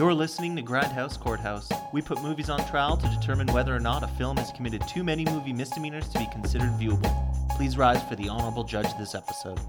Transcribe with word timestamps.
You're 0.00 0.14
listening 0.14 0.56
to 0.56 0.62
Grindhouse 0.62 1.20
Courthouse. 1.20 1.68
We 1.92 2.00
put 2.00 2.22
movies 2.22 2.48
on 2.48 2.66
trial 2.70 2.96
to 2.96 3.06
determine 3.08 3.46
whether 3.48 3.76
or 3.76 3.80
not 3.80 4.02
a 4.02 4.08
film 4.08 4.38
has 4.38 4.50
committed 4.50 4.80
too 4.88 5.04
many 5.04 5.26
movie 5.26 5.52
misdemeanors 5.52 6.08
to 6.08 6.18
be 6.18 6.26
considered 6.32 6.70
viewable. 6.80 7.12
Please 7.50 7.76
rise 7.76 8.02
for 8.04 8.16
the 8.16 8.26
honorable 8.26 8.64
judge 8.64 8.86
this 8.98 9.14
episode. 9.14 9.60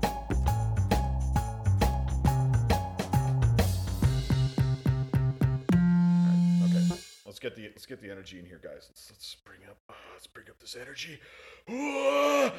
Okay, 6.64 6.88
let's 7.26 7.40
get 7.40 7.58
the 7.58 7.64
let's 7.64 7.86
get 7.86 8.02
the 8.02 8.10
energy 8.10 8.40
in 8.40 8.46
here, 8.46 8.62
guys. 8.64 8.88
Let's, 8.88 9.12
let's 9.12 9.36
bring 9.36 9.60
up 9.70 9.80
let's 10.14 10.28
bring 10.28 10.48
up 10.48 10.62
this 10.62 10.78
energy. 10.80 11.20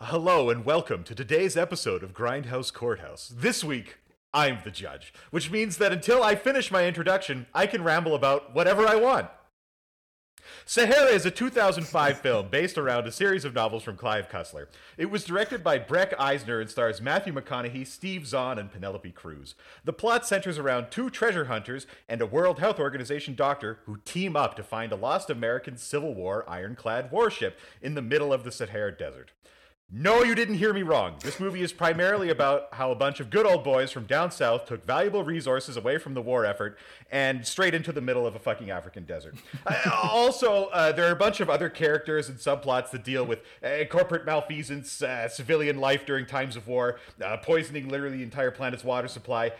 Hello 0.00 0.50
and 0.50 0.64
welcome 0.64 1.04
to 1.04 1.14
today's 1.14 1.56
episode 1.56 2.02
of 2.02 2.12
Grindhouse 2.12 2.72
Courthouse. 2.72 3.32
This 3.32 3.62
week, 3.62 3.98
I'm 4.36 4.58
the 4.64 4.70
judge, 4.70 5.14
which 5.30 5.50
means 5.50 5.78
that 5.78 5.94
until 5.94 6.22
I 6.22 6.34
finish 6.34 6.70
my 6.70 6.86
introduction, 6.86 7.46
I 7.54 7.66
can 7.66 7.82
ramble 7.82 8.14
about 8.14 8.54
whatever 8.54 8.86
I 8.86 8.94
want. 8.96 9.28
Sahara 10.66 11.06
is 11.06 11.24
a 11.24 11.30
2005 11.30 12.20
film 12.20 12.48
based 12.50 12.76
around 12.76 13.06
a 13.06 13.12
series 13.12 13.46
of 13.46 13.54
novels 13.54 13.82
from 13.82 13.96
Clive 13.96 14.28
Cussler. 14.28 14.66
It 14.98 15.10
was 15.10 15.24
directed 15.24 15.64
by 15.64 15.78
Breck 15.78 16.12
Eisner 16.20 16.60
and 16.60 16.68
stars 16.68 17.00
Matthew 17.00 17.32
McConaughey, 17.32 17.86
Steve 17.86 18.26
Zahn, 18.26 18.58
and 18.58 18.70
Penelope 18.70 19.10
Cruz. 19.12 19.54
The 19.84 19.94
plot 19.94 20.26
centers 20.26 20.58
around 20.58 20.90
two 20.90 21.08
treasure 21.08 21.46
hunters 21.46 21.86
and 22.06 22.20
a 22.20 22.26
World 22.26 22.58
Health 22.58 22.78
Organization 22.78 23.34
doctor 23.34 23.78
who 23.86 23.96
team 24.04 24.36
up 24.36 24.54
to 24.56 24.62
find 24.62 24.92
a 24.92 24.96
lost 24.96 25.30
American 25.30 25.78
Civil 25.78 26.14
War 26.14 26.44
ironclad 26.46 27.10
warship 27.10 27.58
in 27.80 27.94
the 27.94 28.02
middle 28.02 28.34
of 28.34 28.44
the 28.44 28.52
Sahara 28.52 28.94
Desert. 28.94 29.32
No, 29.88 30.24
you 30.24 30.34
didn't 30.34 30.56
hear 30.56 30.74
me 30.74 30.82
wrong. 30.82 31.14
This 31.22 31.38
movie 31.38 31.62
is 31.62 31.72
primarily 31.72 32.28
about 32.28 32.68
how 32.72 32.90
a 32.90 32.96
bunch 32.96 33.20
of 33.20 33.30
good 33.30 33.46
old 33.46 33.62
boys 33.62 33.92
from 33.92 34.04
down 34.04 34.32
south 34.32 34.66
took 34.66 34.84
valuable 34.84 35.22
resources 35.22 35.76
away 35.76 35.96
from 35.98 36.14
the 36.14 36.20
war 36.20 36.44
effort 36.44 36.76
and 37.12 37.46
straight 37.46 37.72
into 37.72 37.92
the 37.92 38.00
middle 38.00 38.26
of 38.26 38.34
a 38.34 38.40
fucking 38.40 38.68
African 38.70 39.04
desert. 39.04 39.36
Uh, 39.66 39.90
also, 40.12 40.66
uh, 40.66 40.92
there 40.92 41.08
are 41.08 41.12
a 41.12 41.16
bunch 41.16 41.40
of 41.40 41.50
other 41.50 41.68
characters 41.68 42.28
and 42.28 42.38
subplots 42.38 42.90
that 42.90 43.02
deal 43.02 43.24
with 43.24 43.40
uh, 43.64 43.84
corporate 43.90 44.24
malfeasance, 44.24 45.02
uh, 45.02 45.28
civilian 45.28 45.78
life 45.78 46.06
during 46.06 46.24
times 46.24 46.54
of 46.54 46.68
war, 46.68 47.00
uh, 47.24 47.36
poisoning 47.38 47.88
literally 47.88 48.18
the 48.18 48.22
entire 48.22 48.52
planet's 48.52 48.84
water 48.84 49.08
supply, 49.08 49.50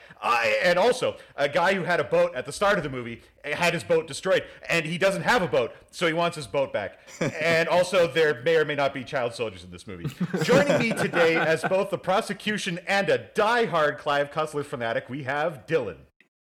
and 0.63 0.79
also 0.79 1.17
a 1.35 1.49
guy 1.49 1.75
who 1.75 1.83
had 1.83 1.99
a 1.99 2.05
boat 2.05 2.33
at 2.37 2.47
the 2.47 2.53
start 2.53 2.79
of 2.79 2.85
the 2.85 2.91
movie 2.91 3.21
had 3.55 3.75
his 3.75 3.85
boat 3.85 4.07
destroyed, 4.07 4.45
and 4.69 4.85
he 4.85 4.99
doesn't 4.99 5.23
have 5.23 5.43
a 5.43 5.49
boat, 5.49 5.73
so 5.91 6.07
he 6.07 6.13
wants 6.13 6.37
his 6.37 6.47
boat 6.47 6.73
back. 6.73 6.99
and 7.41 7.69
also, 7.69 8.07
there 8.07 8.43
may 8.43 8.57
or 8.57 8.65
may 8.65 8.75
not 8.75 8.95
be 8.95 9.05
child 9.05 9.35
soldiers 9.35 9.65
in 9.65 9.71
this 9.71 9.87
movie. 9.87 10.07
Joining 10.43 10.79
me 10.79 10.91
today 10.93 11.37
as 11.37 11.63
both 11.63 11.91
the 11.91 11.99
prosecution 11.99 12.81
and 12.87 13.09
a 13.09 13.19
die-hard 13.35 13.99
Clive 13.99 14.31
Cussler 14.31 14.65
fanatic, 14.65 15.09
we 15.09 15.25
have 15.25 15.67
Dylan. 15.67 15.99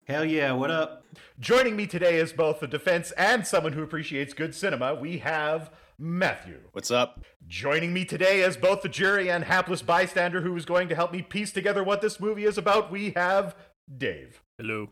Hell 0.06 0.26
yeah, 0.26 0.52
what 0.52 0.72
up? 0.72 1.06
Joining 1.40 1.76
me 1.76 1.88
today 1.88 2.20
as 2.20 2.34
both 2.34 2.60
the 2.60 2.68
defense 2.68 3.12
and 3.12 3.46
someone 3.46 3.74
who 3.74 3.84
appreciates 3.84 4.34
good 4.34 4.54
cinema, 4.54 4.96
we 4.96 5.20
have 5.20 5.72
Matthew. 5.98 6.60
What's 6.72 6.92
up? 6.92 7.24
Joining 7.48 7.94
me 7.94 8.06
today 8.06 8.42
as 8.44 8.58
both 8.58 8.82
the 8.82 8.90
jury 8.90 9.30
and 9.30 9.44
hapless 9.44 9.82
bystander 9.82 10.42
who 10.42 10.56
is 10.56 10.66
going 10.66 10.90
to 10.90 10.96
help 10.96 11.12
me 11.12 11.22
piece 11.22 11.52
together 11.52 11.84
what 11.84 12.02
this 12.02 12.20
movie 12.20 12.46
is 12.46 12.58
about, 12.58 12.92
we 12.92 13.12
have 13.12 13.56
Dave. 13.98 14.42
Hello. 14.58 14.90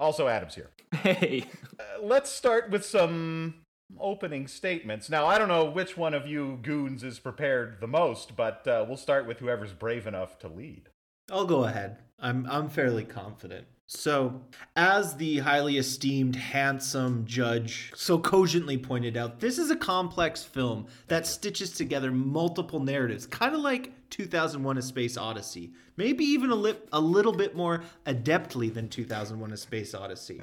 Also, 0.00 0.26
Adam's 0.26 0.54
here. 0.54 0.70
Hey. 0.92 1.44
Uh, 1.78 2.02
let's 2.02 2.30
start 2.30 2.70
with 2.70 2.84
some 2.84 3.54
opening 3.98 4.48
statements. 4.48 5.10
Now, 5.10 5.26
I 5.26 5.38
don't 5.38 5.48
know 5.48 5.66
which 5.66 5.96
one 5.96 6.14
of 6.14 6.26
you 6.26 6.58
goons 6.62 7.04
is 7.04 7.18
prepared 7.18 7.80
the 7.80 7.86
most, 7.86 8.34
but 8.34 8.66
uh, 8.66 8.84
we'll 8.88 8.96
start 8.96 9.26
with 9.26 9.38
whoever's 9.38 9.72
brave 9.72 10.06
enough 10.06 10.38
to 10.40 10.48
lead. 10.48 10.88
I'll 11.30 11.46
go 11.46 11.64
ahead. 11.64 11.98
I'm 12.18 12.46
I'm 12.50 12.68
fairly 12.68 13.04
confident. 13.04 13.66
So, 13.92 14.42
as 14.76 15.16
the 15.16 15.38
highly 15.38 15.76
esteemed, 15.76 16.36
handsome 16.36 17.24
judge 17.26 17.90
so 17.96 18.20
cogently 18.20 18.78
pointed 18.78 19.16
out, 19.16 19.40
this 19.40 19.58
is 19.58 19.68
a 19.68 19.74
complex 19.74 20.44
film 20.44 20.86
that 21.08 21.26
stitches 21.26 21.72
together 21.72 22.12
multiple 22.12 22.78
narratives, 22.78 23.26
kind 23.26 23.52
of 23.52 23.62
like 23.62 23.92
2001: 24.10 24.78
A 24.78 24.82
Space 24.82 25.16
Odyssey. 25.16 25.72
Maybe 25.96 26.22
even 26.22 26.50
a, 26.50 26.54
li- 26.54 26.78
a 26.92 27.00
little 27.00 27.32
bit 27.32 27.56
more 27.56 27.82
adeptly 28.06 28.72
than 28.72 28.88
2001: 28.88 29.50
A 29.50 29.56
Space 29.56 29.92
Odyssey. 29.92 30.42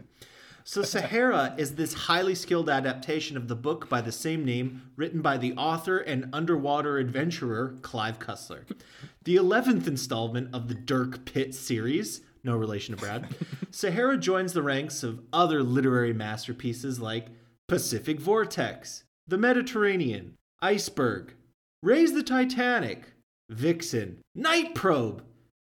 So, 0.66 0.82
Sahara 0.84 1.56
is 1.58 1.76
this 1.76 1.94
highly 1.94 2.36
skilled 2.36 2.70
adaptation 2.70 3.38
of 3.38 3.48
the 3.48 3.56
book 3.56 3.88
by 3.88 4.02
the 4.02 4.12
same 4.12 4.44
name, 4.44 4.92
written 4.98 5.22
by 5.22 5.38
the 5.38 5.54
author 5.54 6.00
and 6.00 6.30
underwater 6.34 6.98
adventurer 6.98 7.78
Clive 7.82 8.20
Cussler. 8.20 8.66
The 9.24 9.38
11th 9.38 9.88
installment 9.88 10.54
of 10.54 10.68
the 10.68 10.76
Dirk 10.76 11.24
Pitt 11.24 11.56
series, 11.56 12.22
no 12.48 12.58
relation 12.58 12.96
to 12.96 13.00
Brad, 13.02 13.36
Sahara 13.72 14.18
joins 14.18 14.54
the 14.54 14.64
ranks 14.64 15.04
of 15.04 15.22
other 15.32 15.62
literary 15.62 16.14
masterpieces 16.14 17.00
like 17.00 17.28
Pacific 17.68 18.20
Vortex, 18.20 19.04
The 19.28 19.38
Mediterranean, 19.38 20.34
Iceberg, 20.62 21.34
Raise 21.84 22.14
the 22.14 22.24
Titanic, 22.24 23.04
Vixen, 23.50 24.20
Night 24.34 24.74
Probe, 24.74 25.22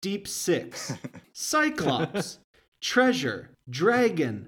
Deep 0.02 0.28
Six, 0.28 0.94
Cyclops, 1.34 2.40
Treasure, 2.82 3.52
Dragon, 3.70 4.48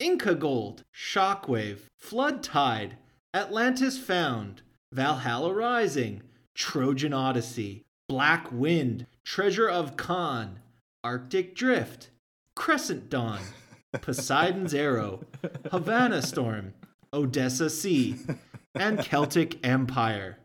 Inca 0.00 0.34
Gold, 0.34 0.82
Shockwave, 0.94 1.80
Flood 1.98 2.42
Tide, 2.42 2.96
Atlantis 3.34 3.98
Found, 3.98 4.62
Valhalla 4.92 5.52
Rising, 5.52 6.22
Trojan 6.54 7.12
Odyssey, 7.12 7.84
Black 8.08 8.50
Wind, 8.50 9.06
Treasure 9.24 9.68
of 9.68 9.96
Khan, 9.96 10.60
Arctic 11.04 11.54
Drift, 11.54 12.10
Crescent 12.56 13.08
Dawn, 13.08 13.38
Poseidon's 13.92 14.74
Arrow, 14.74 15.20
Havana 15.70 16.20
Storm, 16.22 16.74
Odessa 17.12 17.70
Sea, 17.70 18.16
and 18.74 18.98
Celtic 19.04 19.64
Empire. 19.64 20.38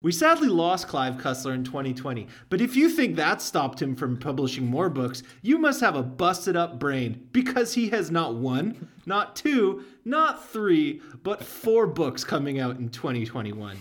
We 0.00 0.12
sadly 0.12 0.48
lost 0.48 0.88
Clive 0.88 1.16
Cussler 1.16 1.54
in 1.54 1.64
2020, 1.64 2.26
but 2.48 2.60
if 2.60 2.74
you 2.76 2.88
think 2.88 3.16
that 3.16 3.42
stopped 3.42 3.82
him 3.82 3.96
from 3.96 4.16
publishing 4.16 4.64
more 4.64 4.88
books, 4.88 5.22
you 5.42 5.58
must 5.58 5.80
have 5.80 5.96
a 5.96 6.02
busted 6.04 6.56
up 6.56 6.78
brain 6.78 7.28
because 7.32 7.74
he 7.74 7.88
has 7.90 8.10
not 8.10 8.36
one, 8.36 8.88
not 9.06 9.34
two, 9.36 9.84
not 10.04 10.48
three, 10.48 11.02
but 11.22 11.44
four 11.44 11.86
books 11.86 12.22
coming 12.24 12.60
out 12.60 12.78
in 12.78 12.88
2021 12.88 13.76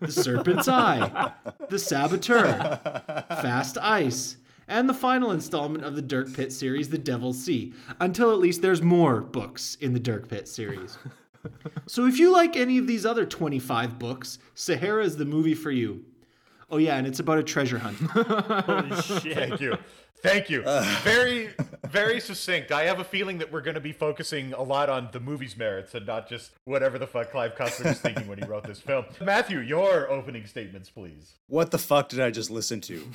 The 0.00 0.12
Serpent's 0.12 0.68
Eye, 0.68 1.32
The 1.68 1.78
Saboteur, 1.78 2.80
Fast 3.28 3.78
Ice, 3.78 4.36
and 4.70 4.88
the 4.88 4.94
final 4.94 5.32
installment 5.32 5.84
of 5.84 5.96
the 5.96 6.02
Dirk 6.02 6.32
Pitt 6.32 6.52
series, 6.52 6.88
The 6.88 6.96
Devil's 6.96 7.42
Sea, 7.42 7.74
until 7.98 8.32
at 8.32 8.38
least 8.38 8.62
there's 8.62 8.80
more 8.80 9.20
books 9.20 9.76
in 9.80 9.92
the 9.92 10.00
Dirk 10.00 10.28
Pitt 10.28 10.48
series. 10.48 10.96
So 11.86 12.06
if 12.06 12.18
you 12.18 12.30
like 12.30 12.54
any 12.54 12.76
of 12.76 12.86
these 12.86 13.06
other 13.06 13.24
25 13.24 13.98
books, 13.98 14.38
Sahara 14.54 15.02
is 15.02 15.16
the 15.16 15.24
movie 15.24 15.54
for 15.54 15.70
you. 15.70 16.04
Oh 16.70 16.76
yeah, 16.76 16.96
and 16.96 17.06
it's 17.06 17.18
about 17.20 17.38
a 17.38 17.42
treasure 17.42 17.78
hunt. 17.78 17.96
Holy 18.10 19.02
shit. 19.02 19.34
Thank 19.34 19.60
you. 19.60 19.76
Thank 20.22 20.50
you. 20.50 20.62
Uh. 20.64 20.82
Very, 21.02 21.50
very 21.88 22.20
succinct. 22.20 22.72
I 22.72 22.84
have 22.84 23.00
a 23.00 23.04
feeling 23.04 23.38
that 23.38 23.50
we're 23.50 23.62
going 23.62 23.74
to 23.74 23.80
be 23.80 23.92
focusing 23.92 24.52
a 24.52 24.62
lot 24.62 24.90
on 24.90 25.08
the 25.12 25.20
movie's 25.20 25.56
merits 25.56 25.94
and 25.94 26.06
not 26.06 26.28
just 26.28 26.52
whatever 26.64 26.98
the 26.98 27.06
fuck 27.06 27.30
Clive 27.30 27.54
Cussler 27.54 27.86
was 27.86 28.00
thinking 28.00 28.28
when 28.28 28.38
he 28.38 28.44
wrote 28.44 28.64
this 28.64 28.80
film. 28.80 29.06
Matthew, 29.20 29.60
your 29.60 30.10
opening 30.10 30.46
statements, 30.46 30.90
please. 30.90 31.34
What 31.46 31.70
the 31.70 31.78
fuck 31.78 32.08
did 32.08 32.20
I 32.20 32.30
just 32.30 32.50
listen 32.50 32.80
to? 32.82 33.06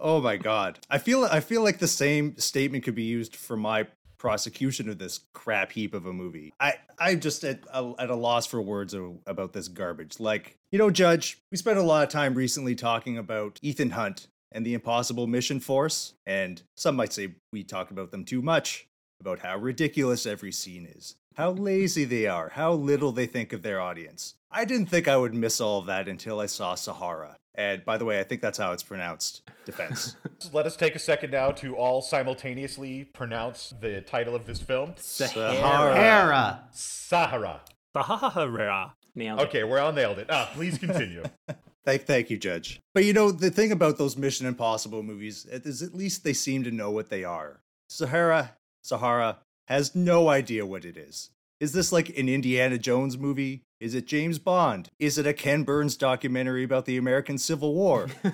oh 0.00 0.20
my 0.20 0.36
god. 0.36 0.80
I 0.90 0.98
feel 0.98 1.24
I 1.24 1.40
feel 1.40 1.62
like 1.62 1.78
the 1.78 1.88
same 1.88 2.36
statement 2.38 2.84
could 2.84 2.94
be 2.94 3.04
used 3.04 3.34
for 3.36 3.56
my 3.56 3.86
prosecution 4.24 4.88
of 4.88 4.96
this 4.96 5.20
crap 5.34 5.70
heap 5.70 5.92
of 5.92 6.06
a 6.06 6.12
movie. 6.12 6.50
I 6.58 6.76
I'm 6.98 7.20
just 7.20 7.44
at 7.44 7.60
a, 7.70 7.92
at 7.98 8.08
a 8.08 8.14
loss 8.14 8.46
for 8.46 8.62
words 8.62 8.94
about 9.26 9.52
this 9.52 9.68
garbage. 9.68 10.18
Like, 10.18 10.56
you 10.72 10.78
know, 10.78 10.90
Judge, 10.90 11.36
we 11.50 11.58
spent 11.58 11.78
a 11.78 11.82
lot 11.82 12.04
of 12.04 12.08
time 12.08 12.32
recently 12.32 12.74
talking 12.74 13.18
about 13.18 13.58
Ethan 13.60 13.90
Hunt 13.90 14.28
and 14.50 14.64
the 14.64 14.72
Impossible 14.72 15.26
Mission 15.26 15.60
Force, 15.60 16.14
and 16.24 16.62
some 16.74 16.96
might 16.96 17.12
say 17.12 17.34
we 17.52 17.64
talk 17.64 17.90
about 17.90 18.12
them 18.12 18.24
too 18.24 18.40
much, 18.40 18.88
about 19.20 19.40
how 19.40 19.58
ridiculous 19.58 20.24
every 20.24 20.52
scene 20.52 20.86
is, 20.86 21.16
how 21.34 21.50
lazy 21.50 22.06
they 22.06 22.26
are, 22.26 22.48
how 22.48 22.72
little 22.72 23.12
they 23.12 23.26
think 23.26 23.52
of 23.52 23.60
their 23.60 23.78
audience. 23.78 24.36
I 24.50 24.64
didn't 24.64 24.86
think 24.86 25.06
I 25.06 25.18
would 25.18 25.34
miss 25.34 25.60
all 25.60 25.80
of 25.80 25.86
that 25.86 26.08
until 26.08 26.40
I 26.40 26.46
saw 26.46 26.76
Sahara. 26.76 27.36
And 27.54 27.84
by 27.84 27.98
the 27.98 28.04
way, 28.04 28.18
I 28.18 28.24
think 28.24 28.40
that's 28.40 28.58
how 28.58 28.72
it's 28.72 28.82
pronounced. 28.82 29.42
Defense. 29.64 30.16
Let 30.52 30.66
us 30.66 30.76
take 30.76 30.96
a 30.96 30.98
second 30.98 31.30
now 31.30 31.52
to 31.52 31.76
all 31.76 32.02
simultaneously 32.02 33.04
pronounce 33.04 33.74
the 33.80 34.00
title 34.00 34.34
of 34.34 34.46
this 34.46 34.60
film 34.60 34.94
Sahara. 34.96 35.54
Sahara. 35.54 36.68
Sahara. 36.72 37.60
Sahara. 37.92 38.94
Nailed 39.14 39.40
it. 39.40 39.42
Okay, 39.44 39.64
we're 39.64 39.78
all 39.78 39.92
nailed 39.92 40.18
it. 40.18 40.26
Ah, 40.28 40.50
please 40.54 40.78
continue. 40.78 41.22
Thank, 41.84 42.06
thank 42.06 42.30
you, 42.30 42.38
Judge. 42.38 42.80
But 42.94 43.04
you 43.04 43.12
know, 43.12 43.30
the 43.30 43.50
thing 43.50 43.70
about 43.70 43.98
those 43.98 44.16
Mission 44.16 44.46
Impossible 44.46 45.02
movies 45.02 45.44
is 45.44 45.82
at 45.82 45.94
least 45.94 46.24
they 46.24 46.32
seem 46.32 46.64
to 46.64 46.70
know 46.70 46.90
what 46.90 47.10
they 47.10 47.24
are. 47.24 47.60
Sahara, 47.90 48.56
Sahara 48.80 49.40
has 49.68 49.94
no 49.94 50.30
idea 50.30 50.64
what 50.64 50.86
it 50.86 50.96
is. 50.96 51.28
Is 51.60 51.74
this 51.74 51.92
like 51.92 52.08
an 52.18 52.28
Indiana 52.28 52.78
Jones 52.78 53.18
movie? 53.18 53.64
Is 53.84 53.94
it 53.94 54.06
James 54.06 54.38
Bond? 54.38 54.88
Is 54.98 55.18
it 55.18 55.26
a 55.26 55.34
Ken 55.34 55.62
Burns 55.62 55.94
documentary 55.98 56.64
about 56.64 56.86
the 56.86 56.96
American 56.96 57.36
Civil 57.36 57.74
War? 57.74 58.08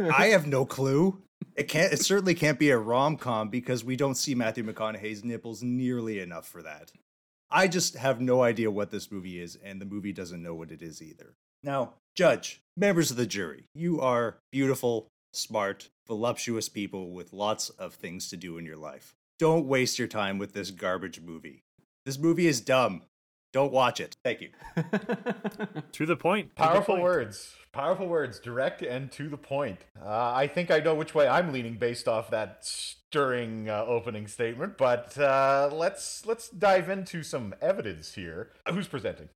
I 0.00 0.28
have 0.28 0.46
no 0.46 0.64
clue. 0.64 1.20
it 1.54 1.64
can't. 1.64 1.92
It 1.92 2.00
certainly 2.00 2.34
can't 2.34 2.58
be 2.58 2.70
a 2.70 2.78
rom 2.78 3.18
com 3.18 3.50
because 3.50 3.84
we 3.84 3.96
don't 3.96 4.14
see 4.14 4.34
Matthew 4.34 4.64
McConaughey's 4.64 5.22
nipples 5.22 5.62
nearly 5.62 6.20
enough 6.20 6.48
for 6.48 6.62
that. 6.62 6.90
I 7.50 7.68
just 7.68 7.96
have 7.96 8.22
no 8.22 8.42
idea 8.42 8.70
what 8.70 8.90
this 8.90 9.12
movie 9.12 9.42
is, 9.42 9.58
and 9.62 9.78
the 9.78 9.84
movie 9.84 10.14
doesn't 10.14 10.42
know 10.42 10.54
what 10.54 10.70
it 10.70 10.80
is 10.80 11.02
either. 11.02 11.34
Now, 11.62 11.96
judge, 12.16 12.62
members 12.74 13.10
of 13.10 13.18
the 13.18 13.26
jury, 13.26 13.64
you 13.74 14.00
are 14.00 14.38
beautiful, 14.52 15.08
smart, 15.34 15.90
voluptuous 16.06 16.70
people 16.70 17.10
with 17.10 17.34
lots 17.34 17.68
of 17.68 17.92
things 17.92 18.30
to 18.30 18.38
do 18.38 18.56
in 18.56 18.64
your 18.64 18.78
life. 18.78 19.14
Don't 19.38 19.66
waste 19.66 19.98
your 19.98 20.08
time 20.08 20.38
with 20.38 20.54
this 20.54 20.70
garbage 20.70 21.20
movie. 21.20 21.62
This 22.06 22.18
movie 22.18 22.46
is 22.46 22.62
dumb. 22.62 23.02
Don't 23.54 23.72
watch 23.72 24.00
it. 24.00 24.16
Thank 24.24 24.40
you. 24.40 24.48
to 25.92 26.06
the 26.06 26.16
point. 26.16 26.56
Powerful 26.56 26.96
the 26.96 27.00
point. 27.00 27.02
words. 27.04 27.54
Powerful 27.70 28.08
words. 28.08 28.40
Direct 28.40 28.82
and 28.82 29.12
to 29.12 29.28
the 29.28 29.36
point. 29.36 29.78
Uh, 30.04 30.32
I 30.34 30.48
think 30.48 30.72
I 30.72 30.80
know 30.80 30.96
which 30.96 31.14
way 31.14 31.28
I'm 31.28 31.52
leaning 31.52 31.76
based 31.76 32.08
off 32.08 32.32
that 32.32 32.64
stirring 32.64 33.70
uh, 33.70 33.84
opening 33.86 34.26
statement. 34.26 34.76
But 34.76 35.16
uh, 35.16 35.70
let's 35.72 36.26
let's 36.26 36.48
dive 36.48 36.88
into 36.88 37.22
some 37.22 37.54
evidence 37.62 38.14
here. 38.14 38.50
Who's 38.68 38.88
presenting? 38.88 39.28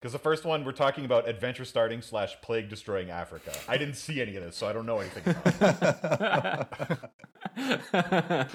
Because 0.00 0.12
the 0.12 0.18
first 0.18 0.46
one, 0.46 0.64
we're 0.64 0.72
talking 0.72 1.04
about 1.04 1.28
adventure 1.28 1.66
starting 1.66 2.00
slash 2.00 2.40
plague 2.40 2.70
destroying 2.70 3.10
Africa. 3.10 3.52
I 3.68 3.76
didn't 3.76 3.96
see 3.96 4.22
any 4.22 4.34
of 4.36 4.42
this, 4.42 4.56
so 4.56 4.66
I 4.66 4.72
don't 4.72 4.86
know 4.86 4.98
anything 4.98 5.34
about 5.36 6.68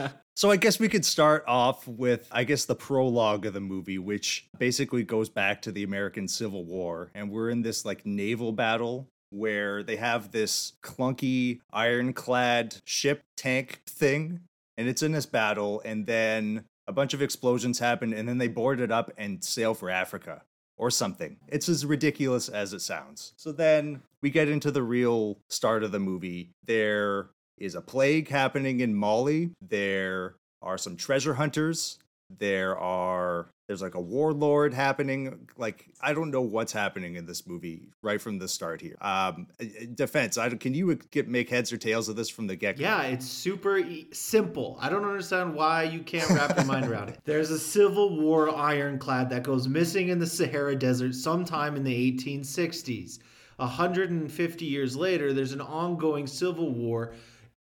it. 0.02 0.12
so 0.36 0.50
I 0.50 0.58
guess 0.58 0.80
we 0.80 0.90
could 0.90 1.06
start 1.06 1.44
off 1.48 1.88
with, 1.88 2.28
I 2.32 2.46
guess, 2.46 2.66
the 2.66 2.74
prologue 2.74 3.46
of 3.46 3.54
the 3.54 3.60
movie, 3.60 4.00
which 4.00 4.50
basically 4.58 5.04
goes 5.04 5.30
back 5.30 5.62
to 5.64 5.72
the 5.72 5.84
American 5.84 6.28
Civil 6.28 6.66
War. 6.66 7.12
And 7.14 7.30
we're 7.30 7.52
in 7.52 7.62
this 7.62 7.86
like 7.86 8.08
naval 8.08 8.52
battle 8.52 9.08
where 9.30 9.84
they 9.84 9.98
have 9.98 10.32
this 10.32 10.74
clunky 10.82 11.60
ironclad 11.72 12.78
ship 12.86 13.24
tank 13.38 13.82
thing. 13.88 14.40
And 14.78 14.88
it's 14.90 15.04
in 15.04 15.12
this 15.12 15.28
battle, 15.28 15.82
and 15.86 16.08
then 16.08 16.66
a 16.88 16.92
bunch 16.92 17.14
of 17.14 17.22
explosions 17.22 17.78
happen, 17.78 18.14
and 18.14 18.28
then 18.28 18.40
they 18.40 18.48
board 18.48 18.80
it 18.80 18.92
up 18.92 19.12
and 19.16 19.44
sail 19.44 19.76
for 19.76 19.92
Africa 19.92 20.42
or 20.78 20.92
something. 20.92 21.38
It's 21.48 21.70
as 21.70 21.86
ridiculous 21.86 22.50
as 22.50 22.74
it 22.74 22.82
sounds. 22.82 23.34
So 23.38 23.52
then 23.52 24.02
we 24.22 24.30
get 24.30 24.50
into 24.50 24.72
the 24.72 24.84
real 24.84 25.38
start 25.50 25.84
of 25.84 25.92
the 25.92 26.00
movie. 26.00 26.52
There 26.66 27.30
is 27.58 27.76
a 27.76 27.82
plague 27.82 28.28
happening 28.28 28.82
in 28.82 28.94
Mali. 28.94 29.52
There 29.62 30.36
are 30.62 30.78
some 30.78 30.98
treasure 30.98 31.36
hunters. 31.36 32.00
There 32.40 32.78
are 32.78 33.48
there's 33.68 33.82
like 33.82 33.96
a 33.96 34.02
warlord 34.02 34.74
happening. 34.74 35.48
Like 35.58 35.88
I 36.02 36.14
don't 36.14 36.32
know 36.32 36.42
what's 36.42 36.72
happening 36.72 37.16
in 37.16 37.26
this 37.26 37.48
movie 37.48 37.90
right 38.02 38.22
from 38.22 38.38
the 38.38 38.48
start 38.48 38.82
here. 38.82 38.96
Um, 39.02 39.48
eh, 39.60 39.68
eh, 39.80 39.86
defense. 39.94 40.38
I 40.38 40.50
can 40.50 40.74
you 40.74 40.92
uh, 40.92 40.96
get 41.12 41.28
make 41.28 41.50
heads 41.50 41.74
or 41.74 41.78
tails 41.78 42.08
of 42.08 42.16
this 42.16 42.30
from 42.30 42.48
the 42.48 42.56
get 42.56 42.78
go? 42.78 42.84
Yeah, 42.84 43.04
it's 43.04 43.26
super 43.26 43.78
e- 43.80 44.08
simple. 44.12 44.78
I 44.80 44.90
don't 44.90 45.06
understand 45.06 45.56
why 45.56 45.84
you 45.84 46.02
can't 46.02 46.30
wrap 46.30 46.56
your 46.56 46.66
mind 46.66 46.86
around 46.86 47.10
it. 47.10 47.20
There's 47.26 47.52
a 47.52 47.60
Civil 47.60 48.20
War 48.20 48.56
ironclad 48.56 49.30
that 49.32 49.44
goes 49.44 49.68
missing 49.68 50.10
in 50.10 50.20
the 50.20 50.28
Sahara 50.28 50.76
Desert 50.76 51.16
sometime 51.16 51.76
in 51.76 51.84
the 51.84 52.12
1860s. 52.12 53.20
150 53.58 54.66
years 54.66 54.98
later, 54.98 55.32
there's 55.32 55.54
an 55.54 55.62
ongoing 55.62 56.28
civil 56.28 56.74
war 56.74 57.14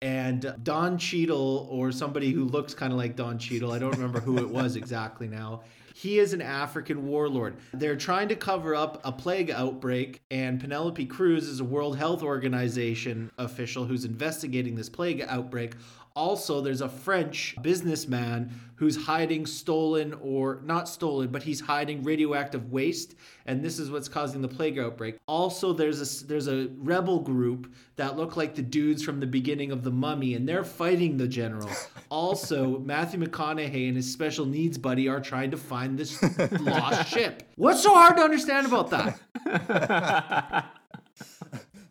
and 0.02 0.54
Don 0.62 0.98
Cheadle 0.98 1.66
or 1.70 1.90
somebody 1.90 2.30
who 2.30 2.44
looks 2.44 2.74
kind 2.74 2.92
of 2.92 2.98
like 2.98 3.16
Don 3.16 3.38
Cheadle, 3.38 3.72
I 3.72 3.78
don't 3.78 3.92
remember 3.92 4.20
who 4.20 4.36
it 4.38 4.48
was 4.48 4.76
exactly 4.76 5.28
now, 5.28 5.62
he 5.96 6.18
is 6.18 6.32
an 6.32 6.42
African 6.42 7.06
warlord. 7.06 7.54
They're 7.72 7.94
trying 7.94 8.26
to 8.30 8.34
cover 8.34 8.74
up 8.74 9.00
a 9.04 9.12
plague 9.12 9.48
outbreak, 9.48 10.22
and 10.28 10.60
Penelope 10.60 11.06
Cruz 11.06 11.46
is 11.46 11.60
a 11.60 11.64
World 11.64 11.96
Health 11.96 12.20
Organization 12.20 13.30
official 13.38 13.84
who's 13.84 14.04
investigating 14.04 14.74
this 14.74 14.88
plague 14.88 15.24
outbreak. 15.28 15.74
Also, 16.16 16.60
there's 16.60 16.80
a 16.80 16.88
French 16.88 17.56
businessman 17.60 18.52
who's 18.76 18.96
hiding 18.96 19.46
stolen 19.46 20.14
or 20.22 20.60
not 20.64 20.88
stolen, 20.88 21.28
but 21.28 21.42
he's 21.42 21.60
hiding 21.60 22.04
radioactive 22.04 22.70
waste, 22.70 23.16
and 23.46 23.64
this 23.64 23.80
is 23.80 23.90
what's 23.90 24.08
causing 24.08 24.40
the 24.40 24.48
plague 24.48 24.78
outbreak. 24.78 25.16
Also, 25.26 25.72
there's 25.72 26.22
a 26.22 26.26
there's 26.26 26.46
a 26.46 26.68
rebel 26.76 27.18
group 27.18 27.72
that 27.96 28.16
look 28.16 28.36
like 28.36 28.54
the 28.54 28.62
dudes 28.62 29.02
from 29.02 29.18
the 29.18 29.26
beginning 29.26 29.72
of 29.72 29.82
the 29.82 29.90
Mummy, 29.90 30.34
and 30.34 30.48
they're 30.48 30.64
fighting 30.64 31.16
the 31.16 31.28
general. 31.28 31.70
Also, 32.10 32.78
Matthew 32.78 33.18
McConaughey 33.18 33.88
and 33.88 33.96
his 33.96 34.12
special 34.12 34.46
needs 34.46 34.78
buddy 34.78 35.08
are 35.08 35.20
trying 35.20 35.50
to 35.50 35.56
find 35.56 35.98
this 35.98 36.22
lost 36.60 37.08
ship. 37.08 37.42
What's 37.56 37.82
so 37.82 37.92
hard 37.92 38.16
to 38.18 38.22
understand 38.22 38.68
about 38.68 38.90
that? 38.90 40.66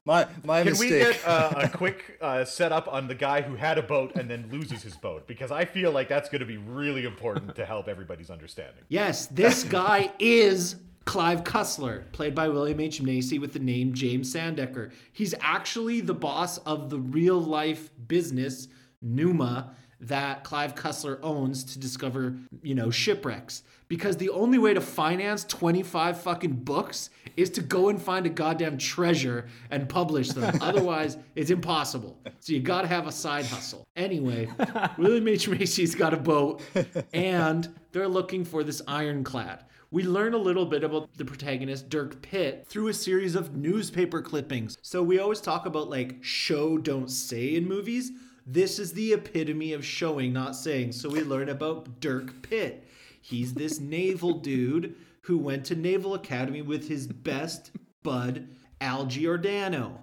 My 0.05 0.27
my 0.43 0.63
Can 0.63 0.71
mistake. 0.71 0.91
we 0.91 1.13
get 1.13 1.27
uh, 1.27 1.53
a 1.55 1.69
quick 1.77 2.17
uh, 2.21 2.43
setup 2.43 2.91
on 2.91 3.07
the 3.07 3.15
guy 3.15 3.41
who 3.41 3.55
had 3.55 3.77
a 3.77 3.81
boat 3.81 4.11
and 4.15 4.29
then 4.29 4.49
loses 4.51 4.83
his 4.83 4.97
boat? 4.97 5.27
Because 5.27 5.51
I 5.51 5.63
feel 5.63 5.91
like 5.91 6.09
that's 6.09 6.29
going 6.29 6.41
to 6.41 6.45
be 6.45 6.57
really 6.57 7.05
important 7.05 7.55
to 7.55 7.65
help 7.65 7.87
everybody's 7.87 8.29
understanding. 8.29 8.83
Yes, 8.89 9.27
this 9.27 9.63
guy 9.63 10.11
is 10.19 10.75
Clive 11.05 11.43
Cussler, 11.45 12.11
played 12.11 12.35
by 12.35 12.49
William 12.49 12.81
H. 12.81 13.01
Macy 13.01 13.39
with 13.39 13.53
the 13.53 13.59
name 13.59 13.93
James 13.93 14.33
Sandecker. 14.33 14.91
He's 15.13 15.33
actually 15.39 16.01
the 16.01 16.13
boss 16.13 16.57
of 16.59 16.89
the 16.89 16.99
real 16.99 17.39
life 17.39 17.89
business, 18.07 18.67
Numa, 19.01 19.73
that 20.01 20.43
Clive 20.43 20.75
Cussler 20.75 21.19
owns 21.23 21.63
to 21.63 21.79
discover, 21.79 22.35
you 22.61 22.75
know, 22.75 22.91
shipwrecks. 22.91 23.63
Because 23.87 24.17
the 24.17 24.29
only 24.29 24.57
way 24.57 24.73
to 24.73 24.81
finance 24.81 25.43
25 25.45 26.21
fucking 26.21 26.53
books 26.53 27.09
is 27.35 27.49
to 27.51 27.61
go 27.61 27.89
and 27.89 28.01
find 28.01 28.25
a 28.25 28.29
goddamn 28.29 28.77
treasure 28.77 29.47
and 29.71 29.89
publish 29.89 30.29
them. 30.29 30.57
Otherwise, 30.61 31.17
it's 31.35 31.51
impossible. 31.51 32.19
So 32.39 32.53
you 32.53 32.61
gotta 32.61 32.87
have 32.87 33.07
a 33.07 33.11
side 33.11 33.45
hustle. 33.45 33.85
Anyway, 33.95 34.49
William 34.97 35.27
H. 35.27 35.47
Macy's 35.47 35.95
got 35.95 36.13
a 36.13 36.17
boat 36.17 36.61
and 37.13 37.73
they're 37.91 38.07
looking 38.07 38.45
for 38.45 38.63
this 38.63 38.81
ironclad. 38.87 39.65
We 39.91 40.03
learn 40.03 40.33
a 40.33 40.37
little 40.37 40.65
bit 40.65 40.83
about 40.83 41.13
the 41.17 41.25
protagonist, 41.25 41.87
Dirk 41.87 42.19
Pitt, 42.23 42.65
through 42.67 42.87
a 42.87 42.93
series 42.95 43.35
of 43.35 43.55
newspaper 43.55 44.23
clippings. 44.23 44.75
So 44.81 45.03
we 45.03 45.19
always 45.19 45.39
talk 45.39 45.67
about 45.67 45.87
like 45.87 46.17
show, 46.21 46.79
don't 46.79 47.11
say 47.11 47.55
in 47.55 47.67
movies. 47.67 48.11
This 48.45 48.79
is 48.79 48.91
the 48.93 49.13
epitome 49.13 49.71
of 49.71 49.85
showing, 49.85 50.33
not 50.33 50.55
saying. 50.55 50.93
So 50.93 51.09
we 51.09 51.21
learn 51.21 51.49
about 51.49 51.99
Dirk 51.99 52.41
Pitt. 52.41 52.87
He's 53.23 53.53
this 53.53 53.79
naval 53.79 54.39
dude 54.39 54.95
who 55.21 55.37
went 55.37 55.63
to 55.65 55.75
Naval 55.75 56.13
Academy 56.13 56.61
with 56.61 56.89
his 56.89 57.07
best 57.07 57.71
bud, 58.03 58.49
Al 58.81 59.05
Giordino. 59.05 59.97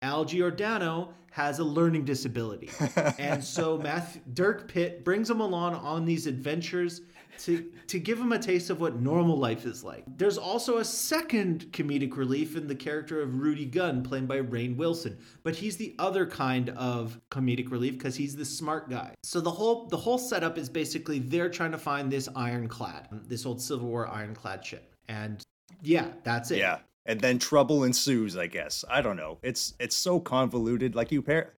Al 0.00 0.24
Giordino 0.24 1.10
has 1.32 1.58
a 1.58 1.64
learning 1.64 2.06
disability. 2.06 2.70
and 3.18 3.44
so 3.44 3.76
Matthew, 3.76 4.22
Dirk 4.32 4.68
Pitt 4.68 5.04
brings 5.04 5.28
him 5.28 5.40
along 5.40 5.74
on 5.74 6.06
these 6.06 6.26
adventures 6.26 7.02
to 7.38 7.70
to 7.88 7.98
give 7.98 8.18
him 8.18 8.32
a 8.32 8.38
taste 8.38 8.70
of 8.70 8.80
what 8.80 9.00
normal 9.00 9.36
life 9.36 9.64
is 9.64 9.82
like. 9.82 10.04
There's 10.16 10.38
also 10.38 10.78
a 10.78 10.84
second 10.84 11.66
comedic 11.72 12.16
relief 12.16 12.56
in 12.56 12.66
the 12.66 12.74
character 12.74 13.20
of 13.20 13.40
Rudy 13.40 13.66
Gunn, 13.66 14.02
played 14.02 14.28
by 14.28 14.40
Rainn 14.40 14.76
Wilson, 14.76 15.18
but 15.42 15.54
he's 15.54 15.76
the 15.76 15.94
other 15.98 16.26
kind 16.26 16.70
of 16.70 17.20
comedic 17.30 17.70
relief 17.70 17.94
because 17.94 18.16
he's 18.16 18.36
the 18.36 18.44
smart 18.44 18.90
guy. 18.90 19.14
So 19.22 19.40
the 19.40 19.50
whole 19.50 19.86
the 19.86 19.96
whole 19.96 20.18
setup 20.18 20.58
is 20.58 20.68
basically 20.68 21.18
they're 21.18 21.50
trying 21.50 21.72
to 21.72 21.78
find 21.78 22.10
this 22.10 22.28
ironclad, 22.36 23.08
this 23.28 23.46
old 23.46 23.60
Civil 23.60 23.88
War 23.88 24.08
ironclad 24.08 24.64
ship, 24.64 24.94
and 25.08 25.42
yeah, 25.82 26.08
that's 26.22 26.50
it. 26.50 26.58
Yeah, 26.58 26.78
and 27.06 27.20
then 27.20 27.38
trouble 27.38 27.84
ensues. 27.84 28.36
I 28.36 28.46
guess 28.46 28.84
I 28.88 29.00
don't 29.02 29.16
know. 29.16 29.38
It's 29.42 29.74
it's 29.80 29.96
so 29.96 30.20
convoluted. 30.20 30.94
Like 30.94 31.10
you 31.10 31.22
pair 31.22 31.54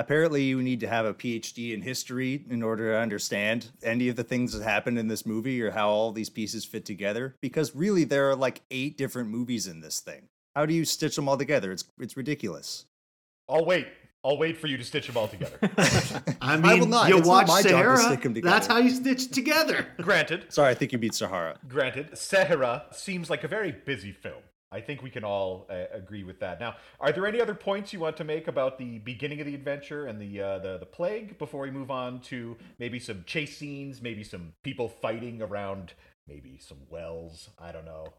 apparently 0.00 0.42
you 0.42 0.62
need 0.62 0.80
to 0.80 0.88
have 0.88 1.04
a 1.04 1.12
phd 1.12 1.74
in 1.74 1.82
history 1.82 2.42
in 2.48 2.62
order 2.62 2.92
to 2.92 2.98
understand 2.98 3.70
any 3.82 4.08
of 4.08 4.16
the 4.16 4.24
things 4.24 4.52
that 4.52 4.64
happened 4.64 4.98
in 4.98 5.08
this 5.08 5.26
movie 5.26 5.60
or 5.60 5.70
how 5.70 5.90
all 5.90 6.10
these 6.10 6.30
pieces 6.30 6.64
fit 6.64 6.86
together 6.86 7.36
because 7.42 7.76
really 7.76 8.04
there 8.04 8.30
are 8.30 8.34
like 8.34 8.62
eight 8.70 8.96
different 8.96 9.28
movies 9.28 9.66
in 9.66 9.82
this 9.82 10.00
thing 10.00 10.22
how 10.56 10.64
do 10.64 10.72
you 10.72 10.86
stitch 10.86 11.16
them 11.16 11.28
all 11.28 11.36
together 11.36 11.70
it's 11.70 11.84
it's 12.00 12.16
ridiculous 12.16 12.86
i'll 13.48 13.64
wait 13.64 13.86
I'll 14.22 14.36
wait 14.36 14.58
for 14.58 14.66
you 14.66 14.76
to 14.76 14.84
stitch 14.84 15.06
them 15.06 15.16
all 15.16 15.28
together. 15.28 15.56
I 16.42 16.58
mean, 16.58 16.66
I 16.66 16.74
will 16.74 16.84
not. 16.86 17.08
you 17.08 17.16
it's 17.16 17.26
watch 17.26 17.46
not 17.46 17.62
Sahara. 17.62 18.18
That's 18.42 18.66
how 18.66 18.76
you 18.76 18.90
stitch 18.90 19.30
together. 19.30 19.86
Granted. 19.96 20.52
Sorry, 20.52 20.68
I 20.68 20.74
think 20.74 20.92
you 20.92 20.98
beat 20.98 21.14
Sahara. 21.14 21.58
Granted, 21.66 22.18
Sahara 22.18 22.84
seems 22.92 23.30
like 23.30 23.44
a 23.44 23.48
very 23.48 23.72
busy 23.72 24.12
film. 24.12 24.42
I 24.72 24.80
think 24.80 25.02
we 25.02 25.10
can 25.10 25.24
all 25.24 25.66
uh, 25.68 25.86
agree 25.92 26.22
with 26.22 26.38
that. 26.40 26.60
Now, 26.60 26.76
are 27.00 27.10
there 27.10 27.26
any 27.26 27.40
other 27.40 27.54
points 27.54 27.92
you 27.92 27.98
want 27.98 28.16
to 28.18 28.24
make 28.24 28.46
about 28.46 28.78
the 28.78 28.98
beginning 28.98 29.40
of 29.40 29.46
the 29.46 29.54
adventure 29.54 30.06
and 30.06 30.20
the 30.20 30.40
uh, 30.40 30.58
the 30.60 30.78
the 30.78 30.86
plague 30.86 31.38
before 31.38 31.62
we 31.62 31.70
move 31.70 31.90
on 31.90 32.20
to 32.22 32.56
maybe 32.78 33.00
some 33.00 33.24
chase 33.26 33.56
scenes, 33.56 34.00
maybe 34.00 34.22
some 34.22 34.52
people 34.62 34.88
fighting 34.88 35.42
around, 35.42 35.94
maybe 36.28 36.58
some 36.60 36.78
wells? 36.88 37.50
I 37.58 37.72
don't 37.72 37.84
know. 37.84 38.14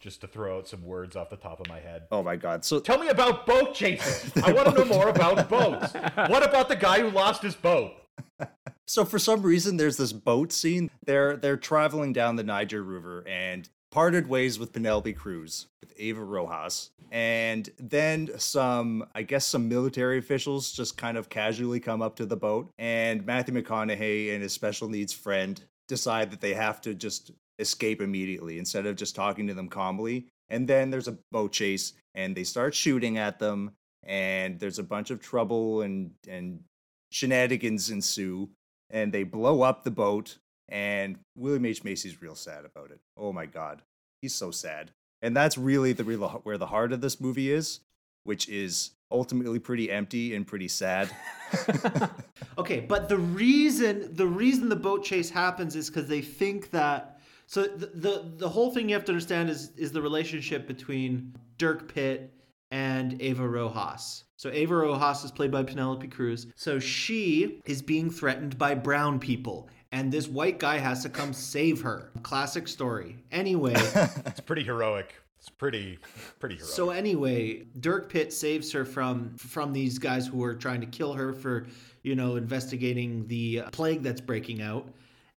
Just 0.00 0.20
to 0.22 0.26
throw 0.26 0.58
out 0.58 0.68
some 0.68 0.84
words 0.84 1.16
off 1.16 1.30
the 1.30 1.36
top 1.36 1.60
of 1.60 1.68
my 1.68 1.78
head. 1.78 2.02
Oh 2.10 2.22
my 2.22 2.36
god! 2.36 2.64
So 2.64 2.80
tell 2.80 2.98
me 2.98 3.08
about 3.08 3.46
boat 3.46 3.74
chases. 3.74 4.32
I 4.42 4.52
want 4.52 4.68
to 4.68 4.74
know 4.74 4.84
more 4.84 5.08
about 5.08 5.48
boats. 5.48 5.94
What 5.94 6.42
about 6.42 6.68
the 6.68 6.76
guy 6.76 7.00
who 7.00 7.10
lost 7.10 7.42
his 7.42 7.54
boat? 7.54 7.92
So 8.86 9.06
for 9.06 9.18
some 9.18 9.40
reason, 9.40 9.78
there's 9.78 9.96
this 9.96 10.12
boat 10.12 10.52
scene. 10.52 10.90
They're 11.06 11.36
they're 11.38 11.56
traveling 11.56 12.12
down 12.12 12.36
the 12.36 12.42
Niger 12.42 12.82
River, 12.82 13.24
and 13.26 13.66
parted 13.94 14.28
ways 14.28 14.58
with 14.58 14.72
Penelope 14.72 15.12
Cruz, 15.12 15.68
with 15.80 15.92
Ava 15.96 16.24
Rojas, 16.24 16.90
and 17.12 17.70
then 17.78 18.28
some, 18.38 19.06
I 19.14 19.22
guess, 19.22 19.46
some 19.46 19.68
military 19.68 20.18
officials 20.18 20.72
just 20.72 20.96
kind 20.96 21.16
of 21.16 21.28
casually 21.28 21.78
come 21.78 22.02
up 22.02 22.16
to 22.16 22.26
the 22.26 22.36
boat, 22.36 22.72
and 22.76 23.24
Matthew 23.24 23.54
McConaughey 23.54 24.34
and 24.34 24.42
his 24.42 24.52
special 24.52 24.88
needs 24.88 25.12
friend 25.12 25.62
decide 25.86 26.32
that 26.32 26.40
they 26.40 26.54
have 26.54 26.80
to 26.80 26.92
just 26.92 27.30
escape 27.60 28.02
immediately 28.02 28.58
instead 28.58 28.84
of 28.84 28.96
just 28.96 29.14
talking 29.14 29.46
to 29.46 29.54
them 29.54 29.68
calmly. 29.68 30.26
And 30.48 30.66
then 30.66 30.90
there's 30.90 31.06
a 31.06 31.18
boat 31.30 31.52
chase, 31.52 31.92
and 32.16 32.34
they 32.34 32.42
start 32.42 32.74
shooting 32.74 33.16
at 33.16 33.38
them, 33.38 33.76
and 34.02 34.58
there's 34.58 34.80
a 34.80 34.82
bunch 34.82 35.12
of 35.12 35.20
trouble 35.20 35.82
and 35.82 36.10
and 36.28 36.64
shenanigans 37.12 37.90
ensue, 37.90 38.48
and 38.90 39.12
they 39.12 39.22
blow 39.22 39.62
up 39.62 39.84
the 39.84 39.92
boat. 39.92 40.38
And 40.68 41.18
William 41.36 41.66
H 41.66 41.84
Macy's 41.84 42.22
real 42.22 42.34
sad 42.34 42.64
about 42.64 42.90
it. 42.90 43.00
Oh 43.16 43.32
my 43.32 43.46
god, 43.46 43.82
he's 44.22 44.34
so 44.34 44.50
sad. 44.50 44.92
And 45.22 45.36
that's 45.36 45.56
really 45.56 45.92
the 45.92 46.04
real 46.04 46.28
where 46.44 46.58
the 46.58 46.66
heart 46.66 46.92
of 46.92 47.00
this 47.00 47.20
movie 47.20 47.50
is, 47.50 47.80
which 48.24 48.48
is 48.48 48.90
ultimately 49.10 49.58
pretty 49.58 49.90
empty 49.90 50.34
and 50.34 50.46
pretty 50.46 50.68
sad. 50.68 51.10
Okay, 52.58 52.80
but 52.80 53.08
the 53.08 53.18
reason 53.18 54.14
the 54.14 54.26
reason 54.26 54.68
the 54.68 54.76
boat 54.76 55.04
chase 55.04 55.30
happens 55.30 55.74
is 55.76 55.88
because 55.88 56.08
they 56.08 56.20
think 56.20 56.70
that. 56.70 57.20
So 57.46 57.64
the, 57.64 57.86
the 57.86 58.32
the 58.36 58.48
whole 58.48 58.70
thing 58.70 58.88
you 58.88 58.94
have 58.94 59.04
to 59.06 59.12
understand 59.12 59.50
is 59.50 59.70
is 59.76 59.92
the 59.92 60.00
relationship 60.00 60.66
between 60.66 61.34
Dirk 61.58 61.92
Pitt 61.92 62.32
and 62.70 63.20
Ava 63.20 63.46
Rojas. 63.46 64.24
So 64.36 64.50
Ava 64.52 64.76
Rojas 64.76 65.24
is 65.24 65.30
played 65.30 65.50
by 65.50 65.62
Penelope 65.62 66.06
Cruz. 66.08 66.46
So 66.54 66.78
she 66.78 67.60
is 67.66 67.82
being 67.82 68.10
threatened 68.10 68.56
by 68.56 68.74
brown 68.74 69.18
people, 69.18 69.68
and 69.94 70.10
this 70.10 70.26
white 70.26 70.58
guy 70.58 70.76
has 70.78 71.04
to 71.04 71.08
come 71.08 71.32
save 71.32 71.80
her. 71.82 72.10
Classic 72.24 72.66
story. 72.66 73.16
Anyway. 73.30 73.74
It's 74.26 74.40
pretty 74.40 74.64
heroic. 74.64 75.14
It's 75.38 75.48
pretty, 75.48 75.98
pretty 76.40 76.56
heroic. 76.56 76.72
So 76.72 76.90
anyway, 76.90 77.66
Dirk 77.78 78.10
Pitt 78.10 78.32
saves 78.32 78.72
her 78.72 78.84
from 78.84 79.36
from 79.36 79.72
these 79.72 79.98
guys 79.98 80.26
who 80.26 80.42
are 80.42 80.54
trying 80.54 80.80
to 80.80 80.86
kill 80.86 81.12
her 81.12 81.32
for, 81.32 81.66
you 82.02 82.16
know, 82.16 82.34
investigating 82.34 83.26
the 83.28 83.60
uh, 83.60 83.70
plague 83.70 84.02
that's 84.02 84.20
breaking 84.20 84.60
out, 84.60 84.88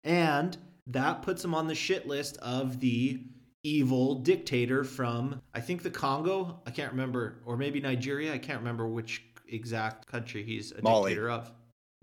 and 0.05 0.57
that 0.87 1.23
puts 1.23 1.45
him 1.45 1.55
on 1.55 1.67
the 1.67 1.75
shit 1.75 2.07
list 2.07 2.37
of 2.39 2.79
the 2.79 3.21
evil 3.65 4.17
dictator 4.17 4.85
from 4.85 5.43
I 5.55 5.61
think 5.61 5.83
the 5.83 5.91
Congo, 5.91 6.61
I 6.67 6.71
can't 6.71 6.93
remember, 6.93 7.41
or 7.45 7.57
maybe 7.57 7.81
Nigeria, 7.81 8.33
I 8.33 8.39
can't 8.39 8.61
remember 8.61 8.87
which 8.87 9.25
exact 9.49 10.07
country 10.07 10.45
he's 10.45 10.71
a 10.73 10.83
Mali. 10.83 11.11
dictator 11.11 11.31
of. 11.31 11.51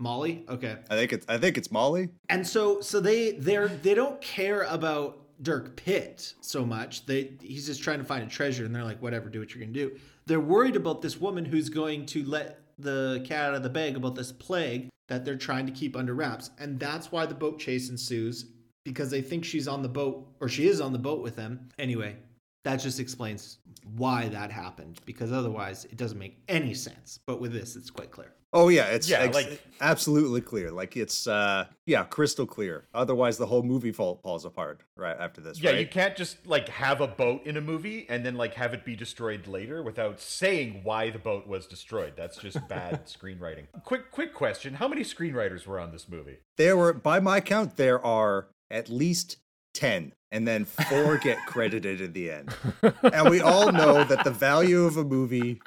Mali? 0.02 0.44
Okay. 0.48 0.76
I 0.90 0.96
think 0.96 1.12
it's 1.12 1.26
I 1.28 1.38
think 1.38 1.56
it's 1.56 1.70
Molly. 1.70 2.08
And 2.28 2.46
so 2.46 2.80
so 2.80 3.00
they 3.00 3.32
they're 3.32 3.68
they 3.68 3.94
don't 3.94 4.20
care 4.20 4.62
about 4.64 5.20
Dirk 5.40 5.76
Pitt 5.76 6.34
so 6.40 6.66
much. 6.66 7.06
They 7.06 7.32
he's 7.40 7.66
just 7.66 7.82
trying 7.82 7.98
to 7.98 8.04
find 8.04 8.24
a 8.24 8.26
treasure 8.26 8.64
and 8.64 8.74
they're 8.74 8.84
like 8.84 9.00
whatever, 9.00 9.28
do 9.28 9.38
what 9.38 9.54
you're 9.54 9.62
going 9.62 9.72
to 9.72 9.88
do. 9.88 9.98
They're 10.26 10.40
worried 10.40 10.76
about 10.76 11.02
this 11.02 11.20
woman 11.20 11.44
who's 11.44 11.68
going 11.68 12.06
to 12.06 12.24
let 12.24 12.60
the 12.78 13.24
cat 13.26 13.50
out 13.50 13.54
of 13.54 13.62
the 13.62 13.70
bag 13.70 13.96
about 13.96 14.16
this 14.16 14.32
plague 14.32 14.88
that 15.08 15.24
they're 15.24 15.36
trying 15.36 15.66
to 15.66 15.72
keep 15.72 15.96
under 15.96 16.14
wraps. 16.14 16.50
And 16.58 16.80
that's 16.80 17.12
why 17.12 17.26
the 17.26 17.34
boat 17.34 17.60
chase 17.60 17.88
ensues 17.88 18.46
because 18.84 19.10
they 19.10 19.22
think 19.22 19.44
she's 19.44 19.68
on 19.68 19.82
the 19.82 19.88
boat 19.88 20.26
or 20.40 20.48
she 20.48 20.66
is 20.66 20.80
on 20.80 20.92
the 20.92 20.98
boat 20.98 21.22
with 21.22 21.36
them. 21.36 21.68
Anyway, 21.78 22.16
that 22.64 22.76
just 22.76 23.00
explains 23.00 23.58
why 23.96 24.28
that 24.28 24.50
happened 24.50 25.00
because 25.04 25.32
otherwise 25.32 25.84
it 25.86 25.96
doesn't 25.96 26.18
make 26.18 26.38
any 26.48 26.74
sense. 26.74 27.18
But 27.26 27.40
with 27.40 27.52
this 27.52 27.76
it's 27.76 27.90
quite 27.90 28.10
clear. 28.10 28.32
Oh 28.54 28.68
yeah, 28.68 28.84
it's 28.88 29.08
Yeah, 29.08 29.20
ex- 29.20 29.34
like- 29.34 29.62
absolutely 29.80 30.42
clear. 30.42 30.70
Like 30.70 30.96
it's 30.96 31.26
uh 31.26 31.64
yeah, 31.86 32.04
crystal 32.04 32.46
clear. 32.46 32.84
Otherwise 32.94 33.38
the 33.38 33.46
whole 33.46 33.62
movie 33.62 33.92
fall, 33.92 34.20
falls 34.22 34.44
apart 34.44 34.82
right 34.96 35.16
after 35.18 35.40
this, 35.40 35.60
yeah, 35.60 35.70
right? 35.70 35.80
you 35.80 35.86
can't 35.86 36.14
just 36.14 36.46
like 36.46 36.68
have 36.68 37.00
a 37.00 37.08
boat 37.08 37.44
in 37.46 37.56
a 37.56 37.60
movie 37.60 38.06
and 38.08 38.24
then 38.24 38.36
like 38.36 38.54
have 38.54 38.74
it 38.74 38.84
be 38.84 38.94
destroyed 38.94 39.46
later 39.46 39.82
without 39.82 40.20
saying 40.20 40.82
why 40.84 41.10
the 41.10 41.18
boat 41.18 41.46
was 41.48 41.66
destroyed. 41.66 42.12
That's 42.16 42.36
just 42.36 42.58
bad 42.68 43.06
screenwriting. 43.06 43.64
Quick, 43.84 44.10
quick 44.10 44.34
question: 44.34 44.74
How 44.74 44.86
many 44.86 45.02
screenwriters 45.02 45.66
were 45.66 45.80
on 45.80 45.90
this 45.90 46.08
movie? 46.08 46.36
There 46.58 46.76
were 46.76 46.92
by 46.92 47.20
my 47.20 47.40
count 47.40 47.76
there 47.76 48.04
are 48.04 48.48
at 48.70 48.88
least 48.88 49.36
10 49.74 50.12
and 50.30 50.46
then 50.46 50.64
4 50.64 51.16
get 51.22 51.38
credited 51.46 52.00
at 52.00 52.14
the 52.14 52.30
end. 52.30 52.54
And 53.02 53.30
we 53.30 53.40
all 53.40 53.72
know 53.72 54.04
that 54.04 54.24
the 54.24 54.30
value 54.30 54.84
of 54.84 54.96
a 54.96 55.04
movie 55.04 55.60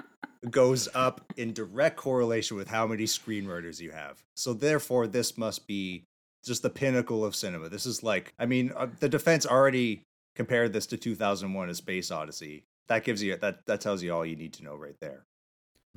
goes 0.50 0.88
up 0.94 1.22
in 1.38 1.54
direct 1.54 1.98
correlation 1.98 2.58
with 2.58 2.68
how 2.68 2.86
many 2.88 3.06
screenwriters 3.06 3.80
you 3.80 3.92
have. 3.92 4.24
So 4.36 4.54
therefore 4.54 5.08
this 5.08 5.38
must 5.38 5.68
be 5.68 6.04
just 6.44 6.62
the 6.62 6.70
pinnacle 6.70 7.26
of 7.26 7.36
cinema. 7.36 7.70
This 7.70 7.86
is 7.86 8.04
like 8.04 8.34
I 8.38 8.46
mean 8.46 8.72
uh, 8.76 8.88
the 9.00 9.10
defense 9.10 9.46
already 9.46 10.04
compared 10.36 10.74
this 10.74 10.86
to 10.88 10.98
2001 10.98 11.70
A 11.70 11.76
Space 11.76 12.12
Odyssey. 12.12 12.64
That 12.88 13.04
gives 13.04 13.24
you 13.24 13.36
that 13.38 13.66
that 13.66 13.82
tells 13.82 14.04
you 14.04 14.14
all 14.14 14.26
you 14.26 14.36
need 14.36 14.54
to 14.54 14.64
know 14.64 14.76
right 14.76 14.96
there. 15.00 15.26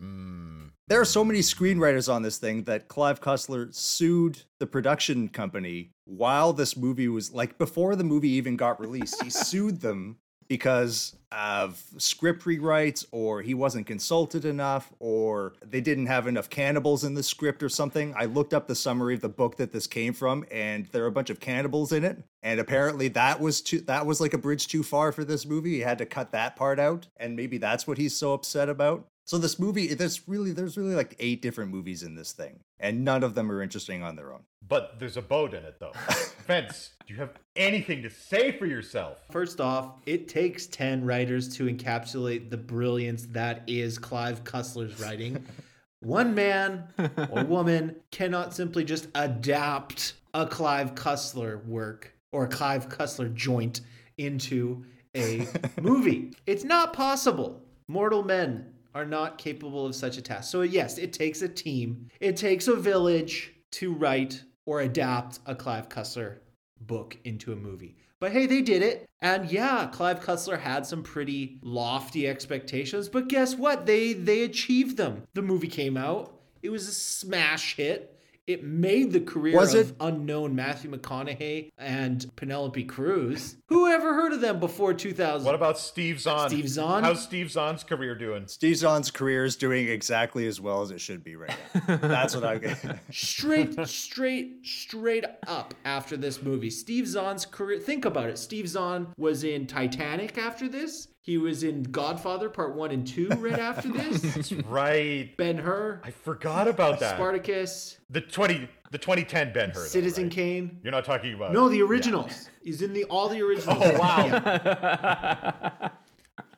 Mm. 0.03 0.71
There 0.89 1.01
are 1.01 1.05
so 1.05 1.23
many 1.23 1.41
screenwriters 1.41 2.13
on 2.13 2.23
this 2.23 2.39
thing 2.39 2.63
that 2.65 2.89
Clive 2.89 3.21
Cussler 3.21 3.75
sued 3.75 4.43
the 4.59 4.67
production 4.67 5.29
company 5.29 5.91
while 6.07 6.55
this 6.55 6.77
movie 6.77 7.09
was 7.09 7.33
like 7.33 7.59
before 7.59 7.95
the 7.95 8.05
movie 8.05 8.31
even 8.31 8.57
got 8.57 8.81
released. 8.81 9.23
He 9.23 9.31
sued 9.31 9.81
them 9.81 10.17
because 10.49 11.15
of 11.31 11.83
script 11.99 12.45
rewrites 12.45 13.05
or 13.13 13.43
he 13.43 13.53
wasn't 13.53 13.87
consulted 13.87 14.47
enough 14.47 14.91
or 14.99 15.53
they 15.63 15.81
didn't 15.81 16.07
have 16.07 16.27
enough 16.27 16.49
cannibals 16.49 17.05
in 17.05 17.13
the 17.13 17.23
script 17.23 17.63
or 17.63 17.69
something. 17.69 18.15
I 18.17 18.25
looked 18.25 18.55
up 18.55 18.67
the 18.67 18.75
summary 18.75 19.15
of 19.15 19.21
the 19.21 19.29
book 19.29 19.59
that 19.59 19.73
this 19.73 19.87
came 19.87 20.15
from 20.15 20.47
and 20.51 20.87
there 20.87 21.05
are 21.05 21.09
a 21.09 21.13
bunch 21.13 21.29
of 21.29 21.39
cannibals 21.39 21.93
in 21.93 22.03
it 22.03 22.25
and 22.43 22.59
apparently 22.59 23.09
that 23.09 23.41
was 23.41 23.61
too 23.61 23.81
that 23.83 24.07
was 24.07 24.23
like 24.23 24.33
a 24.33 24.39
bridge 24.39 24.69
too 24.69 24.83
far 24.83 25.13
for 25.13 25.23
this 25.23 25.45
movie. 25.45 25.75
He 25.75 25.81
had 25.81 25.99
to 25.99 26.07
cut 26.07 26.33
that 26.33 26.57
part 26.57 26.81
out 26.81 27.09
and 27.19 27.37
maybe 27.37 27.59
that's 27.59 27.87
what 27.87 27.99
he's 27.99 28.17
so 28.17 28.33
upset 28.33 28.71
about. 28.71 29.07
So 29.29 29.37
this 29.37 29.59
movie, 29.59 29.93
there's 29.93 30.27
really 30.27 30.53
there's 30.53 30.79
really 30.79 30.95
like 30.95 31.15
eight 31.19 31.43
different 31.43 31.71
movies 31.71 32.03
in 32.03 32.15
this 32.15 32.33
thing, 32.33 32.61
and 32.81 33.05
none 33.05 33.23
of 33.23 33.35
them 33.35 33.53
are 33.53 33.63
interesting 33.63 34.03
on 34.03 34.17
their 34.17 34.33
own. 34.33 34.41
But 34.67 34.99
there's 34.99 35.19
a 35.19 35.23
boat 35.23 35.53
in 35.53 35.65
it, 35.65 35.79
though. 35.79 35.93
Vince, 36.47 36.93
do 37.07 37.13
you 37.13 37.21
have 37.21 37.35
anything 37.55 38.03
to 38.05 38.09
say 38.09 38.53
for 38.53 38.65
yourself? 38.65 39.19
First 39.31 39.61
off, 39.61 40.01
it 40.07 40.29
takes 40.29 40.67
10 40.69 41.05
writers 41.05 41.55
to 41.59 41.67
encapsulate 41.67 42.49
the 42.49 42.57
brilliance 42.57 43.27
that 43.33 43.65
is 43.67 43.99
Clive 43.99 44.45
Cussler's 44.45 44.99
writing. 44.99 45.45
One 46.01 46.35
man 46.35 46.85
or 47.31 47.45
woman 47.45 47.97
cannot 48.11 48.55
simply 48.55 48.83
just 48.83 49.09
adapt 49.15 50.15
a 50.33 50.47
Clive 50.47 50.95
Cussler 50.95 51.63
work 51.67 52.15
or 52.33 52.45
a 52.45 52.49
Clive 52.49 52.89
Cussler 52.89 53.35
joint 53.35 53.83
into 54.17 54.87
a 55.15 55.47
movie. 55.83 56.33
It's 56.47 56.65
not 56.65 56.95
possible. 56.95 57.63
Mortal 57.89 58.23
men 58.23 58.73
are 58.99 59.07
not 59.07 59.39
capable 59.39 59.87
of 59.87 59.95
such 59.95 60.19
a 60.19 60.23
task. 60.23 60.51
So, 60.51 60.63
yes, 60.63 60.99
it 60.99 61.13
takes 61.13 61.43
a 61.43 61.49
team, 61.49 62.09
it 62.21 62.37
takes 62.37 62.67
a 62.67 62.75
village 62.75 63.55
to 63.73 63.95
write 63.95 64.43
or 64.67 64.81
adapt 64.81 65.39
a 65.47 65.55
Clive 65.55 65.89
Cussler 65.89 66.39
book 66.81 67.17
into 67.25 67.53
a 67.53 67.57
movie. 67.57 67.97
But 68.21 68.33
hey, 68.33 68.47
they 68.47 68.61
did 68.61 68.83
it. 68.83 69.09
And 69.21 69.51
yeah, 69.51 69.89
Clive 69.93 70.21
Cussler 70.21 70.59
had 70.59 70.85
some 70.85 71.05
pretty 71.05 71.61
lofty 71.63 72.27
expectations, 72.27 73.09
but 73.09 73.29
guess 73.29 73.55
what? 73.55 73.87
They 73.87 74.13
they 74.15 74.43
achieved 74.43 74.97
them. 74.97 75.23
The 75.35 75.43
movie 75.43 75.69
came 75.69 75.97
out. 75.97 76.35
It 76.63 76.71
was 76.71 76.89
a 76.89 76.93
smash 76.93 77.77
hit. 77.77 78.18
It 78.49 78.65
made 78.65 79.13
the 79.13 79.21
career 79.21 79.55
Was 79.55 79.75
of 79.75 79.91
it? 79.91 79.97
unknown 80.01 80.55
Matthew 80.55 80.91
McConaughey 80.91 81.69
and 81.77 82.35
Penelope 82.35 82.83
Cruz. 82.85 83.57
Who 83.67 83.87
ever 83.89 84.15
heard 84.15 84.33
of 84.33 84.41
them 84.41 84.59
before 84.59 84.95
2000? 84.95 85.45
What 85.45 85.55
about 85.55 85.79
Steve 85.79 86.19
Zahn? 86.19 86.49
Steve 86.49 86.67
Zahn? 86.67 87.05
How's 87.05 87.23
Steve 87.23 87.51
Zahn's 87.51 87.85
career 87.85 88.15
doing? 88.15 88.47
Steve 88.49 88.79
Zahn's 88.79 89.11
career 89.11 89.45
is 89.45 89.55
doing 89.55 89.87
exactly 89.89 90.47
as 90.47 90.63
well 90.63 90.81
as 90.81 90.91
it 90.91 90.99
should 90.99 91.23
be 91.23 91.37
right 91.37 91.55
now. 91.87 91.97
That's 92.01 92.35
what 92.35 92.43
I'm 92.43 92.59
getting. 92.61 92.99
straight, 93.11 93.87
straight, 93.87 94.65
straight 94.65 95.27
up 95.47 95.75
after 95.85 96.17
this 96.17 96.43
movie. 96.43 96.71
Steve 96.71 97.07
Zahn's 97.07 97.45
career. 97.45 97.79
Think 97.79 98.07
about 98.07 98.31
it. 98.31 98.39
Steve 98.39 98.67
Zahn 98.67 99.09
was 99.19 99.45
in 99.45 99.67
Titanic 99.67 100.39
after 100.39 100.71
this. 100.71 101.09
He 101.29 101.37
was 101.37 101.63
in 101.63 101.83
Godfather 101.83 102.49
Part 102.49 102.75
One 102.75 102.91
and 102.91 103.07
Two 103.07 103.29
right 103.37 103.59
after 103.59 103.89
this. 103.91 104.51
Right. 104.51 105.37
Ben 105.37 105.59
Hur, 105.59 106.01
I 106.03 106.11
forgot 106.11 106.67
about 106.69 107.01
that. 107.01 107.17
Spartacus, 107.17 107.99
The 108.09 108.23
twenty, 108.23 108.67
the 108.91 108.97
2010 108.97 109.53
Ben 109.53 109.69
Hur. 109.69 109.85
Citizen 109.89 110.25
right? 110.25 110.33
Kane. 110.33 110.81
You're 110.83 110.91
not 110.91 111.05
talking 111.05 111.35
about 111.35 111.53
No, 111.53 111.69
the 111.69 111.83
originals. 111.83 112.49
He's 112.63 112.81
in 112.81 112.95
the 112.95 113.05
all 113.05 113.29
the 113.29 113.43
originals. 113.43 113.77
Oh 113.79 113.99
wow! 113.99 114.25
Yeah, 114.25 115.89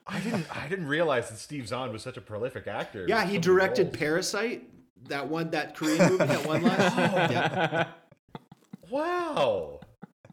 I 0.07 0.19
didn't, 0.21 0.45
I 0.55 0.69
didn't 0.69 0.87
realize 0.87 1.29
that 1.29 1.37
Steve 1.39 1.67
Zahn 1.67 1.91
was 1.91 2.01
such 2.01 2.15
a 2.15 2.21
prolific 2.21 2.65
actor. 2.65 3.05
Yeah, 3.09 3.25
he 3.25 3.39
directed 3.39 3.87
roles. 3.87 3.97
Parasite. 3.97 4.69
That 5.09 5.27
one, 5.27 5.49
that 5.49 5.75
Korean 5.75 6.11
movie, 6.13 6.23
that 6.27 6.45
one 6.45 6.61
last. 6.63 6.95
Oh. 6.97 7.33
yeah, 7.33 7.87
Wow. 8.89 9.81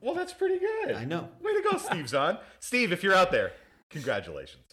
Well, 0.00 0.14
that's 0.14 0.32
pretty 0.32 0.60
good. 0.60 0.92
I 0.94 1.04
know. 1.04 1.28
Way 1.42 1.54
to 1.54 1.62
go, 1.72 1.76
Steve 1.78 2.08
Zahn. 2.08 2.38
Steve, 2.60 2.92
if 2.92 3.02
you're 3.02 3.16
out 3.16 3.32
there, 3.32 3.50
congratulations. 3.90 4.64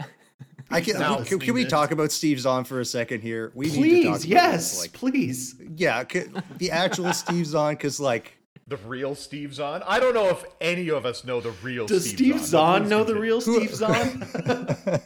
I 0.70 0.80
can. 0.80 0.98
Now 0.98 1.18
we- 1.20 1.24
can, 1.24 1.38
can 1.38 1.54
we 1.54 1.64
talk 1.64 1.90
about 1.92 2.12
Steve 2.12 2.38
Zahn 2.40 2.64
for 2.64 2.80
a 2.80 2.84
second 2.84 3.22
here? 3.22 3.52
We 3.54 3.66
need 3.66 3.72
to 3.72 3.78
talk 3.78 3.82
Please, 3.82 4.04
about 4.06 4.16
this, 4.20 4.26
yes, 4.26 4.80
Like, 4.80 4.92
please. 4.92 5.54
yeah, 5.76 6.04
c- 6.10 6.24
the 6.58 6.70
actual 6.70 7.12
Steve 7.24 7.46
Zahn, 7.46 7.74
because 7.74 7.98
like 7.98 8.36
The 8.66 8.76
real 8.78 9.14
Steve 9.14 9.54
Zahn? 9.54 9.82
I 9.86 9.98
don't 9.98 10.12
know 10.14 10.28
if 10.28 10.44
any 10.60 10.90
of 10.90 11.06
us 11.06 11.24
know 11.24 11.40
the 11.40 11.52
real 11.62 11.86
Does 11.86 12.04
Steve, 12.04 12.16
Steve 12.38 12.40
Zahn. 12.46 12.82
Zahn 12.82 12.88
know 12.90 12.98
the 13.04 13.14
continue. 13.14 13.22
real 13.22 13.40
Steve 13.40 13.74
Zahn? 13.74 15.00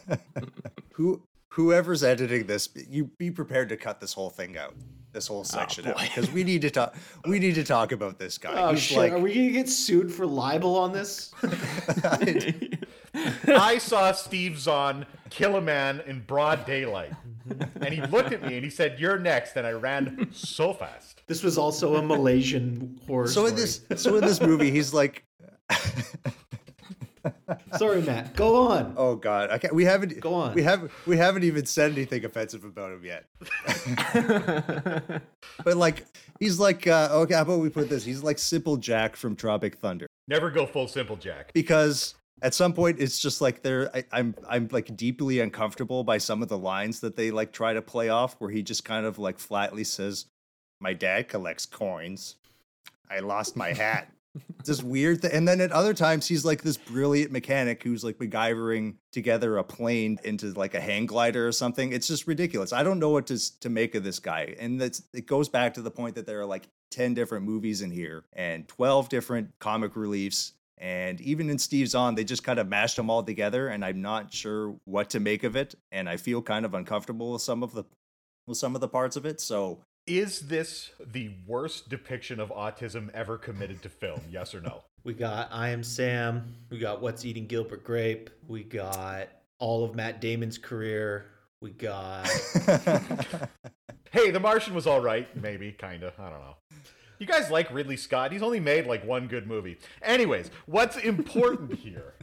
Who 0.93 1.23
whoever's 1.49 2.03
editing 2.03 2.45
this, 2.47 2.69
you 2.89 3.05
be 3.17 3.31
prepared 3.31 3.69
to 3.69 3.77
cut 3.77 3.99
this 4.01 4.13
whole 4.13 4.29
thing 4.29 4.57
out, 4.57 4.75
this 5.13 5.27
whole 5.27 5.41
oh, 5.41 5.43
section 5.43 5.87
out, 5.87 5.99
because 5.99 6.31
we 6.31 6.43
need 6.43 6.61
to 6.63 6.69
talk. 6.69 6.95
We 7.25 7.39
need 7.39 7.55
to 7.55 7.63
talk 7.63 7.91
about 7.91 8.19
this 8.19 8.37
guy. 8.37 8.53
Oh 8.55 8.71
He's 8.71 8.81
shit! 8.81 8.97
like, 8.97 9.13
Are 9.13 9.19
we 9.19 9.33
gonna 9.33 9.51
get 9.51 9.69
sued 9.69 10.11
for 10.11 10.25
libel 10.25 10.75
on 10.77 10.91
this? 10.91 11.31
I 13.47 13.77
saw 13.77 14.11
Steve 14.11 14.59
Zahn 14.59 15.05
kill 15.29 15.55
a 15.55 15.61
man 15.61 16.01
in 16.07 16.21
broad 16.21 16.65
daylight. 16.65 17.13
and 17.81 17.93
he 17.93 18.01
looked 18.07 18.31
at 18.31 18.41
me 18.41 18.55
and 18.55 18.63
he 18.63 18.69
said, 18.69 18.99
You're 18.99 19.19
next. 19.19 19.55
And 19.55 19.67
I 19.67 19.71
ran 19.71 20.29
so 20.31 20.73
fast. 20.73 21.21
This 21.27 21.43
was 21.43 21.57
also 21.57 21.95
a 21.95 22.01
Malaysian 22.01 22.99
horror 23.07 23.27
so 23.27 23.45
in 23.45 23.55
this, 23.55 23.81
so 23.95 24.15
in 24.17 24.25
this 24.25 24.41
movie, 24.41 24.71
he's 24.71 24.93
like, 24.93 25.25
Sorry, 27.77 28.01
Matt. 28.01 28.35
Go 28.35 28.67
on. 28.67 28.93
oh 28.97 29.15
god, 29.15 29.49
I 29.49 29.57
can't. 29.57 29.73
We 29.73 29.85
haven't. 29.85 30.19
Go 30.19 30.33
on. 30.33 30.53
We 30.53 30.63
haven't. 30.63 30.91
We 31.05 31.17
haven't 31.17 31.43
even 31.43 31.65
said 31.65 31.91
anything 31.91 32.25
offensive 32.25 32.63
about 32.63 32.91
him 32.91 33.05
yet. 33.05 33.25
but 35.63 35.77
like, 35.77 36.05
he's 36.39 36.59
like, 36.59 36.87
uh, 36.87 37.09
okay, 37.11 37.35
how 37.35 37.41
about 37.43 37.59
we 37.59 37.69
put 37.69 37.89
this? 37.89 38.03
He's 38.03 38.23
like 38.23 38.39
Simple 38.39 38.77
Jack 38.77 39.15
from 39.15 39.35
Tropic 39.35 39.77
Thunder. 39.77 40.07
Never 40.27 40.49
go 40.51 40.65
full 40.65 40.87
simple, 40.87 41.15
Jack. 41.15 41.51
because 41.53 42.15
at 42.41 42.53
some 42.53 42.73
point 42.73 42.99
it's 42.99 43.19
just 43.19 43.39
like 43.41 43.61
they're 43.61 43.89
I, 43.95 44.03
I'm 44.11 44.35
I'm 44.47 44.67
like 44.71 44.95
deeply 44.97 45.39
uncomfortable 45.39 46.03
by 46.03 46.17
some 46.17 46.41
of 46.41 46.49
the 46.49 46.57
lines 46.57 46.99
that 47.01 47.15
they 47.15 47.31
like 47.31 47.51
try 47.53 47.73
to 47.73 47.81
play 47.81 48.09
off 48.09 48.35
where 48.39 48.49
he 48.49 48.61
just 48.63 48.83
kind 48.85 49.05
of 49.05 49.17
like 49.17 49.39
flatly 49.39 49.83
says, 49.83 50.25
My 50.79 50.93
dad 50.93 51.27
collects 51.29 51.65
coins. 51.65 52.35
I 53.09 53.19
lost 53.19 53.55
my 53.55 53.73
hat. 53.73 54.09
This 54.65 54.81
weird 54.81 55.21
thing. 55.21 55.31
And 55.31 55.47
then 55.47 55.61
at 55.61 55.71
other 55.71 55.93
times 55.93 56.27
he's 56.27 56.45
like 56.45 56.63
this 56.63 56.77
brilliant 56.77 57.31
mechanic 57.31 57.83
who's 57.83 58.03
like 58.03 58.17
MacGyvering 58.17 58.95
together 59.11 59.57
a 59.57 59.63
plane 59.63 60.19
into 60.23 60.53
like 60.53 60.73
a 60.73 60.79
hang 60.79 61.05
glider 61.05 61.47
or 61.47 61.51
something. 61.51 61.91
It's 61.91 62.07
just 62.07 62.27
ridiculous. 62.27 62.73
I 62.73 62.83
don't 62.83 62.99
know 62.99 63.09
what 63.09 63.27
to 63.27 63.59
to 63.59 63.69
make 63.69 63.93
of 63.93 64.03
this 64.03 64.19
guy. 64.19 64.55
And 64.59 64.79
that's 64.79 65.03
it 65.13 65.27
goes 65.27 65.49
back 65.49 65.73
to 65.75 65.81
the 65.81 65.91
point 65.91 66.15
that 66.15 66.25
there 66.25 66.39
are 66.39 66.45
like 66.45 66.67
10 66.91 67.13
different 67.13 67.45
movies 67.45 67.81
in 67.81 67.91
here 67.91 68.23
and 68.33 68.67
12 68.67 69.09
different 69.09 69.51
comic 69.59 69.95
reliefs 69.95 70.53
and 70.83 71.21
even 71.21 71.49
in 71.49 71.59
Steve 71.59 71.87
Zahn, 71.87 72.15
they 72.15 72.25
just 72.25 72.43
kind 72.43 72.59
of 72.59 72.67
mashed 72.67 72.97
them 72.97 73.09
all 73.09 73.23
together, 73.23 73.69
and 73.69 73.85
I'm 73.85 74.01
not 74.01 74.33
sure 74.33 74.75
what 74.83 75.11
to 75.11 75.21
make 75.21 75.43
of 75.45 75.55
it. 75.55 75.75
And 75.93 76.09
I 76.09 76.17
feel 76.17 76.41
kind 76.41 76.65
of 76.65 76.73
uncomfortable 76.73 77.31
with 77.31 77.41
some 77.41 77.63
of 77.63 77.73
the 77.73 77.85
with 78.47 78.57
some 78.57 78.75
of 78.75 78.81
the 78.81 78.89
parts 78.89 79.15
of 79.15 79.25
it. 79.25 79.39
So 79.39 79.79
Is 80.05 80.41
this 80.41 80.91
the 80.99 81.31
worst 81.47 81.89
depiction 81.89 82.39
of 82.39 82.49
autism 82.49 83.09
ever 83.13 83.37
committed 83.37 83.81
to 83.83 83.89
film? 83.89 84.21
Yes 84.29 84.53
or 84.53 84.61
no? 84.61 84.83
We 85.05 85.13
got 85.13 85.49
I 85.51 85.67
Am 85.67 85.83
Sam. 85.83 86.55
We 86.69 86.79
got 86.79 87.01
What's 87.01 87.25
Eating 87.25 87.45
Gilbert 87.45 87.83
Grape. 87.83 88.29
We 88.47 88.63
got 88.63 89.27
all 89.59 89.83
of 89.83 89.95
Matt 89.95 90.21
Damon's 90.21 90.57
career. 90.57 91.25
We 91.59 91.71
got 91.71 92.25
Hey, 94.11 94.31
The 94.31 94.39
Martian 94.39 94.73
was 94.73 94.87
all 94.87 95.01
right. 95.01 95.27
Maybe, 95.35 95.73
kind 95.73 96.03
of. 96.03 96.17
I 96.17 96.29
don't 96.29 96.39
know. 96.39 96.55
You 97.19 97.27
guys 97.27 97.51
like 97.51 97.69
Ridley 97.73 97.97
Scott? 97.97 98.31
He's 98.31 98.41
only 98.41 98.61
made 98.61 98.87
like 98.87 99.05
one 99.05 99.27
good 99.27 99.45
movie. 99.45 99.77
Anyways, 100.01 100.51
what's 100.67 100.95
important 100.95 101.73
here 101.79 102.13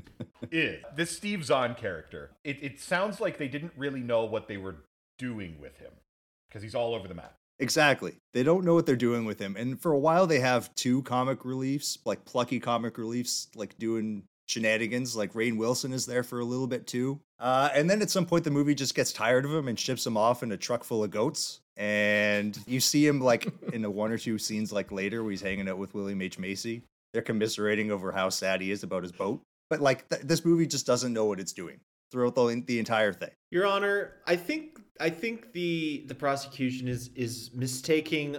is 0.50 0.82
this 0.96 1.10
Steve 1.10 1.44
Zahn 1.44 1.75
character. 1.75 2.30
It, 2.44 2.62
it 2.62 2.80
sounds 2.80 3.20
like 3.20 3.37
they 3.37 3.49
didn't 3.49 3.72
really 3.76 4.00
know 4.00 4.25
what 4.25 4.49
they 4.49 4.56
were 4.56 4.76
doing 5.18 5.56
with 5.60 5.76
him 5.76 5.92
because 6.49 6.62
he's 6.62 6.75
all 6.75 6.94
over 6.94 7.06
the 7.08 7.14
map. 7.14 7.34
Exactly, 7.60 8.14
they 8.32 8.42
don't 8.42 8.64
know 8.64 8.74
what 8.74 8.86
they're 8.86 8.96
doing 8.96 9.24
with 9.24 9.38
him. 9.38 9.54
And 9.56 9.80
for 9.80 9.92
a 9.92 9.98
while, 9.98 10.26
they 10.26 10.40
have 10.40 10.74
two 10.74 11.02
comic 11.02 11.44
reliefs, 11.44 11.98
like 12.04 12.24
plucky 12.24 12.58
comic 12.58 12.98
reliefs, 12.98 13.48
like 13.54 13.78
doing 13.78 14.24
shenanigans. 14.50 15.16
Like 15.16 15.32
Rainn 15.32 15.56
Wilson 15.56 15.92
is 15.92 16.06
there 16.06 16.22
for 16.22 16.40
a 16.40 16.44
little 16.44 16.66
bit 16.66 16.86
too. 16.86 17.20
Uh, 17.38 17.70
and 17.74 17.88
then 17.88 18.02
at 18.02 18.10
some 18.10 18.26
point, 18.26 18.44
the 18.44 18.50
movie 18.50 18.74
just 18.74 18.94
gets 18.94 19.12
tired 19.12 19.44
of 19.44 19.52
him 19.52 19.68
and 19.68 19.78
ships 19.78 20.06
him 20.06 20.16
off 20.16 20.42
in 20.42 20.52
a 20.52 20.56
truck 20.56 20.84
full 20.84 21.04
of 21.04 21.10
goats. 21.10 21.60
And 21.76 22.58
you 22.66 22.80
see 22.80 23.06
him 23.06 23.20
like 23.20 23.46
in 23.72 23.82
the 23.82 23.90
one 23.90 24.10
or 24.10 24.18
two 24.18 24.38
scenes 24.38 24.72
like 24.72 24.92
later 24.92 25.22
where 25.22 25.30
he's 25.30 25.40
hanging 25.40 25.68
out 25.68 25.78
with 25.78 25.94
William 25.94 26.20
H. 26.20 26.38
Macy. 26.38 26.82
They're 27.12 27.22
commiserating 27.22 27.90
over 27.90 28.12
how 28.12 28.28
sad 28.28 28.60
he 28.60 28.70
is 28.70 28.82
about 28.82 29.02
his 29.02 29.12
boat. 29.12 29.40
But 29.70 29.80
like 29.80 30.08
th- 30.08 30.22
this 30.22 30.44
movie 30.44 30.66
just 30.66 30.86
doesn't 30.86 31.12
know 31.12 31.25
what 31.25 31.40
it's 31.40 31.52
doing 31.52 31.80
throughout 32.10 32.34
the, 32.34 32.62
the 32.66 32.78
entire 32.78 33.12
thing. 33.12 33.30
Your 33.50 33.66
Honor, 33.66 34.14
I 34.26 34.36
think 34.36 34.80
I 35.00 35.10
think 35.10 35.52
the 35.52 36.04
the 36.06 36.15
prosecution 36.15 36.86
is 36.86 37.10
is 37.15 37.50
mistaking 37.54 38.36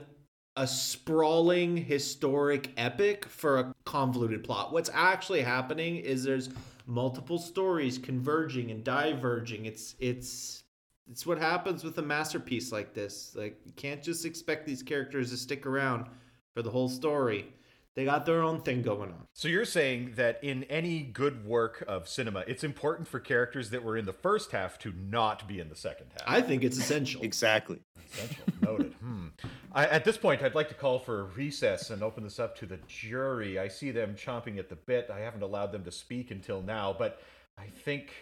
a 0.56 0.68
sprawling 0.68 1.78
historic 1.78 2.72
epic 2.78 3.26
for 3.26 3.60
a 3.60 3.74
convoluted 3.86 4.44
plot. 4.44 4.72
What's 4.72 4.90
actually 4.94 5.42
happening 5.42 5.98
is 5.98 6.24
there's 6.24 6.50
multiple 6.86 7.40
stories 7.40 7.98
converging 7.98 8.70
and 8.70 8.84
diverging. 8.84 9.66
It's 9.66 9.96
it's 10.00 10.64
it's 11.10 11.26
what 11.26 11.40
happens 11.40 11.84
with 11.84 11.98
a 11.98 12.02
masterpiece 12.02 12.72
like 12.72 12.94
this. 12.94 13.34
Like 13.36 13.60
you 13.66 13.74
can't 13.74 14.04
just 14.04 14.26
expect 14.26 14.66
these 14.66 14.84
characters 14.84 15.32
to 15.32 15.38
stick 15.38 15.66
around 15.66 16.06
for 16.54 16.62
the 16.62 16.70
whole 16.70 16.90
story. 16.90 17.54
They 17.96 18.06
got 18.06 18.26
their 18.26 18.42
own 18.42 18.62
thing 18.62 18.84
going 18.84 19.10
on. 19.12 19.28
So 19.36 19.50
you're 19.50 19.66
saying 19.66 20.14
that 20.16 20.42
in 20.42 20.64
any 20.66 21.02
good 21.02 21.46
work 21.46 21.84
of 21.88 22.08
cinema, 22.08 22.46
it's 22.48 22.64
important 22.64 23.08
for 23.08 23.20
characters 23.20 23.70
that 23.72 23.84
were 23.84 23.98
in 23.98 24.06
the 24.06 24.14
first 24.14 24.52
half 24.52 24.80
to 24.80 24.94
not 24.94 25.46
be 25.46 25.60
in 25.60 25.68
the 25.68 25.76
second 25.76 26.08
half. 26.14 26.24
I 26.26 26.42
think 26.42 26.64
it's 26.64 26.78
essential. 26.78 27.22
Exactly. 27.22 27.80
Essential. 28.14 28.46
Noted. 28.62 28.94
Hmm. 28.94 29.28
I, 29.74 29.88
at 29.88 30.06
this 30.06 30.18
point, 30.18 30.42
I'd 30.42 30.56
like 30.56 30.70
to 30.70 30.74
call 30.74 31.00
for 31.00 31.20
a 31.20 31.24
recess 31.24 31.90
and 31.90 32.02
open 32.02 32.24
this 32.24 32.40
up 32.40 32.58
to 32.60 32.66
the 32.66 32.80
jury. 32.88 33.60
I 33.60 33.68
see 33.68 33.92
them 33.92 34.16
chomping 34.16 34.58
at 34.58 34.70
the 34.70 34.78
bit. 34.78 35.10
I 35.14 35.20
haven't 35.20 35.44
allowed 35.44 35.74
them 35.74 35.84
to 35.84 35.92
speak 35.92 36.32
until 36.32 36.62
now, 36.62 36.96
but 36.98 37.22
I 37.58 37.66
think 37.66 38.14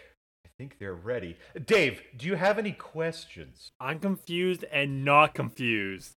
I 0.44 0.48
think 0.58 0.78
they're 0.78 0.94
ready. 0.94 1.36
Dave, 1.64 2.02
do 2.16 2.26
you 2.26 2.34
have 2.34 2.58
any 2.58 2.72
questions? 2.72 3.70
I'm 3.78 4.00
confused 4.00 4.64
and 4.72 5.04
not 5.04 5.32
confused 5.32 6.14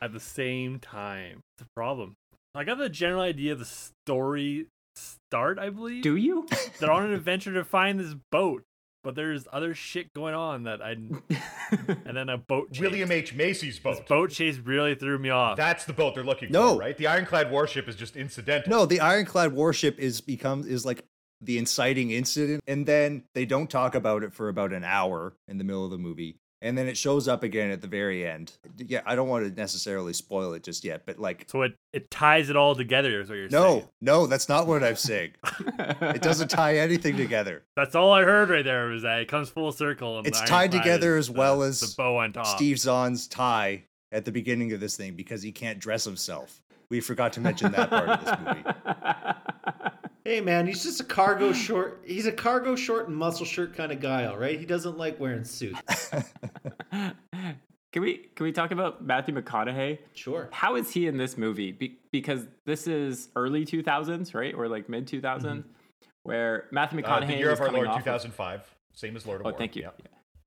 at 0.00 0.12
the 0.12 0.20
same 0.20 0.78
time. 0.78 1.40
It's 1.56 1.62
a 1.62 1.74
problem. 1.74 2.16
I 2.54 2.64
got 2.64 2.78
the 2.78 2.88
general 2.88 3.22
idea 3.22 3.52
of 3.52 3.58
the 3.58 3.64
story 3.64 4.66
start, 4.94 5.58
I 5.58 5.70
believe. 5.70 6.02
Do 6.02 6.16
you? 6.16 6.46
They're 6.78 6.90
on 6.92 7.04
an 7.06 7.12
adventure 7.12 7.52
to 7.54 7.64
find 7.64 7.98
this 7.98 8.14
boat, 8.30 8.62
but 9.02 9.14
there's 9.14 9.48
other 9.52 9.74
shit 9.74 10.12
going 10.12 10.34
on 10.34 10.64
that 10.64 10.82
I. 10.82 10.92
and 12.04 12.14
then 12.16 12.28
a 12.28 12.36
boat 12.36 12.72
chase. 12.72 12.80
William 12.82 13.10
H. 13.10 13.32
Macy's 13.34 13.76
This 13.78 13.98
boat. 13.98 14.06
boat 14.06 14.30
chase 14.30 14.58
really 14.58 14.94
threw 14.94 15.18
me 15.18 15.30
off. 15.30 15.56
That's 15.56 15.84
the 15.86 15.94
boat 15.94 16.14
they're 16.14 16.24
looking 16.24 16.52
No. 16.52 16.74
for, 16.74 16.80
right? 16.80 16.96
The 16.96 17.06
ironclad 17.06 17.50
warship 17.50 17.88
is 17.88 17.96
just 17.96 18.16
incidental. 18.16 18.70
No, 18.70 18.84
the 18.86 19.00
ironclad 19.00 19.54
warship 19.54 19.98
is 19.98 20.20
become 20.20 20.64
is 20.66 20.84
like 20.84 21.04
the 21.40 21.56
inciting 21.58 22.10
incident, 22.10 22.62
and 22.68 22.84
then 22.86 23.24
they 23.34 23.46
don't 23.46 23.70
talk 23.70 23.94
about 23.94 24.22
it 24.22 24.32
for 24.34 24.48
about 24.50 24.72
an 24.72 24.84
hour 24.84 25.32
in 25.48 25.56
the 25.58 25.64
middle 25.64 25.84
of 25.86 25.90
the 25.90 25.98
movie, 25.98 26.36
and 26.62 26.78
then 26.78 26.86
it 26.86 26.96
shows 26.96 27.26
up 27.28 27.42
again 27.42 27.70
at 27.70 27.82
the 27.82 27.88
very 27.88 28.26
end. 28.26 28.52
Yeah, 28.78 29.02
I 29.04 29.16
don't 29.16 29.28
want 29.28 29.44
to 29.44 29.60
necessarily 29.60 30.12
spoil 30.12 30.54
it 30.54 30.62
just 30.62 30.84
yet, 30.84 31.02
but 31.04 31.18
like, 31.18 31.46
so 31.48 31.62
it, 31.62 31.72
it 31.92 32.10
ties 32.10 32.48
it 32.48 32.56
all 32.56 32.74
together, 32.74 33.20
is 33.20 33.28
what 33.28 33.36
you're 33.36 33.48
no, 33.48 33.70
saying. 33.70 33.88
no, 34.00 34.26
that's 34.26 34.48
not 34.48 34.66
what 34.66 34.84
I'm 34.84 34.96
saying. 34.96 35.32
it 35.78 36.22
doesn't 36.22 36.48
tie 36.48 36.78
anything 36.78 37.16
together. 37.16 37.64
That's 37.76 37.94
all 37.94 38.12
I 38.12 38.22
heard 38.22 38.48
right 38.48 38.64
there 38.64 38.86
was 38.86 39.02
that 39.02 39.20
it 39.20 39.28
comes 39.28 39.50
full 39.50 39.72
circle. 39.72 40.18
And 40.18 40.26
It's 40.26 40.40
the 40.40 40.46
tied 40.46 40.70
together 40.72 41.18
is 41.18 41.28
as 41.28 41.34
well 41.34 41.62
as 41.62 41.80
the 41.80 41.94
bow 41.96 42.18
on 42.18 42.32
top. 42.32 42.46
Steve 42.46 42.78
Zahn's 42.78 43.26
tie 43.26 43.84
at 44.12 44.24
the 44.24 44.32
beginning 44.32 44.72
of 44.72 44.80
this 44.80 44.96
thing 44.96 45.14
because 45.14 45.42
he 45.42 45.50
can't 45.50 45.80
dress 45.80 46.04
himself. 46.04 46.62
We 46.88 47.00
forgot 47.00 47.32
to 47.34 47.40
mention 47.40 47.72
that 47.72 47.90
part 47.90 48.08
of 48.08 48.24
this 48.24 48.38
movie. 48.38 49.88
Hey 50.24 50.40
man, 50.40 50.66
he's 50.66 50.82
just 50.84 51.00
a 51.00 51.04
cargo 51.04 51.52
short. 51.52 52.02
He's 52.06 52.26
a 52.26 52.32
cargo 52.32 52.76
short 52.76 53.08
and 53.08 53.16
muscle 53.16 53.44
shirt 53.46 53.74
kind 53.76 53.90
of 53.90 54.00
guy, 54.00 54.26
all 54.26 54.38
right. 54.38 54.58
He 54.58 54.66
doesn't 54.66 54.96
like 54.96 55.18
wearing 55.18 55.44
suits. 55.44 55.80
Can 57.92 58.00
we 58.00 58.18
can 58.36 58.44
we 58.44 58.52
talk 58.52 58.70
about 58.70 59.04
Matthew 59.04 59.34
McConaughey? 59.34 59.98
Sure. 60.14 60.48
How 60.50 60.76
is 60.76 60.90
he 60.90 61.06
in 61.08 61.18
this 61.18 61.36
movie? 61.36 61.72
Be- 61.72 61.98
because 62.10 62.46
this 62.64 62.86
is 62.86 63.28
early 63.36 63.66
2000s, 63.66 64.34
right, 64.34 64.54
or 64.54 64.66
like 64.66 64.88
mid 64.88 65.06
2000s, 65.06 65.20
Mm-hmm. 65.42 65.60
where 66.22 66.68
Matthew 66.70 67.00
Uh, 67.00 67.02
McConaughey 67.02 67.26
the 67.26 67.36
year 67.36 67.50
was 67.50 67.60
of 67.60 67.66
our 67.66 67.72
Lord 67.72 67.88
off 67.88 67.98
of- 67.98 68.04
2005. 68.04 68.74
Same 68.94 69.14
as 69.14 69.26
Lord 69.26 69.42
of 69.42 69.46
Oh, 69.46 69.50
War. 69.50 69.58
thank 69.58 69.76
you. 69.76 69.82
Yeah. 69.82 69.90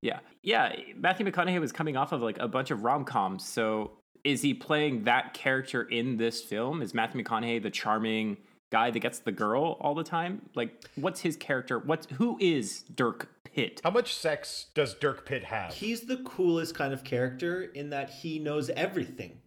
Yeah, 0.02 0.20
yeah. 0.42 0.76
Matthew 0.98 1.28
McConaughey 1.28 1.60
was 1.60 1.72
coming 1.72 1.96
off 1.96 2.12
of 2.14 2.24
like 2.24 2.40
a 2.40 2.48
bunch 2.48 2.72
of 2.72 2.84
rom 2.84 3.06
coms. 3.06 3.46
So 3.48 3.92
is 4.24 4.42
he 4.42 4.56
playing 4.56 5.04
that 5.04 5.36
character 5.36 5.84
in 5.84 6.18
this 6.18 6.42
film? 6.42 6.82
Is 6.82 6.96
Matthew 6.96 7.24
McConaughey 7.24 7.62
the 7.62 7.70
charming 7.70 8.38
guy 8.76 8.92
that 8.92 9.00
gets 9.00 9.20
the 9.20 9.32
girl 9.32 9.78
all 9.80 9.96
the 9.96 10.04
time? 10.04 10.42
Like, 10.54 10.84
what's 10.96 11.22
his 11.22 11.38
character? 11.38 11.80
What's 11.80 12.08
who 12.08 12.38
is 12.42 12.84
Dirk 12.94 13.30
Pitt? 13.46 13.80
How 13.86 13.90
much 13.90 14.14
sex 14.14 14.66
does 14.74 14.94
Dirk 14.96 15.26
Pitt 15.26 15.46
have? 15.46 15.74
He's 15.74 16.02
the 16.02 16.18
coolest 16.26 16.76
kind 16.76 16.94
of 16.94 17.06
character 17.06 17.64
in 17.64 17.90
that 17.92 18.10
he 18.10 18.38
knows 18.38 18.70
everything. 18.72 19.40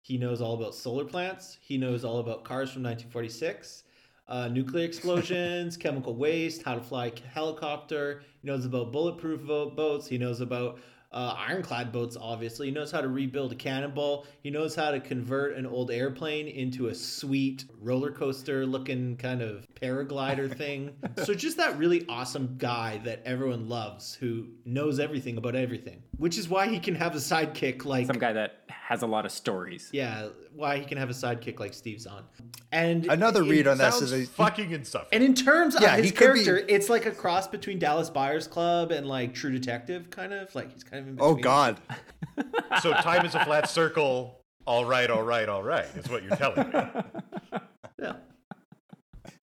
He 0.00 0.16
knows 0.16 0.40
all 0.40 0.54
about 0.54 0.74
solar 0.74 1.04
plants. 1.04 1.58
He 1.60 1.76
knows 1.76 2.06
all 2.06 2.20
about 2.20 2.42
cars 2.42 2.70
from 2.72 2.82
1946, 2.84 3.84
uh, 4.28 4.48
nuclear 4.48 4.84
explosions, 4.90 5.76
chemical 5.76 6.16
waste, 6.16 6.62
how 6.62 6.76
to 6.76 6.80
fly 6.80 7.06
a 7.06 7.28
helicopter. 7.28 8.22
He 8.40 8.48
knows 8.48 8.64
about 8.64 8.92
bulletproof 8.92 9.46
boats. 9.46 10.06
He 10.06 10.16
knows 10.16 10.40
about 10.40 10.80
uh, 11.12 11.34
ironclad 11.36 11.92
boats. 11.92 12.16
Obviously, 12.20 12.68
he 12.68 12.72
knows 12.72 12.90
how 12.90 13.00
to 13.00 13.08
rebuild 13.08 13.52
a 13.52 13.56
cannonball. 13.56 14.26
He 14.42 14.50
knows 14.50 14.74
how 14.74 14.90
to 14.90 15.00
convert 15.00 15.56
an 15.56 15.66
old 15.66 15.90
airplane 15.90 16.48
into 16.48 16.88
a 16.88 16.94
sweet 16.94 17.64
roller 17.80 18.12
coaster 18.12 18.64
looking 18.66 19.16
kind 19.16 19.42
of 19.42 19.66
paraglider 19.80 20.54
thing. 20.56 20.94
so 21.24 21.34
just 21.34 21.56
that 21.56 21.76
really 21.78 22.06
awesome 22.08 22.54
guy 22.58 23.00
that 23.04 23.22
everyone 23.24 23.68
loves, 23.68 24.14
who 24.14 24.46
knows 24.64 25.00
everything 25.00 25.36
about 25.36 25.56
everything, 25.56 26.02
which 26.18 26.38
is 26.38 26.48
why 26.48 26.68
he 26.68 26.78
can 26.78 26.94
have 26.94 27.14
a 27.14 27.18
sidekick 27.18 27.84
like 27.84 28.06
Some 28.06 28.18
guy 28.18 28.32
that 28.32 28.59
has 28.70 29.02
a 29.02 29.06
lot 29.06 29.24
of 29.26 29.32
stories. 29.32 29.90
yeah, 29.92 30.28
why 30.54 30.78
he 30.78 30.84
can 30.84 30.98
have 30.98 31.10
a 31.10 31.12
sidekick 31.12 31.60
like 31.60 31.74
Steve 31.74 32.00
Zahn. 32.00 32.24
And 32.72 33.06
Another 33.06 33.42
read 33.42 33.66
on 33.66 33.78
that 33.78 33.88
is 33.94 33.98
Sounds 33.98 34.12
is 34.12 34.28
that 34.28 34.34
fucking 34.36 34.70
insufferable. 34.70 35.08
and 35.12 35.22
in 35.24 35.34
terms 35.34 35.76
Yeah, 35.80 35.92
of 35.94 35.96
he 35.96 36.02
his 36.10 36.12
could 36.12 36.34
be- 36.34 36.44
character, 36.44 36.66
it's 36.72 36.88
like 36.88 37.06
a 37.06 37.10
cross 37.10 37.46
between 37.48 37.78
Dallas 37.78 38.08
Buyers 38.10 38.46
Club 38.46 38.90
and 38.92 39.06
like 39.06 39.34
True 39.34 39.50
Detective, 39.52 40.10
kind 40.10 40.32
of 40.32 40.54
like 40.54 40.72
he's 40.72 40.84
kind 40.84 41.02
of 41.02 41.08
in 41.08 41.16
oh 41.20 41.34
god, 41.34 41.80
so 42.82 42.92
time 42.94 43.24
is 43.26 43.34
a 43.34 43.44
flat 43.44 43.68
circle. 43.68 44.40
All 44.66 44.84
right, 44.84 45.10
all 45.10 45.22
right, 45.22 45.48
all 45.48 45.62
right, 45.62 45.86
is 45.96 46.08
what 46.08 46.22
you're 46.22 46.36
telling 46.36 46.70
me. 46.70 47.60
Yeah. 48.00 48.14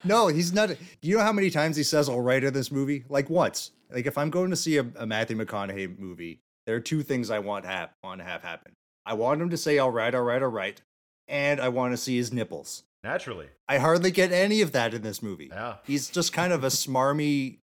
no, 0.04 0.26
he's 0.28 0.52
not. 0.52 0.70
You 1.00 1.16
know 1.16 1.22
how 1.22 1.32
many 1.32 1.50
times 1.50 1.76
he 1.76 1.82
says 1.84 2.08
"all 2.08 2.20
right" 2.20 2.42
in 2.42 2.52
this 2.52 2.72
movie? 2.72 3.04
Like 3.08 3.30
once. 3.30 3.70
Like 3.92 4.06
if 4.06 4.18
I'm 4.18 4.30
going 4.30 4.50
to 4.50 4.56
see 4.56 4.76
a, 4.78 4.86
a 4.96 5.06
Matthew 5.06 5.36
McConaughey 5.36 5.98
movie, 5.98 6.40
there 6.66 6.74
are 6.76 6.80
two 6.80 7.02
things 7.02 7.30
I 7.30 7.38
want 7.38 7.64
to 7.64 7.70
have 7.70 7.90
want 8.02 8.20
to 8.20 8.24
have 8.24 8.42
happen. 8.42 8.72
I 9.08 9.14
want 9.14 9.40
him 9.40 9.48
to 9.50 9.56
say 9.56 9.78
"all 9.78 9.90
right, 9.90 10.14
all 10.14 10.22
right, 10.22 10.42
all 10.42 10.48
right," 10.48 10.80
and 11.26 11.60
I 11.60 11.70
want 11.70 11.94
to 11.94 11.96
see 11.96 12.16
his 12.18 12.32
nipples. 12.32 12.84
Naturally. 13.02 13.46
I 13.68 13.78
hardly 13.78 14.10
get 14.10 14.32
any 14.32 14.60
of 14.60 14.72
that 14.72 14.92
in 14.92 15.02
this 15.02 15.22
movie. 15.22 15.48
Yeah. 15.50 15.76
He's 15.84 16.10
just 16.10 16.32
kind 16.32 16.52
of 16.52 16.62
a 16.62 16.66
smarmy, 16.66 17.60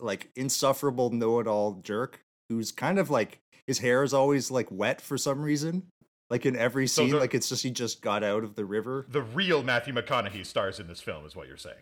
like 0.00 0.30
insufferable 0.34 1.10
know-it-all 1.10 1.80
jerk 1.84 2.20
who's 2.48 2.72
kind 2.72 2.98
of 2.98 3.10
like 3.10 3.38
his 3.66 3.78
hair 3.78 4.02
is 4.02 4.12
always 4.14 4.50
like 4.50 4.66
wet 4.70 5.00
for 5.00 5.16
some 5.18 5.42
reason. 5.42 5.84
Like 6.30 6.44
in 6.44 6.56
every 6.56 6.86
So 6.86 7.02
scene, 7.02 7.12
the- 7.12 7.18
like 7.18 7.34
it's 7.34 7.48
just 7.48 7.62
he 7.62 7.70
just 7.70 8.02
got 8.02 8.22
out 8.22 8.44
of 8.44 8.54
the 8.54 8.64
river. 8.66 9.06
The 9.08 9.22
real 9.22 9.62
Matthew 9.62 9.94
McConaughey 9.94 10.44
stars 10.44 10.78
in 10.78 10.86
this 10.86 11.00
film, 11.00 11.24
is 11.24 11.34
what 11.34 11.48
you're 11.48 11.56
saying. 11.56 11.76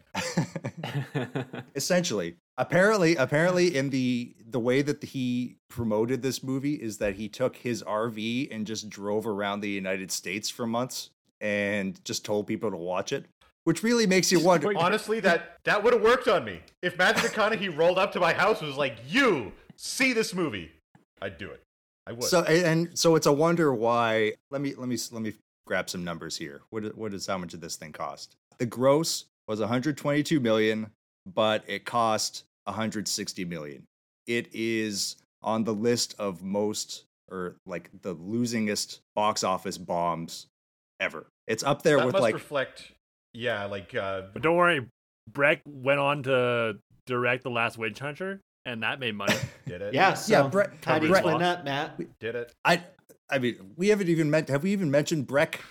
Essentially, 1.75 2.37
apparently, 2.57 3.17
apparently, 3.17 3.77
in 3.77 3.91
the 3.91 4.35
the 4.49 4.61
way 4.61 4.83
that 4.83 5.03
he 5.03 5.57
promoted 5.69 6.23
this 6.23 6.43
movie 6.43 6.75
is 6.75 6.99
that 6.99 7.17
he 7.17 7.29
took 7.29 7.57
his 7.57 7.83
RV 7.83 8.49
and 8.55 8.67
just 8.67 8.89
drove 8.89 9.27
around 9.27 9.61
the 9.61 9.69
United 9.69 10.11
States 10.13 10.49
for 10.49 10.67
months 10.67 11.11
and 11.41 12.03
just 12.05 12.25
told 12.25 12.47
people 12.47 12.71
to 12.71 12.77
watch 12.77 13.13
it, 13.13 13.27
which 13.65 13.83
really 13.83 14.07
makes 14.07 14.31
you 14.31 14.41
wonder. 14.41 14.73
Honestly, 14.77 15.21
that 15.21 15.57
that 15.65 15.83
would 15.83 15.93
have 15.93 16.03
worked 16.03 16.29
on 16.29 16.45
me. 16.45 16.61
If 16.83 16.97
Matthew 16.99 17.29
McConaughey 17.29 17.77
rolled 17.77 17.99
up 17.99 18.13
to 18.13 18.21
my 18.21 18.33
house 18.33 18.61
and 18.61 18.69
was 18.69 18.79
like, 18.79 18.97
"You 19.09 19.53
see 19.77 20.13
this 20.13 20.33
movie," 20.35 20.71
I'd 21.21 21.37
do 21.37 21.51
it. 21.51 21.63
I 22.07 22.12
would. 22.12 22.25
So 22.25 22.42
and, 22.42 22.88
and 22.88 22.99
so 22.99 23.16
it's 23.16 23.27
a 23.27 23.33
wonder 23.33 23.75
why. 23.75 24.35
Let 24.51 24.61
me 24.61 24.75
let 24.75 24.88
me 24.88 24.97
let 25.12 25.23
me 25.23 25.35
grab 25.66 25.90
some 25.90 26.05
numbers 26.05 26.37
here. 26.37 26.61
What 26.71 26.85
is- 26.85 26.95
what 26.95 27.14
is 27.14 27.27
how 27.27 27.38
much 27.38 27.51
did 27.51 27.61
this 27.61 27.77
thing 27.77 27.92
cost? 27.92 28.37
The 28.59 28.66
gross 28.66 29.27
was 29.49 29.61
122 29.61 30.40
million, 30.40 30.90
but 31.27 31.62
it 31.66 31.85
cost 31.85 32.45
160 32.64 33.45
million. 33.45 33.85
It 34.27 34.49
is 34.53 35.16
on 35.42 35.64
the 35.64 35.75
list 35.75 36.14
of 36.19 36.42
most 36.42 37.05
or 37.31 37.57
like 37.66 37.90
the 38.03 38.14
losingest 38.14 39.01
box 39.14 39.45
office 39.45 39.79
bombs 39.79 40.47
ever. 41.01 41.27
It's 41.47 41.62
up 41.62 41.83
there 41.83 41.99
that 41.99 42.07
with 42.07 42.12
must 42.14 42.23
like 42.23 42.35
reflect, 42.35 42.92
yeah, 43.35 43.64
like 43.66 43.95
uh, 43.95 44.23
But 44.33 44.42
don't 44.42 44.57
worry, 44.57 44.87
Breck 45.33 45.62
went 45.66 46.01
on 46.01 46.23
to 46.25 46.79
direct 47.07 47.42
The 47.42 47.51
Last 47.51 47.79
Witch 47.79 47.99
Hunter, 47.99 48.40
and 48.67 48.83
that 48.83 49.01
made 49.01 49.15
money. 49.15 49.35
did 49.67 49.81
it? 49.81 49.95
Yeah. 49.95 50.13
So 50.15 50.33
Yeah, 50.33 50.49
Brett- 50.49 50.73
how 50.85 50.99
do 50.99 51.07
you 51.07 51.13
Brett- 51.13 51.25
explain 51.25 51.41
that, 51.41 51.65
Matt? 51.65 51.99
did 52.19 52.35
it? 52.35 52.53
I 52.65 52.83
I 53.31 53.39
mean, 53.39 53.73
we 53.77 53.89
haven't 53.89 54.09
even 54.09 54.29
meant 54.31 54.49
have 54.51 54.63
we 54.63 54.73
even 54.73 54.91
mentioned 54.91 55.27
Breck, 55.27 55.63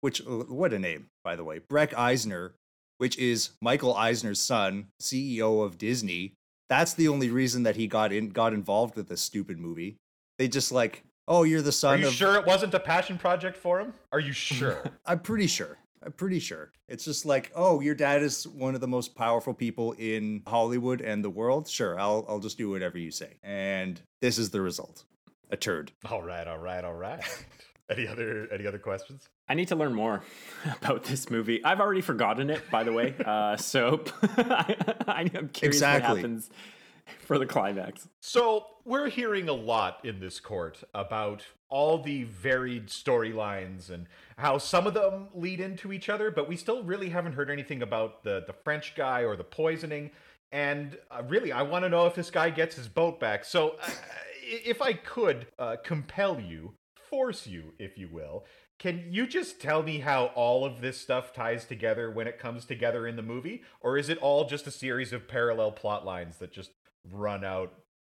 which 0.00 0.18
what 0.26 0.72
a 0.72 0.78
name 0.78 1.06
by 1.22 1.36
the 1.36 1.44
way, 1.44 1.58
Breck 1.60 1.96
Eisner, 1.96 2.54
which 2.96 3.16
is 3.18 3.50
Michael 3.62 3.94
Eisner's 3.94 4.40
son, 4.40 4.88
CEO 5.00 5.62
of 5.64 5.78
Disney. 5.78 6.32
That's 6.68 6.94
the 6.94 7.08
only 7.08 7.30
reason 7.30 7.62
that 7.62 7.76
he 7.76 7.86
got 7.86 8.12
in 8.12 8.30
got 8.30 8.52
involved 8.52 8.96
with 8.96 9.08
this 9.08 9.20
stupid 9.20 9.58
movie. 9.58 9.96
They 10.38 10.48
just 10.48 10.70
like, 10.72 11.02
oh, 11.26 11.42
you're 11.44 11.62
the 11.62 11.72
son. 11.72 11.94
Are 11.94 11.98
you 11.98 12.06
of. 12.08 12.12
sure 12.14 12.34
it 12.36 12.46
wasn't 12.46 12.74
a 12.74 12.80
passion 12.80 13.18
project 13.18 13.56
for 13.56 13.80
him? 13.80 13.94
Are 14.12 14.20
you 14.20 14.32
sure? 14.32 14.84
I'm 15.06 15.20
pretty 15.20 15.46
sure. 15.46 15.78
I'm 16.04 16.12
pretty 16.12 16.38
sure. 16.38 16.70
It's 16.88 17.04
just 17.04 17.24
like, 17.26 17.50
oh, 17.54 17.80
your 17.80 17.94
dad 17.94 18.22
is 18.22 18.46
one 18.46 18.74
of 18.74 18.80
the 18.80 18.88
most 18.88 19.14
powerful 19.14 19.52
people 19.54 19.92
in 19.98 20.42
Hollywood 20.46 21.00
and 21.00 21.24
the 21.24 21.30
world. 21.30 21.68
Sure, 21.68 21.98
I'll 21.98 22.24
I'll 22.28 22.38
just 22.40 22.58
do 22.58 22.70
whatever 22.70 22.98
you 22.98 23.10
say. 23.10 23.34
And 23.42 24.00
this 24.20 24.38
is 24.38 24.50
the 24.50 24.60
result. 24.60 25.04
A 25.50 25.56
turd. 25.56 25.92
all 26.10 26.22
right, 26.22 26.46
all 26.46 26.58
right, 26.58 26.84
all 26.84 26.94
right. 26.94 27.22
Any 27.90 28.06
other 28.06 28.46
any 28.52 28.66
other 28.66 28.78
questions? 28.78 29.30
I 29.48 29.54
need 29.54 29.68
to 29.68 29.74
learn 29.76 29.94
more 29.94 30.22
about 30.82 31.04
this 31.04 31.30
movie. 31.30 31.64
I've 31.64 31.80
already 31.80 32.02
forgotten 32.02 32.50
it, 32.50 32.70
by 32.70 32.84
the 32.84 32.92
way. 32.92 33.14
Uh, 33.24 33.56
so 33.56 34.04
I, 34.22 34.76
I'm 35.06 35.48
curious 35.48 35.76
Exactly. 35.76 36.08
what 36.08 36.16
happens 36.18 36.50
for 37.20 37.38
the 37.38 37.46
climax. 37.46 38.06
So, 38.20 38.66
we're 38.84 39.08
hearing 39.08 39.48
a 39.48 39.54
lot 39.54 40.04
in 40.04 40.20
this 40.20 40.38
court 40.38 40.82
about 40.94 41.42
all 41.70 41.96
the 42.02 42.24
varied 42.24 42.88
storylines 42.88 43.88
and 43.88 44.06
how 44.38 44.56
some 44.56 44.86
of 44.86 44.94
them 44.94 45.28
lead 45.34 45.60
into 45.60 45.92
each 45.92 46.08
other, 46.08 46.30
but 46.30 46.48
we 46.48 46.56
still 46.56 46.84
really 46.84 47.08
haven't 47.08 47.32
heard 47.32 47.50
anything 47.50 47.82
about 47.82 48.22
the, 48.22 48.44
the 48.46 48.52
French 48.52 48.94
guy 48.94 49.24
or 49.24 49.36
the 49.36 49.44
poisoning. 49.44 50.10
And 50.52 50.96
uh, 51.10 51.22
really, 51.28 51.50
I 51.50 51.62
want 51.62 51.84
to 51.84 51.88
know 51.88 52.06
if 52.06 52.14
this 52.14 52.30
guy 52.30 52.50
gets 52.50 52.76
his 52.76 52.88
boat 52.88 53.18
back. 53.18 53.44
So, 53.44 53.76
uh, 53.82 53.90
if 54.42 54.80
I 54.80 54.94
could 54.94 55.48
uh, 55.58 55.76
compel 55.84 56.40
you, 56.40 56.72
force 57.10 57.46
you, 57.46 57.74
if 57.78 57.98
you 57.98 58.08
will, 58.10 58.46
can 58.78 59.06
you 59.10 59.26
just 59.26 59.60
tell 59.60 59.82
me 59.82 59.98
how 59.98 60.26
all 60.36 60.64
of 60.64 60.80
this 60.80 60.98
stuff 60.98 61.32
ties 61.32 61.64
together 61.64 62.10
when 62.10 62.28
it 62.28 62.38
comes 62.38 62.64
together 62.64 63.06
in 63.08 63.16
the 63.16 63.22
movie? 63.22 63.62
Or 63.80 63.98
is 63.98 64.08
it 64.08 64.18
all 64.18 64.46
just 64.46 64.68
a 64.68 64.70
series 64.70 65.12
of 65.12 65.26
parallel 65.26 65.72
plot 65.72 66.06
lines 66.06 66.36
that 66.38 66.52
just 66.52 66.70
run 67.10 67.44
out 67.44 67.72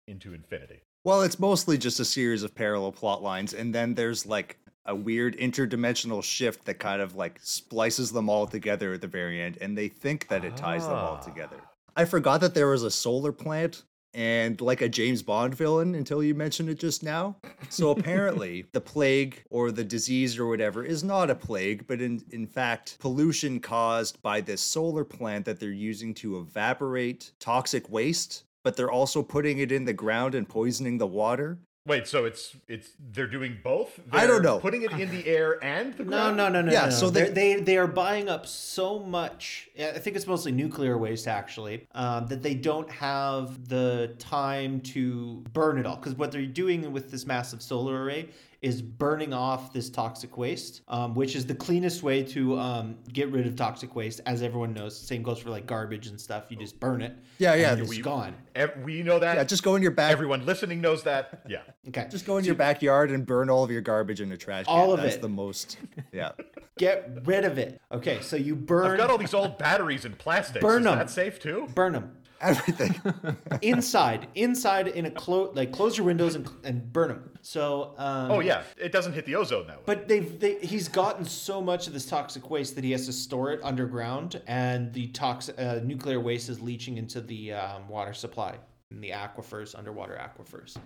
into 0.06 0.32
infinity? 0.32 0.82
Well, 1.04 1.22
it's 1.22 1.40
mostly 1.40 1.78
just 1.78 1.98
a 1.98 2.04
series 2.04 2.44
of 2.44 2.54
parallel 2.54 2.92
plot 2.92 3.24
lines, 3.24 3.52
and 3.52 3.74
then 3.74 3.94
there's 3.94 4.24
like 4.24 4.56
a 4.86 4.94
weird 4.94 5.36
interdimensional 5.38 6.22
shift 6.22 6.64
that 6.64 6.78
kind 6.78 7.00
of 7.00 7.14
like 7.14 7.38
splices 7.42 8.12
them 8.12 8.28
all 8.28 8.46
together 8.46 8.92
at 8.92 9.00
the 9.00 9.06
very 9.08 9.40
end, 9.40 9.58
and 9.60 9.76
they 9.76 9.88
think 9.88 10.28
that 10.28 10.44
it 10.44 10.56
ties 10.56 10.84
them 10.84 10.96
all 10.96 11.18
Ah. 11.20 11.24
together. 11.24 11.56
I 11.96 12.04
forgot 12.04 12.40
that 12.40 12.54
there 12.54 12.68
was 12.68 12.82
a 12.82 12.90
solar 12.90 13.32
plant 13.32 13.84
and 14.14 14.60
like 14.60 14.82
a 14.82 14.88
James 14.88 15.22
Bond 15.22 15.54
villain 15.54 15.94
until 15.94 16.22
you 16.22 16.34
mentioned 16.34 16.68
it 16.68 16.78
just 16.78 17.02
now. 17.02 17.36
So 17.70 17.90
apparently, 17.90 18.64
the 18.72 18.80
plague 18.80 19.42
or 19.50 19.70
the 19.70 19.84
disease 19.84 20.38
or 20.38 20.46
whatever 20.46 20.84
is 20.84 21.02
not 21.04 21.30
a 21.30 21.34
plague, 21.34 21.86
but 21.86 22.00
in, 22.02 22.22
in 22.30 22.46
fact, 22.46 22.96
pollution 22.98 23.60
caused 23.60 24.20
by 24.20 24.40
this 24.40 24.60
solar 24.60 25.04
plant 25.04 25.44
that 25.46 25.60
they're 25.60 25.70
using 25.70 26.12
to 26.14 26.38
evaporate 26.38 27.32
toxic 27.40 27.88
waste, 27.90 28.44
but 28.64 28.76
they're 28.76 28.90
also 28.90 29.22
putting 29.22 29.58
it 29.58 29.72
in 29.72 29.84
the 29.84 29.92
ground 29.94 30.34
and 30.34 30.48
poisoning 30.48 30.98
the 30.98 31.06
water. 31.06 31.58
Wait, 31.84 32.06
so 32.06 32.24
it's 32.26 32.54
it's 32.68 32.90
they're 33.12 33.26
doing 33.26 33.58
both? 33.64 33.98
I 34.12 34.24
don't 34.28 34.42
know. 34.42 34.60
Putting 34.60 34.82
it 34.82 34.92
in 34.92 35.10
the 35.10 35.26
air 35.26 35.58
and 35.64 35.92
the 35.96 36.04
ground? 36.04 36.36
no, 36.36 36.48
no, 36.48 36.62
no. 36.62 36.70
Yeah, 36.70 36.84
no, 36.84 36.90
so 36.90 36.96
so 37.06 37.10
they- 37.10 37.30
they 37.30 37.54
they 37.56 37.76
are 37.76 37.88
buying 37.88 38.28
up 38.28 38.46
so 38.46 39.00
much. 39.00 39.68
I 39.76 39.98
think 39.98 40.14
it's 40.14 40.28
mostly 40.28 40.52
nuclear 40.52 40.96
waste 40.96 41.26
actually. 41.26 41.88
Um, 41.92 42.28
that 42.28 42.40
they 42.40 42.54
don't 42.54 42.88
have 42.90 43.68
the 43.68 44.14
time 44.20 44.80
to 44.82 45.42
burn 45.52 45.76
it 45.76 45.84
all 45.84 45.96
because 45.96 46.14
what 46.14 46.30
they're 46.30 46.46
doing 46.46 46.92
with 46.92 47.10
this 47.10 47.26
massive 47.26 47.60
solar 47.60 48.04
array 48.04 48.28
is 48.62 48.80
burning 48.80 49.34
off 49.34 49.72
this 49.72 49.90
toxic 49.90 50.38
waste, 50.38 50.82
um, 50.86 51.14
which 51.14 51.34
is 51.34 51.44
the 51.44 51.54
cleanest 51.54 52.04
way 52.04 52.22
to 52.22 52.56
um, 52.60 52.96
get 53.12 53.28
rid 53.32 53.44
of 53.44 53.56
toxic 53.56 53.96
waste. 53.96 54.20
As 54.24 54.40
everyone 54.40 54.72
knows, 54.72 54.96
same 54.96 55.22
goes 55.24 55.40
for 55.40 55.50
like 55.50 55.66
garbage 55.66 56.06
and 56.06 56.20
stuff. 56.20 56.44
You 56.48 56.56
just 56.56 56.78
burn 56.78 57.02
it. 57.02 57.16
Yeah, 57.38 57.54
yeah. 57.56 57.72
and 57.72 57.80
it's 57.80 57.90
we- 57.90 58.00
gone. 58.00 58.34
Ev- 58.54 58.78
We 58.84 59.02
know 59.02 59.18
that. 59.18 59.36
Yeah, 59.36 59.44
just 59.44 59.64
go 59.64 59.74
in 59.74 59.82
your 59.82 59.90
back. 59.90 60.12
Everyone 60.12 60.46
listening 60.46 60.80
knows 60.80 61.02
that. 61.02 61.42
Yeah. 61.48 61.62
Okay, 61.88 62.06
just 62.08 62.24
go 62.26 62.36
in 62.36 62.44
your 62.44 62.54
backyard 62.54 63.10
and 63.10 63.26
burn 63.26 63.50
all 63.50 63.64
of 63.64 63.70
your 63.72 63.80
garbage 63.80 64.20
in 64.20 64.30
a 64.30 64.36
trash 64.36 64.66
can. 64.66 64.72
All 64.74 64.92
of 64.92 65.02
That's 65.02 65.16
it. 65.16 65.20
the 65.22 65.28
most. 65.28 65.78
Yeah. 66.12 66.30
get 66.78 67.26
rid 67.26 67.44
of 67.44 67.58
it. 67.58 67.80
Okay, 67.90 68.20
so 68.20 68.36
you 68.36 68.54
burn 68.54 68.92
I've 68.92 68.96
got 68.98 69.10
all 69.10 69.18
these 69.18 69.34
old 69.34 69.58
batteries 69.58 70.04
and 70.04 70.16
plastics. 70.16 70.62
Burn 70.62 70.82
Is 70.82 70.86
'em. 70.86 70.98
that 70.98 71.10
safe 71.10 71.40
too? 71.40 71.66
burn 71.74 71.94
them. 71.94 72.12
Everything. 72.42 73.00
inside, 73.62 74.26
inside 74.34 74.88
in 74.88 75.06
a 75.06 75.10
close, 75.10 75.54
like 75.54 75.72
close 75.72 75.96
your 75.96 76.06
windows 76.06 76.34
and, 76.34 76.48
and 76.64 76.92
burn 76.92 77.08
them. 77.08 77.30
So, 77.40 77.94
um, 77.96 78.32
Oh 78.32 78.40
yeah, 78.40 78.64
it 78.76 78.90
doesn't 78.90 79.12
hit 79.12 79.26
the 79.26 79.36
ozone 79.36 79.68
that 79.68 79.78
way. 79.78 79.82
But 79.86 80.08
they've 80.08 80.38
they, 80.38 80.58
he's 80.58 80.88
gotten 80.88 81.24
so 81.24 81.62
much 81.62 81.86
of 81.86 81.92
this 81.92 82.06
toxic 82.06 82.50
waste 82.50 82.74
that 82.74 82.84
he 82.84 82.90
has 82.90 83.06
to 83.06 83.12
store 83.12 83.52
it 83.52 83.60
underground, 83.62 84.42
and 84.46 84.92
the 84.92 85.06
toxic 85.08 85.58
uh, 85.58 85.80
nuclear 85.84 86.20
waste 86.20 86.48
is 86.48 86.60
leaching 86.60 86.98
into 86.98 87.20
the 87.20 87.52
um, 87.52 87.88
water 87.88 88.12
supply 88.12 88.56
in 88.90 89.00
the 89.00 89.10
aquifers, 89.10 89.78
underwater 89.78 90.20
aquifers, 90.20 90.76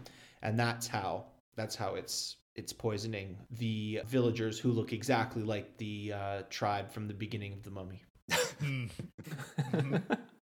and 0.43 0.59
that's 0.59 0.87
how 0.87 1.25
that's 1.57 1.75
how 1.75 1.95
it's 1.95 2.37
it's 2.55 2.73
poisoning 2.73 3.37
the 3.51 4.01
villagers 4.07 4.59
who 4.59 4.71
look 4.73 4.93
exactly 4.93 5.43
like 5.43 5.77
the 5.79 6.13
uh, 6.15 6.43
tribe 6.51 6.91
from 6.91 7.09
the 7.09 7.15
beginning 7.15 7.55
of 7.55 7.63
the 7.63 7.71
Mummy. 7.71 8.03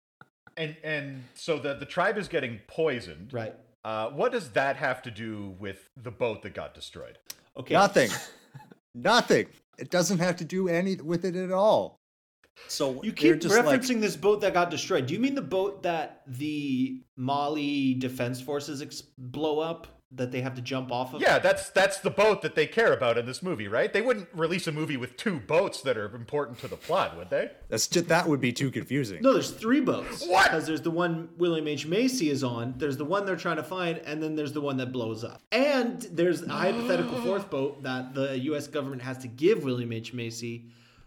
and 0.62 0.76
and 0.84 1.24
so 1.34 1.58
the 1.58 1.74
the 1.74 1.86
tribe 1.86 2.17
is 2.17 2.28
getting 2.28 2.60
poisoned. 2.67 3.34
Right. 3.34 3.56
Uh, 3.84 4.10
what 4.10 4.32
does 4.32 4.52
that 4.52 4.76
have 4.76 5.02
to 5.04 5.12
do 5.12 5.56
with 5.60 5.89
the 5.97 6.12
boat 6.12 6.43
that 6.43 6.54
got 6.54 6.74
destroyed? 6.76 7.17
Okay. 7.58 7.74
Nothing. 7.74 8.12
Nothing. 8.95 9.47
It 9.80 9.89
doesn't 9.89 10.19
have 10.19 10.36
to 10.38 10.45
do 10.45 10.67
any 10.67 10.95
with 10.97 11.26
it 11.26 11.36
at 11.36 11.52
all. 11.52 11.97
So 12.67 13.02
You 13.02 13.12
keep 13.12 13.39
just 13.39 13.56
referencing 13.56 13.95
like, 13.95 14.02
this 14.02 14.15
boat 14.15 14.41
that 14.41 14.54
got 14.54 14.69
destroyed. 14.69 15.08
Do 15.08 15.13
you 15.15 15.19
mean 15.19 15.34
the 15.34 15.41
boat 15.41 15.82
that 15.84 16.21
the 16.28 17.02
Mali 17.17 17.95
Defense 17.95 18.39
Forces 18.39 18.82
ex- 18.82 19.02
blow 19.17 19.60
up 19.60 19.88
that 20.13 20.32
they 20.32 20.41
have 20.41 20.56
to 20.56 20.62
jump 20.62 20.91
off 20.91 21.13
of? 21.13 21.21
Yeah, 21.21 21.39
that's 21.39 21.69
that's 21.69 22.00
the 22.00 22.10
boat 22.10 22.41
that 22.41 22.56
they 22.56 22.67
care 22.67 22.93
about 22.93 23.17
in 23.17 23.26
this 23.26 23.41
movie, 23.41 23.67
right? 23.67 23.91
They 23.91 24.02
wouldn't 24.02 24.28
release 24.34 24.67
a 24.67 24.71
movie 24.71 24.97
with 24.97 25.15
two 25.17 25.39
boats 25.39 25.82
that 25.82 25.97
are 25.97 26.13
important 26.15 26.60
to 26.60 26.67
the 26.67 26.76
plot, 26.76 27.15
would 27.17 27.30
they? 27.30 27.52
that's 27.69 27.88
just 27.88 28.08
that 28.10 28.28
would 28.28 28.41
be 28.41 28.52
too 28.52 28.71
confusing. 28.71 29.21
No, 29.21 29.34
there's 29.34 29.52
three 29.52 29.80
boats. 29.82 30.26
What? 30.28 30.45
Because 30.52 30.67
there's 30.67 30.82
the 30.82 30.91
one 30.91 31.30
William 31.38 31.67
H. 31.67 31.86
Macy 31.88 32.30
is 32.30 32.43
on, 32.43 32.74
there's 32.78 32.97
the 32.97 33.06
one 33.06 33.26
they're 33.26 33.36
trying 33.36 33.56
to 33.58 33.63
find, 33.63 33.97
and 34.00 34.21
then 34.21 34.36
there's 34.36 34.54
the 34.54 34.62
one 34.62 34.78
that 34.78 34.91
blows 34.91 35.24
up. 35.24 35.41
And 35.52 36.02
there's 36.12 36.41
a 36.41 36.50
hypothetical 36.50 37.21
fourth 37.21 37.50
boat 37.50 37.84
that 37.84 38.13
the 38.13 38.38
U.S. 38.39 38.67
government 38.67 39.02
has 39.02 39.17
to 39.19 39.28
give 39.28 39.63
William 39.63 39.93
H. 39.93 40.13
Macy 40.13 40.65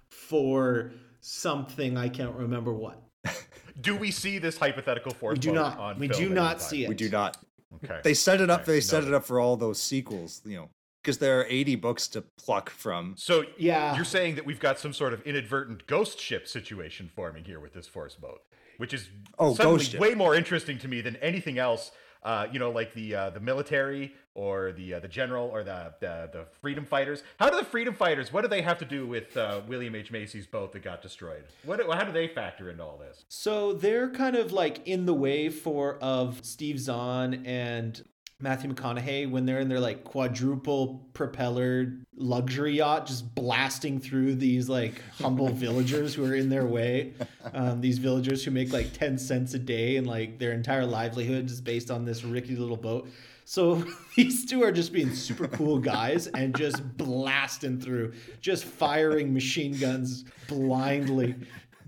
for 0.09 0.93
something 1.21 1.97
I 1.97 2.09
can't 2.09 2.35
remember 2.35 2.73
what. 2.73 3.03
Do 3.81 3.97
we 3.97 4.11
see 4.11 4.39
this 4.39 4.57
hypothetical 4.57 5.13
fourth 5.13 5.39
We 5.39 5.41
do 5.41 5.49
boat 5.51 5.55
not. 5.57 5.79
on 5.79 5.99
We 5.99 6.09
do 6.09 6.29
not 6.29 6.63
see 6.63 6.85
it. 6.85 6.89
We 6.89 6.95
do 6.95 7.09
not. 7.11 7.37
Okay. 7.85 8.01
They 8.05 8.15
set 8.15 8.41
it 8.41 8.51
up. 8.51 8.63
Okay, 8.63 8.73
They 8.73 8.81
set 8.81 8.99
noted. 8.99 9.09
it 9.09 9.15
up 9.15 9.25
for 9.25 9.41
all 9.41 9.57
those 9.57 9.81
sequels. 9.81 10.43
You 10.45 10.57
know, 10.57 10.71
because 11.03 11.19
there 11.19 11.41
are 11.41 11.47
80 11.49 11.77
books 11.77 12.09
to 12.09 12.23
pluck 12.39 12.71
from. 12.71 13.15
So 13.17 13.45
Yeah. 13.59 13.95
you're 13.97 14.05
saying 14.05 14.37
that 14.37 14.47
we've 14.47 14.61
got 14.61 14.79
some 14.79 14.93
sort 14.93 15.13
of 15.13 15.23
inadvertent 15.23 15.87
ghost 15.87 16.19
ship 16.19 16.49
situation 16.49 17.11
forming 17.15 17.45
here 17.45 17.61
with 17.61 17.75
this 17.75 17.87
force 17.87 18.15
boat, 18.15 18.41
which 18.79 18.95
is 18.95 19.09
Oh, 19.39 19.55
suddenly 19.55 19.79
ghost 19.79 19.99
way 19.99 20.15
more 20.15 20.35
interesting 20.35 20.79
to 20.79 20.89
me 20.89 21.01
than 21.01 21.17
anything 21.17 21.59
else. 21.59 21.91
Uh, 22.25 22.47
you 22.51 22.59
know, 22.59 22.71
like 22.71 22.95
the 22.95 23.15
uh, 23.15 23.31
the 23.31 23.41
military 23.41 24.15
or 24.35 24.73
the 24.73 24.95
uh, 24.95 25.01
the 25.01 25.09
general 25.09 25.49
or 25.49 25.63
the, 25.63 25.93
the 26.01 26.31
the 26.33 26.45
freedom 26.61 26.85
fighters. 26.87 27.23
How 27.39 27.51
do 27.51 27.57
the 27.59 27.65
freedom 27.65 27.95
fighters? 27.95 28.33
What 28.33 28.43
do 28.43 28.49
they 28.49 28.63
have 28.63 28.79
to 28.79 28.85
do 28.85 29.07
with 29.07 29.37
uh, 29.37 29.61
William 29.69 29.95
H 29.95 30.11
Macy's 30.11 30.47
boat 30.47 30.73
that 30.73 30.83
got 30.83 31.03
destroyed? 31.03 31.45
What 31.65 31.81
how 31.93 32.05
do 32.05 32.13
they 32.13 32.29
factor 32.29 32.71
into 32.71 32.83
all 32.83 32.97
this? 32.97 33.25
So 33.29 33.75
they're 33.75 34.11
kind 34.11 34.37
of 34.37 34.53
like 34.53 34.87
in 34.87 35.07
the 35.07 35.15
way 35.15 35.51
for 35.51 35.99
of 35.99 36.45
Steve 36.45 36.81
Zahn 36.81 37.45
and 37.45 38.03
Matthew 38.41 38.73
McConaughey 38.73 39.31
when 39.31 39.47
they're 39.47 39.61
in 39.61 39.69
their 39.69 39.81
like 39.81 40.05
quadruple 40.05 41.07
propeller 41.15 41.95
luxury 42.17 42.77
yacht, 42.77 43.07
just 43.07 43.35
blasting 43.35 44.01
through 44.01 44.35
these 44.35 44.69
like 44.69 45.01
humble 45.19 45.49
villagers 45.51 46.15
who 46.15 46.25
are 46.25 46.35
in 46.35 46.49
their 46.49 46.67
way. 46.67 47.15
Um, 47.53 47.81
these 47.81 47.99
villagers 47.99 48.45
who 48.45 48.51
make 48.51 48.73
like 48.73 48.93
ten 48.93 49.19
cents 49.19 49.55
a 49.55 49.59
day 49.59 49.97
and 49.97 50.07
like 50.07 50.39
their 50.39 50.53
entire 50.53 50.85
livelihood 50.85 51.51
is 51.51 51.61
based 51.61 51.91
on 51.91 52.05
this 52.05 52.25
rickety 52.25 52.57
little 52.57 52.77
boat. 52.77 53.09
So 53.45 53.85
these 54.17 54.47
two 54.47 54.63
are 54.63 54.73
just 54.73 54.93
being 54.93 55.15
super 55.15 55.49
cool 55.49 55.79
guys 55.79 56.27
and 56.29 56.57
just 56.57 56.97
blasting 56.97 57.81
through, 57.81 58.15
just 58.41 58.65
firing 58.65 59.33
machine 59.33 59.79
guns 59.79 60.25
blindly, 60.49 61.35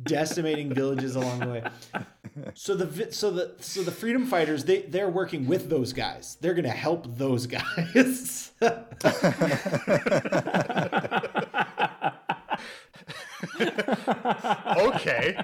decimating 0.04 0.72
villages 0.72 1.16
along 1.16 1.40
the 1.40 1.48
way. 1.48 1.64
So 2.54 2.74
the 2.74 3.12
so 3.12 3.30
the 3.30 3.54
so 3.60 3.82
the 3.82 3.92
freedom 3.92 4.26
fighters 4.26 4.64
they 4.64 4.82
they're 4.82 5.08
working 5.08 5.46
with 5.46 5.70
those 5.70 5.92
guys. 5.92 6.36
They're 6.40 6.54
gonna 6.54 6.68
help 6.68 7.16
those 7.16 7.46
guys. 7.46 8.52
okay 14.78 15.36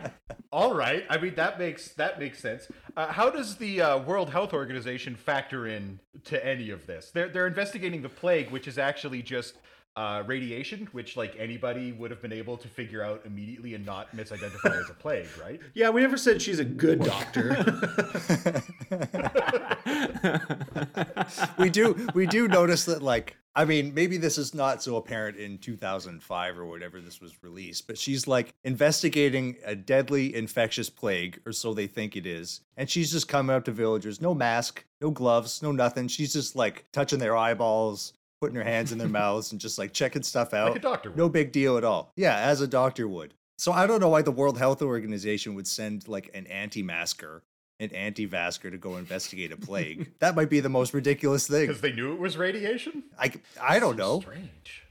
all 0.50 0.74
right 0.74 1.04
i 1.08 1.18
mean 1.18 1.34
that 1.34 1.58
makes 1.58 1.88
that 1.94 2.18
makes 2.18 2.38
sense 2.38 2.68
uh, 2.96 3.06
how 3.08 3.30
does 3.30 3.56
the 3.56 3.80
uh, 3.80 3.98
world 3.98 4.30
health 4.30 4.52
organization 4.52 5.14
factor 5.14 5.66
in 5.66 5.98
to 6.24 6.44
any 6.44 6.70
of 6.70 6.86
this 6.86 7.10
they're, 7.10 7.28
they're 7.28 7.46
investigating 7.46 8.02
the 8.02 8.08
plague 8.08 8.50
which 8.50 8.68
is 8.68 8.78
actually 8.78 9.22
just 9.22 9.56
uh, 9.96 10.22
radiation 10.26 10.88
which 10.92 11.16
like 11.16 11.34
anybody 11.38 11.92
would 11.92 12.10
have 12.10 12.22
been 12.22 12.32
able 12.32 12.56
to 12.56 12.68
figure 12.68 13.02
out 13.02 13.20
immediately 13.24 13.74
and 13.74 13.84
not 13.84 14.14
misidentify 14.16 14.80
as 14.80 14.88
a 14.88 14.94
plague 14.94 15.28
right 15.40 15.60
yeah, 15.74 15.90
we 15.90 16.00
never 16.00 16.16
said 16.16 16.40
she's 16.40 16.58
a 16.58 16.64
good 16.64 17.00
doctor. 17.00 17.50
we 21.58 21.70
do 21.70 22.08
we 22.14 22.26
do 22.26 22.48
notice 22.48 22.84
that 22.84 23.02
like 23.02 23.36
I 23.54 23.64
mean 23.64 23.92
maybe 23.92 24.16
this 24.16 24.38
is 24.38 24.54
not 24.54 24.82
so 24.82 24.96
apparent 24.96 25.36
in 25.36 25.58
2005 25.58 26.58
or 26.58 26.66
whatever 26.66 27.00
this 27.00 27.20
was 27.20 27.42
released 27.42 27.86
but 27.86 27.98
she's 27.98 28.26
like 28.26 28.54
investigating 28.64 29.56
a 29.64 29.74
deadly 29.74 30.34
infectious 30.34 30.88
plague 30.88 31.40
or 31.44 31.52
so 31.52 31.74
they 31.74 31.86
think 31.86 32.16
it 32.16 32.26
is 32.26 32.60
and 32.76 32.88
she's 32.88 33.12
just 33.12 33.28
coming 33.28 33.54
up 33.54 33.64
to 33.64 33.72
villagers 33.72 34.20
no 34.20 34.34
mask 34.34 34.84
no 35.00 35.10
gloves 35.10 35.62
no 35.62 35.72
nothing 35.72 36.08
she's 36.08 36.32
just 36.32 36.56
like 36.56 36.86
touching 36.92 37.18
their 37.18 37.36
eyeballs 37.36 38.14
putting 38.42 38.56
their 38.56 38.64
hands 38.64 38.90
in 38.90 38.98
their 38.98 39.06
mouths 39.06 39.52
and 39.52 39.60
just 39.60 39.78
like 39.78 39.92
checking 39.92 40.20
stuff 40.24 40.52
out 40.52 40.70
like 40.70 40.80
a 40.80 40.82
doctor 40.82 41.10
would. 41.10 41.16
no 41.16 41.28
big 41.28 41.52
deal 41.52 41.76
at 41.78 41.84
all 41.84 42.12
yeah 42.16 42.36
as 42.40 42.60
a 42.60 42.66
doctor 42.66 43.06
would 43.06 43.34
so 43.56 43.70
I 43.70 43.86
don't 43.86 44.00
know 44.00 44.08
why 44.08 44.22
the 44.22 44.32
World 44.32 44.58
Health 44.58 44.82
Organization 44.82 45.54
would 45.54 45.68
send 45.68 46.08
like 46.08 46.28
an 46.34 46.48
anti-masker 46.48 47.44
an 47.78 47.92
anti-vasker 47.94 48.70
to 48.72 48.76
go 48.78 48.96
investigate 48.96 49.52
a 49.52 49.56
plague. 49.56 50.10
that 50.18 50.34
might 50.34 50.50
be 50.50 50.58
the 50.58 50.68
most 50.68 50.92
ridiculous 50.92 51.46
thing. 51.46 51.68
because 51.68 51.80
they 51.80 51.92
knew 51.92 52.12
it 52.12 52.18
was 52.18 52.36
radiation 52.36 53.04
I, 53.16 53.32
I 53.60 53.78
don't 53.78 53.96
know. 53.96 54.20
strange 54.20 54.82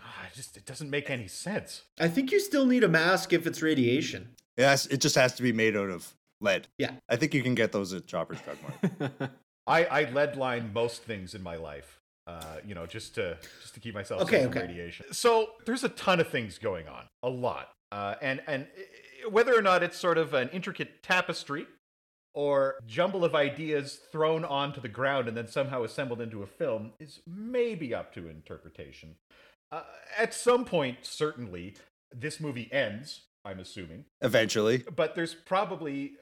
Ah, 0.00 0.26
it 0.30 0.36
just 0.36 0.56
it 0.56 0.64
doesn't 0.66 0.90
make 0.90 1.10
any 1.10 1.26
sense 1.26 1.82
I 1.98 2.06
think 2.06 2.30
you 2.30 2.38
still 2.38 2.66
need 2.66 2.84
a 2.84 2.88
mask 2.88 3.32
if 3.32 3.44
it's 3.48 3.60
radiation. 3.60 4.36
It, 4.56 4.62
has, 4.62 4.86
it 4.86 5.00
just 5.00 5.16
has 5.16 5.34
to 5.34 5.42
be 5.42 5.52
made 5.52 5.76
out 5.76 5.90
of 5.90 6.14
lead. 6.40 6.68
Yeah. 6.78 6.92
I 7.08 7.16
think 7.16 7.34
you 7.34 7.42
can 7.42 7.56
get 7.56 7.72
those 7.72 7.92
at 7.92 8.08
Shoppers 8.08 8.38
Drug 8.42 8.58
Mart. 8.62 9.10
I, 9.66 9.84
I 9.86 10.10
lead 10.10 10.36
line 10.36 10.72
most 10.72 11.02
things 11.02 11.34
in 11.34 11.42
my 11.42 11.56
life. 11.56 11.99
Uh, 12.30 12.56
you 12.64 12.74
know, 12.76 12.86
just 12.86 13.14
to 13.16 13.36
just 13.60 13.74
to 13.74 13.80
keep 13.80 13.94
myself 13.94 14.22
Okay, 14.22 14.42
safe 14.42 14.52
from 14.52 14.62
radiation. 14.62 15.06
So 15.12 15.48
there's 15.66 15.82
a 15.82 15.88
ton 15.88 16.20
of 16.20 16.28
things 16.28 16.58
going 16.58 16.86
on, 16.86 17.04
a 17.24 17.28
lot, 17.28 17.70
uh, 17.90 18.14
and 18.22 18.40
and 18.46 18.68
uh, 19.26 19.30
whether 19.30 19.56
or 19.56 19.62
not 19.62 19.82
it's 19.82 19.98
sort 19.98 20.16
of 20.16 20.32
an 20.32 20.48
intricate 20.50 21.02
tapestry 21.02 21.66
or 22.32 22.76
jumble 22.86 23.24
of 23.24 23.34
ideas 23.34 23.98
thrown 24.12 24.44
onto 24.44 24.80
the 24.80 24.88
ground 24.88 25.26
and 25.26 25.36
then 25.36 25.48
somehow 25.48 25.82
assembled 25.82 26.20
into 26.20 26.44
a 26.44 26.46
film 26.46 26.92
is 27.00 27.20
maybe 27.26 27.92
up 27.92 28.14
to 28.14 28.28
interpretation. 28.28 29.16
Uh, 29.72 29.82
at 30.16 30.32
some 30.32 30.64
point, 30.64 30.98
certainly, 31.02 31.74
this 32.12 32.38
movie 32.38 32.68
ends. 32.72 33.22
I'm 33.44 33.58
assuming 33.58 34.04
Eventually. 34.20 34.84
but 34.94 35.14
there's 35.14 35.34
probably 35.34 36.12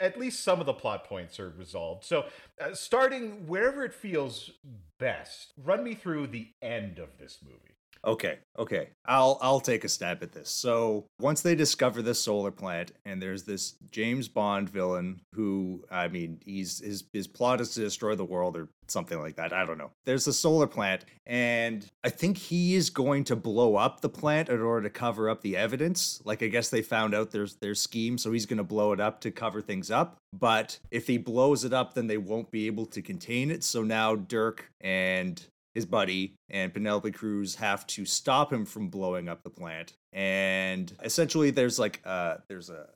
at 0.00 0.18
least 0.18 0.42
some 0.42 0.60
of 0.60 0.66
the 0.66 0.72
plot 0.72 1.04
points 1.04 1.38
are 1.38 1.50
resolved. 1.50 2.04
So, 2.04 2.26
uh, 2.60 2.74
starting 2.74 3.46
wherever 3.46 3.84
it 3.84 3.94
feels 3.94 4.50
best, 4.98 5.52
run 5.62 5.84
me 5.84 5.94
through 5.94 6.28
the 6.28 6.48
end 6.62 6.98
of 6.98 7.18
this 7.18 7.38
movie. 7.44 7.76
Okay, 8.06 8.38
okay. 8.58 8.88
I'll 9.04 9.38
I'll 9.42 9.60
take 9.60 9.84
a 9.84 9.88
stab 9.88 10.22
at 10.22 10.32
this. 10.32 10.48
So 10.48 11.04
once 11.20 11.42
they 11.42 11.54
discover 11.54 12.00
this 12.00 12.22
solar 12.22 12.50
plant, 12.50 12.92
and 13.04 13.20
there's 13.20 13.42
this 13.42 13.74
James 13.90 14.26
Bond 14.26 14.70
villain 14.70 15.20
who, 15.34 15.84
I 15.90 16.08
mean, 16.08 16.40
he's 16.44 16.80
his 16.80 17.04
his 17.12 17.26
plot 17.26 17.60
is 17.60 17.74
to 17.74 17.80
destroy 17.80 18.14
the 18.14 18.24
world 18.24 18.56
or 18.56 18.68
something 18.88 19.20
like 19.20 19.36
that. 19.36 19.52
I 19.52 19.66
don't 19.66 19.76
know. 19.76 19.90
There's 20.06 20.26
a 20.26 20.32
solar 20.32 20.66
plant, 20.66 21.04
and 21.26 21.86
I 22.02 22.08
think 22.08 22.38
he 22.38 22.74
is 22.74 22.88
going 22.88 23.24
to 23.24 23.36
blow 23.36 23.76
up 23.76 24.00
the 24.00 24.08
plant 24.08 24.48
in 24.48 24.62
order 24.62 24.88
to 24.88 24.90
cover 24.90 25.28
up 25.28 25.42
the 25.42 25.58
evidence. 25.58 26.22
Like 26.24 26.42
I 26.42 26.46
guess 26.46 26.70
they 26.70 26.82
found 26.82 27.14
out 27.14 27.32
there's 27.32 27.56
their 27.56 27.74
scheme, 27.74 28.16
so 28.16 28.32
he's 28.32 28.46
going 28.46 28.58
to 28.58 28.64
blow 28.64 28.92
it 28.92 29.00
up 29.00 29.20
to 29.22 29.30
cover 29.30 29.60
things 29.60 29.90
up. 29.90 30.16
But 30.32 30.78
if 30.90 31.06
he 31.06 31.18
blows 31.18 31.64
it 31.64 31.74
up, 31.74 31.92
then 31.92 32.06
they 32.06 32.18
won't 32.18 32.50
be 32.50 32.66
able 32.66 32.86
to 32.86 33.02
contain 33.02 33.50
it. 33.50 33.62
So 33.62 33.82
now 33.82 34.14
Dirk 34.14 34.70
and 34.80 35.44
his 35.74 35.86
buddy 35.86 36.36
and 36.48 36.72
Penelope 36.72 37.10
Cruz 37.12 37.54
have 37.56 37.86
to 37.88 38.04
stop 38.04 38.52
him 38.52 38.64
from 38.64 38.88
blowing 38.88 39.28
up 39.28 39.42
the 39.42 39.50
plant. 39.50 39.94
And 40.12 40.92
essentially, 41.04 41.50
there's 41.50 41.78
like 41.78 42.00
uh, 42.04 42.36
there's 42.48 42.70
a 42.70 42.86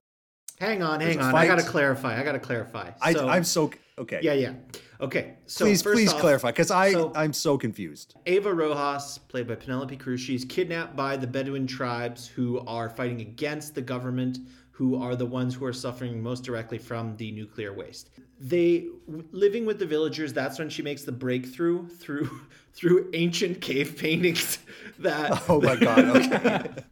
Hang 0.61 0.83
on, 0.83 1.01
hang 1.01 1.21
on. 1.21 1.35
I 1.35 1.47
gotta 1.47 1.63
clarify. 1.65 2.19
I 2.21 2.23
gotta 2.23 2.39
clarify. 2.39 2.93
I 3.01 3.13
So- 3.13 3.29
I'm 3.29 3.43
so 3.45 3.71
okay. 3.99 4.21
yeah, 4.23 4.35
yeah. 4.35 4.53
Okay. 5.01 5.35
So 5.47 5.65
please 5.65 5.83
first 5.83 5.97
please 5.97 6.13
off, 6.13 6.21
clarify 6.21 6.51
because 6.51 6.71
I 6.71 6.93
so- 6.93 7.13
I'm 7.17 7.33
so 7.33 7.59
confused. 7.59 8.15
Ava 8.27 8.55
Rojas, 8.55 9.19
played 9.19 9.49
by 9.49 9.57
Penelope 9.57 9.97
Cruz, 9.97 10.21
she's 10.21 10.45
kidnapped 10.45 10.95
by 10.95 11.17
the 11.17 11.27
Bedouin 11.27 11.67
tribes 11.67 12.29
who 12.29 12.61
are 12.61 12.89
fighting 12.89 13.21
against 13.21 13.75
the 13.75 13.83
government, 13.83 14.39
who 14.75 15.01
are 15.01 15.15
the 15.15 15.25
ones 15.25 15.55
who 15.55 15.65
are 15.65 15.73
suffering 15.73 16.21
most 16.21 16.43
directly 16.43 16.79
from 16.79 17.17
the 17.17 17.31
nuclear 17.31 17.73
waste. 17.73 18.11
They 18.41 18.89
living 19.31 19.67
with 19.67 19.79
the 19.79 19.87
villagers. 19.87 20.33
That's 20.33 20.59
when 20.59 20.69
she 20.69 20.83
makes 20.83 21.05
the 21.05 21.13
breakthrough 21.13 21.87
through 21.89 22.29
through 22.73 23.09
ancient 23.15 23.61
cave 23.61 23.97
paintings. 23.97 24.59
That 25.01 25.43
Oh 25.49 25.61
my 25.61 25.75
god. 25.75 26.85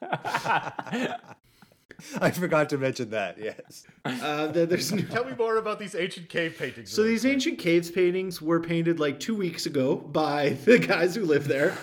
Okay. 0.00 1.18
I 2.20 2.30
forgot 2.30 2.68
to 2.70 2.78
mention 2.78 3.10
that. 3.10 3.38
Yes. 3.38 3.84
Uh, 4.04 4.48
there's 4.48 4.92
no- 4.92 5.02
Tell 5.02 5.24
me 5.24 5.34
more 5.36 5.56
about 5.56 5.78
these 5.78 5.94
ancient 5.94 6.28
cave 6.28 6.56
paintings. 6.58 6.90
So 6.90 7.02
these 7.02 7.24
ancient 7.26 7.58
caves 7.58 7.90
paintings 7.90 8.40
were 8.40 8.60
painted 8.60 9.00
like 9.00 9.20
two 9.20 9.34
weeks 9.34 9.66
ago 9.66 9.96
by 9.96 10.50
the 10.64 10.78
guys 10.78 11.14
who 11.14 11.24
live 11.24 11.48
there. 11.48 11.76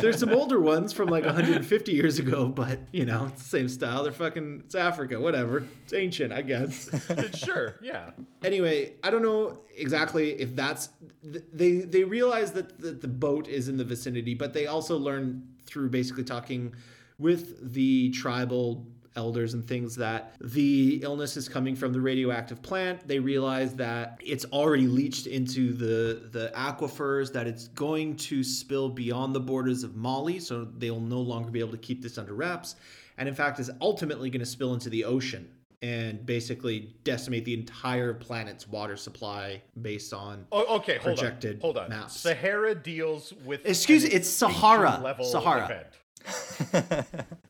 There's 0.00 0.18
some 0.18 0.30
older 0.30 0.60
ones 0.60 0.92
from 0.92 1.08
like 1.08 1.24
150 1.24 1.92
years 1.92 2.18
ago, 2.18 2.48
but 2.48 2.80
you 2.92 3.04
know, 3.04 3.26
it's 3.32 3.42
the 3.42 3.48
same 3.48 3.68
style. 3.68 4.02
They're 4.02 4.12
fucking 4.12 4.62
it's 4.66 4.74
Africa, 4.74 5.20
whatever. 5.20 5.64
It's 5.84 5.92
ancient, 5.92 6.32
I 6.32 6.42
guess. 6.42 6.88
sure, 7.36 7.76
yeah. 7.82 8.10
anyway, 8.42 8.94
I 9.02 9.10
don't 9.10 9.22
know 9.22 9.58
exactly 9.76 10.32
if 10.40 10.54
that's 10.54 10.90
they 11.22 11.78
they 11.78 12.04
realize 12.04 12.52
that 12.52 12.78
the, 12.80 12.92
the 12.92 13.08
boat 13.08 13.48
is 13.48 13.68
in 13.68 13.76
the 13.76 13.84
vicinity, 13.84 14.34
but 14.34 14.52
they 14.52 14.66
also 14.66 14.96
learn 14.96 15.46
through 15.64 15.88
basically 15.88 16.24
talking 16.24 16.74
with 17.20 17.72
the 17.74 18.10
tribal 18.10 18.86
elders 19.16 19.54
and 19.54 19.66
things 19.66 19.96
that 19.96 20.34
the 20.40 21.00
illness 21.02 21.36
is 21.36 21.48
coming 21.48 21.74
from 21.74 21.92
the 21.92 22.00
radioactive 22.00 22.62
plant. 22.62 23.06
They 23.08 23.18
realize 23.18 23.74
that 23.74 24.20
it's 24.24 24.44
already 24.46 24.86
leached 24.86 25.26
into 25.26 25.72
the 25.72 26.28
the 26.30 26.52
aquifers, 26.54 27.32
that 27.32 27.46
it's 27.46 27.68
going 27.68 28.16
to 28.16 28.42
spill 28.44 28.88
beyond 28.88 29.34
the 29.34 29.40
borders 29.40 29.82
of 29.82 29.96
Mali, 29.96 30.38
so 30.38 30.64
they'll 30.78 31.00
no 31.00 31.20
longer 31.20 31.50
be 31.50 31.58
able 31.60 31.72
to 31.72 31.78
keep 31.78 32.02
this 32.02 32.18
under 32.18 32.34
wraps, 32.34 32.76
and 33.18 33.28
in 33.28 33.34
fact 33.34 33.58
is 33.58 33.70
ultimately 33.80 34.30
going 34.30 34.40
to 34.40 34.46
spill 34.46 34.74
into 34.74 34.88
the 34.88 35.04
ocean 35.04 35.48
and 35.82 36.24
basically 36.26 36.94
decimate 37.04 37.44
the 37.46 37.54
entire 37.54 38.12
planet's 38.12 38.68
water 38.68 38.96
supply 38.96 39.60
based 39.80 40.12
on 40.12 40.46
Oh, 40.52 40.76
okay, 40.76 40.98
hold 40.98 41.16
projected 41.16 41.56
on. 41.56 41.60
Hold 41.62 41.78
on. 41.78 41.88
maps. 41.90 42.20
Sahara 42.20 42.74
deals 42.74 43.32
with 43.44 43.64
Excuse 43.66 44.04
me, 44.04 44.10
it's 44.10 44.28
Sahara. 44.28 45.00
level 45.02 45.24
Sahara. 45.24 45.64
event. 45.64 45.86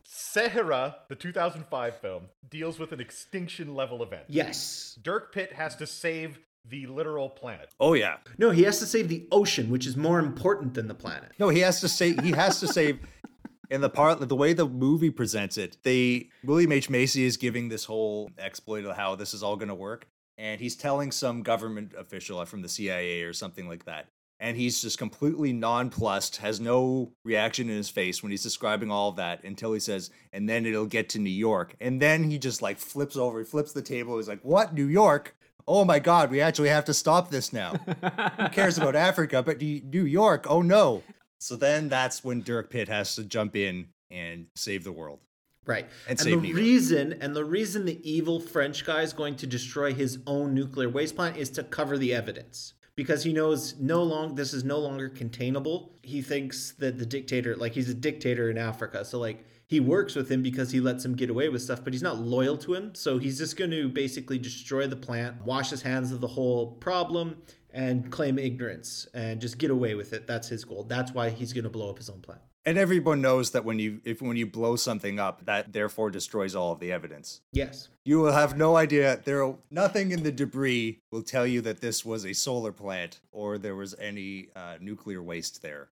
Sahara, 0.05 0.97
the 1.09 1.15
2005 1.15 1.97
film, 1.99 2.25
deals 2.49 2.79
with 2.79 2.93
an 2.93 3.01
extinction 3.01 3.75
level 3.75 4.03
event. 4.03 4.25
yes 4.29 4.99
Dirk 5.03 5.33
Pitt 5.33 5.53
has 5.53 5.77
to 5.77 5.87
save 5.87 6.39
the 6.69 6.87
literal 6.87 7.29
planet. 7.31 7.71
Oh 7.81 7.95
yeah. 7.95 8.17
no 8.39 8.51
he 8.51 8.63
has 8.65 8.79
to 8.81 8.87
save 8.87 9.09
the 9.09 9.27
ocean 9.33 9.71
which 9.71 9.87
is 9.87 9.97
more 9.97 10.19
important 10.19 10.75
than 10.75 10.89
the 10.89 10.95
planet 10.95 11.33
No, 11.39 11.49
he 11.49 11.61
has 11.61 11.81
to 11.81 11.89
save 11.89 12.21
he 12.23 12.33
has 12.33 12.61
to 12.61 12.69
save 12.69 13.01
in 13.71 13.81
the 13.81 13.89
part 13.91 14.21
the 14.29 14.37
way 14.37 14.53
the 14.53 14.67
movie 14.69 15.11
presents 15.11 15.57
it, 15.57 15.77
they 15.85 16.29
William 16.45 16.73
H. 16.73 16.91
Macy 16.91 17.25
is 17.25 17.37
giving 17.37 17.69
this 17.69 17.85
whole 17.85 18.31
exploit 18.39 18.85
of 18.85 18.97
how 18.97 19.15
this 19.15 19.33
is 19.35 19.43
all 19.43 19.57
gonna 19.57 19.75
work. 19.75 20.07
And 20.39 20.59
he's 20.59 20.75
telling 20.75 21.13
some 21.13 21.43
government 21.43 21.93
official 21.99 22.43
from 22.47 22.63
the 22.63 22.69
CIA 22.69 23.23
or 23.25 23.35
something 23.35 23.69
like 23.69 23.85
that. 23.85 24.07
And 24.43 24.57
he's 24.57 24.81
just 24.81 24.97
completely 24.97 25.53
nonplussed, 25.53 26.39
has 26.39 26.61
no 26.61 27.13
reaction 27.25 27.69
in 27.69 27.77
his 27.77 27.91
face 27.91 28.23
when 28.23 28.31
he's 28.31 28.43
describing 28.43 28.91
all 28.91 29.11
of 29.11 29.17
that 29.17 29.45
until 29.45 29.75
he 29.75 29.81
says, 29.81 30.11
and 30.33 30.49
then 30.49 30.65
it'll 30.65 30.87
get 30.87 31.11
to 31.11 31.19
New 31.19 31.29
York. 31.29 31.77
And 31.79 32.01
then 32.01 32.25
he 32.25 32.39
just 32.39 32.63
like 32.63 32.79
flips 32.79 33.17
over, 33.17 33.41
he 33.41 33.45
flips 33.45 33.73
the 33.73 33.83
table. 33.83 34.17
He's 34.17 34.29
like, 34.29 34.41
What? 34.43 34.73
New 34.73 34.87
York? 34.87 35.37
Oh 35.69 35.85
my 35.85 35.99
God, 35.99 36.31
we 36.31 36.41
actually 36.41 36.71
have 36.71 36.87
to 36.87 36.95
stop 36.95 37.31
this 37.31 37.53
now. 37.53 37.75
Who 37.75 38.49
cares 38.53 38.79
about 38.79 38.97
Africa? 38.97 39.43
But 39.43 39.61
New 39.61 39.83
New 39.85 40.05
York, 40.07 40.47
oh 40.49 40.63
no. 40.63 41.03
So 41.39 41.55
then 41.55 41.89
that's 41.89 42.25
when 42.25 42.41
Dirk 42.43 42.71
Pitt 42.71 42.89
has 42.89 43.15
to 43.17 43.25
jump 43.25 43.55
in 43.55 43.89
and 44.11 44.47
save 44.57 44.85
the 44.85 44.93
world. 44.93 45.21
right 45.67 45.87
And 46.09 46.19
and, 46.19 46.33
the 46.33 46.37
New 46.37 46.49
York. 46.49 46.57
reason 46.57 47.13
and 47.21 47.37
the 47.37 47.45
reason 47.45 47.85
the 47.85 48.01
evil 48.11 48.41
french 48.41 48.85
guy 48.85 49.03
is 49.03 49.13
going 49.13 49.37
to 49.37 49.47
destroy 49.47 49.93
his 49.93 50.19
own 50.27 50.55
nuclear 50.55 50.89
waste 50.89 51.15
plant 51.15 51.37
is 51.37 51.51
to 51.51 51.63
cover 51.63 51.99
the 51.99 52.15
evidence 52.15 52.73
because 52.97 53.23
he 53.23 53.33
knows 53.33 53.79
no 53.79 54.03
long 54.03 54.35
this 54.35 54.53
is 54.53 54.65
no 54.65 54.79
longer 54.79 55.09
containable. 55.09 55.93
He 56.03 56.23
thinks 56.23 56.73
that 56.73 56.99
the 56.99 57.07
dictator 57.07 57.57
like 57.57 57.73
he's 57.73 57.89
a 57.89 57.95
dictator 57.95 58.51
in 58.51 58.59
africa. 58.59 59.05
So 59.05 59.19
like 59.19 59.45
he 59.67 59.81
works 59.81 60.15
with 60.15 60.31
him 60.31 60.43
because 60.43 60.71
he 60.71 60.81
lets 60.81 61.05
him 61.05 61.15
get 61.15 61.31
away 61.31 61.49
with 61.49 61.63
stuff 61.63 61.83
but 61.85 61.93
he's 61.93 62.03
not 62.03 62.19
loyal 62.19 62.57
to 62.59 62.75
him. 62.75 62.95
So 62.95 63.19
he's 63.19 63.39
just 63.39 63.57
going 63.57 63.71
to 63.71 63.89
basically 63.89 64.39
destroy 64.39 64.87
the 64.87 64.97
plant 64.97 65.45
wash 65.45 65.71
his 65.71 65.83
hands 65.83 66.13
of 66.13 66.21
the 66.21 66.29
whole 66.29 66.73
problem 66.73 67.43
and 67.73 68.11
claim 68.11 68.39
ignorance 68.39 69.07
and 69.15 69.41
just 69.41 69.59
get 69.59 69.71
away 69.71 69.95
with 69.95 70.13
it. 70.13 70.27
That's 70.27 70.49
his 70.49 70.65
goal. 70.65 70.85
That's 70.85 71.13
why 71.13 71.31
he's 71.31 71.53
going 71.53 71.65
to 71.65 71.71
blow 71.71 71.91
up 71.91 71.99
his 71.99 72.11
own 72.11 72.21
plant 72.21 72.41
And 72.67 72.77
everyone 72.77 73.23
knows 73.23 73.53
that 73.53 73.65
when 73.65 73.79
you 73.79 74.01
if 74.05 74.21
when 74.21 74.37
you 74.37 74.47
blow 74.47 74.77
something 74.77 75.19
up, 75.19 75.47
that 75.47 75.73
therefore 75.73 76.11
destroys 76.11 76.55
all 76.55 76.73
of 76.73 76.81
the 76.81 76.93
evidence. 76.93 77.41
yes 77.53 77.89
You 78.05 78.21
will 78.21 78.33
have 78.33 78.57
no 78.57 78.77
idea. 78.77 79.21
There, 79.25 79.55
nothing 79.71 80.11
in 80.11 80.23
the 80.23 80.33
debris 80.33 81.01
will 81.11 81.23
tell 81.23 81.47
you 81.47 81.61
that 81.63 81.81
this 81.81 82.05
was 82.05 82.25
a 82.27 82.35
solar 82.35 82.73
plant 82.73 83.21
or 83.33 83.57
there 83.57 83.77
was 83.77 83.95
any 83.99 84.49
uh, 84.55 84.77
nuclear 84.81 85.23
waste 85.23 85.63
there. 85.63 85.89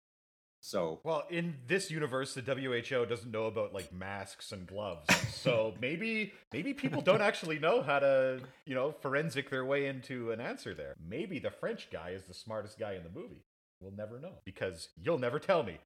So 0.61 1.00
Well, 1.04 1.24
in 1.31 1.57
this 1.66 1.90
universe, 1.90 2.35
the 2.35 2.42
WHO 2.42 3.07
doesn't 3.07 3.31
know 3.31 3.44
about 3.46 3.72
like 3.72 3.92
masks 3.92 4.52
and 4.52 4.66
gloves, 4.66 5.07
so 5.35 5.74
maybe 5.81 6.33
maybe 6.52 6.74
people 6.74 7.00
don't 7.00 7.22
actually 7.22 7.59
know 7.59 7.81
how 7.81 8.00
to 8.00 8.40
you 8.66 8.74
know 8.74 8.92
forensic 8.92 9.50
their 9.50 9.64
way 9.64 9.87
into 9.87 10.33
an 10.33 10.40
answer 10.40 10.74
there. 10.74 10.94
Maybe 11.09 11.38
the 11.38 11.50
French 11.50 11.88
guy 11.90 12.11
is 12.11 12.24
the 12.24 12.35
smartest 12.35 12.78
guy 12.78 12.94
in 12.94 13.04
the 13.04 13.11
movie. 13.11 13.44
We'll 13.80 13.92
never 13.92 14.18
know 14.18 14.40
because 14.44 14.88
you'll 15.00 15.18
never 15.18 15.38
tell 15.38 15.62
me. 15.62 15.78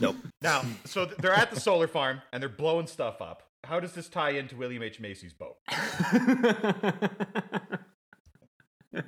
nope. 0.00 0.16
Now, 0.42 0.62
so 0.84 1.06
th- 1.06 1.16
they're 1.18 1.32
at 1.32 1.50
the 1.50 1.58
solar 1.58 1.88
farm 1.88 2.22
and 2.32 2.42
they're 2.42 2.48
blowing 2.48 2.86
stuff 2.86 3.20
up. 3.20 3.42
How 3.64 3.80
does 3.80 3.92
this 3.92 4.08
tie 4.08 4.30
into 4.30 4.56
William 4.56 4.82
H 4.82 5.00
Macy's 5.00 5.32
boat? 5.32 5.56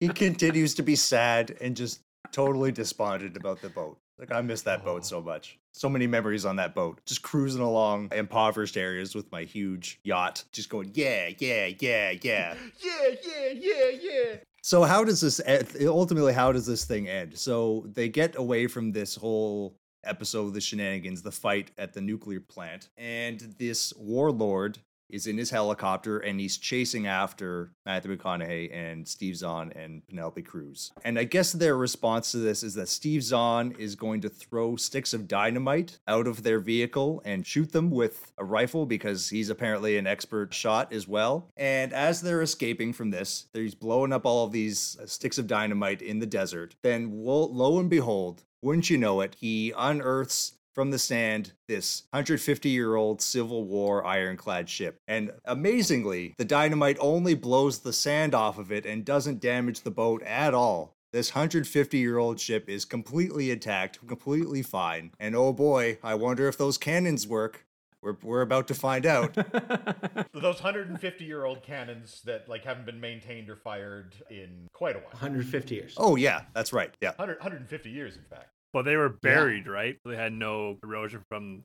he 0.00 0.08
continues 0.08 0.74
to 0.74 0.82
be 0.82 0.94
sad 0.96 1.56
and 1.60 1.74
just 1.74 2.00
totally 2.30 2.72
despondent 2.72 3.36
about 3.36 3.62
the 3.62 3.70
boat. 3.70 3.98
Like 4.18 4.32
I 4.32 4.40
miss 4.42 4.62
that 4.62 4.84
boat 4.84 5.00
oh. 5.04 5.06
so 5.06 5.22
much. 5.22 5.58
So 5.72 5.88
many 5.88 6.06
memories 6.06 6.44
on 6.44 6.56
that 6.56 6.74
boat. 6.74 7.00
Just 7.06 7.22
cruising 7.22 7.62
along 7.62 8.10
impoverished 8.12 8.76
areas 8.76 9.14
with 9.14 9.30
my 9.30 9.44
huge 9.44 10.00
yacht, 10.02 10.44
just 10.52 10.68
going 10.68 10.90
yeah, 10.94 11.30
yeah, 11.38 11.70
yeah, 11.78 12.12
yeah. 12.20 12.54
Yeah, 12.84 13.08
yeah, 13.24 13.48
yeah, 13.54 13.90
yeah. 14.00 14.36
So 14.62 14.82
how 14.82 15.04
does 15.04 15.20
this 15.20 15.40
ultimately 15.80 16.32
how 16.32 16.52
does 16.52 16.66
this 16.66 16.84
thing 16.84 17.08
end? 17.08 17.38
So 17.38 17.86
they 17.92 18.08
get 18.08 18.36
away 18.36 18.66
from 18.66 18.92
this 18.92 19.14
whole 19.14 19.76
episode 20.04 20.46
of 20.46 20.54
the 20.54 20.60
shenanigans, 20.60 21.22
the 21.22 21.32
fight 21.32 21.70
at 21.78 21.92
the 21.92 22.00
nuclear 22.00 22.40
plant, 22.40 22.88
and 22.96 23.40
this 23.58 23.92
warlord 23.96 24.78
is 25.08 25.26
in 25.26 25.38
his 25.38 25.50
helicopter 25.50 26.18
and 26.18 26.40
he's 26.40 26.58
chasing 26.58 27.06
after 27.06 27.72
Matthew 27.86 28.16
McConaughey 28.16 28.74
and 28.74 29.06
Steve 29.06 29.36
Zahn 29.36 29.72
and 29.74 30.06
Penelope 30.06 30.42
Cruz. 30.42 30.92
And 31.04 31.18
I 31.18 31.24
guess 31.24 31.52
their 31.52 31.76
response 31.76 32.32
to 32.32 32.38
this 32.38 32.62
is 32.62 32.74
that 32.74 32.88
Steve 32.88 33.22
Zahn 33.22 33.74
is 33.78 33.94
going 33.94 34.20
to 34.22 34.28
throw 34.28 34.76
sticks 34.76 35.14
of 35.14 35.28
dynamite 35.28 35.98
out 36.06 36.26
of 36.26 36.42
their 36.42 36.60
vehicle 36.60 37.22
and 37.24 37.46
shoot 37.46 37.72
them 37.72 37.90
with 37.90 38.32
a 38.38 38.44
rifle 38.44 38.86
because 38.86 39.30
he's 39.30 39.50
apparently 39.50 39.96
an 39.96 40.06
expert 40.06 40.52
shot 40.52 40.92
as 40.92 41.08
well. 41.08 41.48
And 41.56 41.92
as 41.92 42.20
they're 42.20 42.42
escaping 42.42 42.92
from 42.92 43.10
this, 43.10 43.46
he's 43.52 43.74
blowing 43.74 44.12
up 44.12 44.26
all 44.26 44.44
of 44.44 44.52
these 44.52 44.96
sticks 45.06 45.38
of 45.38 45.46
dynamite 45.46 46.02
in 46.02 46.18
the 46.18 46.26
desert. 46.26 46.74
Then, 46.82 47.10
lo 47.12 47.78
and 47.78 47.90
behold, 47.90 48.44
wouldn't 48.60 48.90
you 48.90 48.98
know 48.98 49.20
it, 49.20 49.36
he 49.38 49.72
unearths 49.76 50.57
from 50.74 50.90
the 50.90 50.98
sand 50.98 51.52
this 51.66 52.04
150 52.10 52.68
year 52.68 52.94
old 52.94 53.20
Civil 53.20 53.64
War 53.64 54.04
ironclad 54.04 54.68
ship. 54.68 55.00
And 55.08 55.32
amazingly, 55.44 56.34
the 56.38 56.44
dynamite 56.44 56.98
only 57.00 57.34
blows 57.34 57.80
the 57.80 57.92
sand 57.92 58.34
off 58.34 58.58
of 58.58 58.70
it 58.70 58.86
and 58.86 59.04
doesn't 59.04 59.40
damage 59.40 59.80
the 59.80 59.90
boat 59.90 60.22
at 60.22 60.54
all. 60.54 60.94
This 61.12 61.34
150 61.34 61.98
year 61.98 62.18
old 62.18 62.38
ship 62.38 62.68
is 62.68 62.84
completely 62.84 63.50
intact, 63.50 64.06
completely 64.06 64.62
fine. 64.62 65.12
And 65.18 65.34
oh 65.34 65.52
boy, 65.52 65.98
I 66.02 66.14
wonder 66.14 66.48
if 66.48 66.58
those 66.58 66.76
cannons 66.76 67.26
work. 67.26 67.64
We're, 68.02 68.16
we're 68.22 68.42
about 68.42 68.68
to 68.68 68.74
find 68.74 69.06
out. 69.06 69.34
Those 70.32 70.62
150 70.62 71.24
year 71.24 71.44
old 71.44 71.62
cannons 71.62 72.22
that 72.26 72.48
like 72.48 72.64
haven't 72.64 72.86
been 72.86 73.00
maintained 73.00 73.50
or 73.50 73.56
fired 73.56 74.14
in 74.30 74.68
quite 74.72 74.94
a 74.94 75.00
while. 75.00 75.10
150 75.10 75.74
years 75.74 75.94
oh, 75.96 76.14
yeah, 76.14 76.42
that's 76.54 76.72
right. 76.72 76.94
Yeah. 77.00 77.10
100, 77.16 77.38
150 77.38 77.90
years, 77.90 78.16
in 78.16 78.22
fact. 78.22 78.50
But 78.72 78.84
they 78.84 78.96
were 78.96 79.08
buried, 79.08 79.66
right? 79.66 79.96
They 80.04 80.16
had 80.16 80.32
no 80.32 80.76
erosion 80.82 81.22
from 81.28 81.64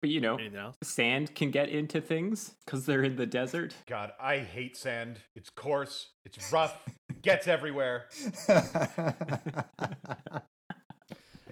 But 0.00 0.10
you 0.10 0.20
know, 0.20 0.36
anything 0.36 0.56
else. 0.58 0.76
sand 0.82 1.34
can 1.34 1.50
get 1.50 1.68
into 1.68 2.00
things 2.00 2.54
because 2.64 2.86
they're 2.86 3.02
in 3.02 3.16
the 3.16 3.26
desert. 3.26 3.74
God, 3.86 4.12
I 4.20 4.38
hate 4.38 4.76
sand. 4.76 5.18
It's 5.36 5.50
coarse, 5.50 6.10
it's 6.24 6.52
rough, 6.52 6.76
gets 7.22 7.46
everywhere. 7.48 8.06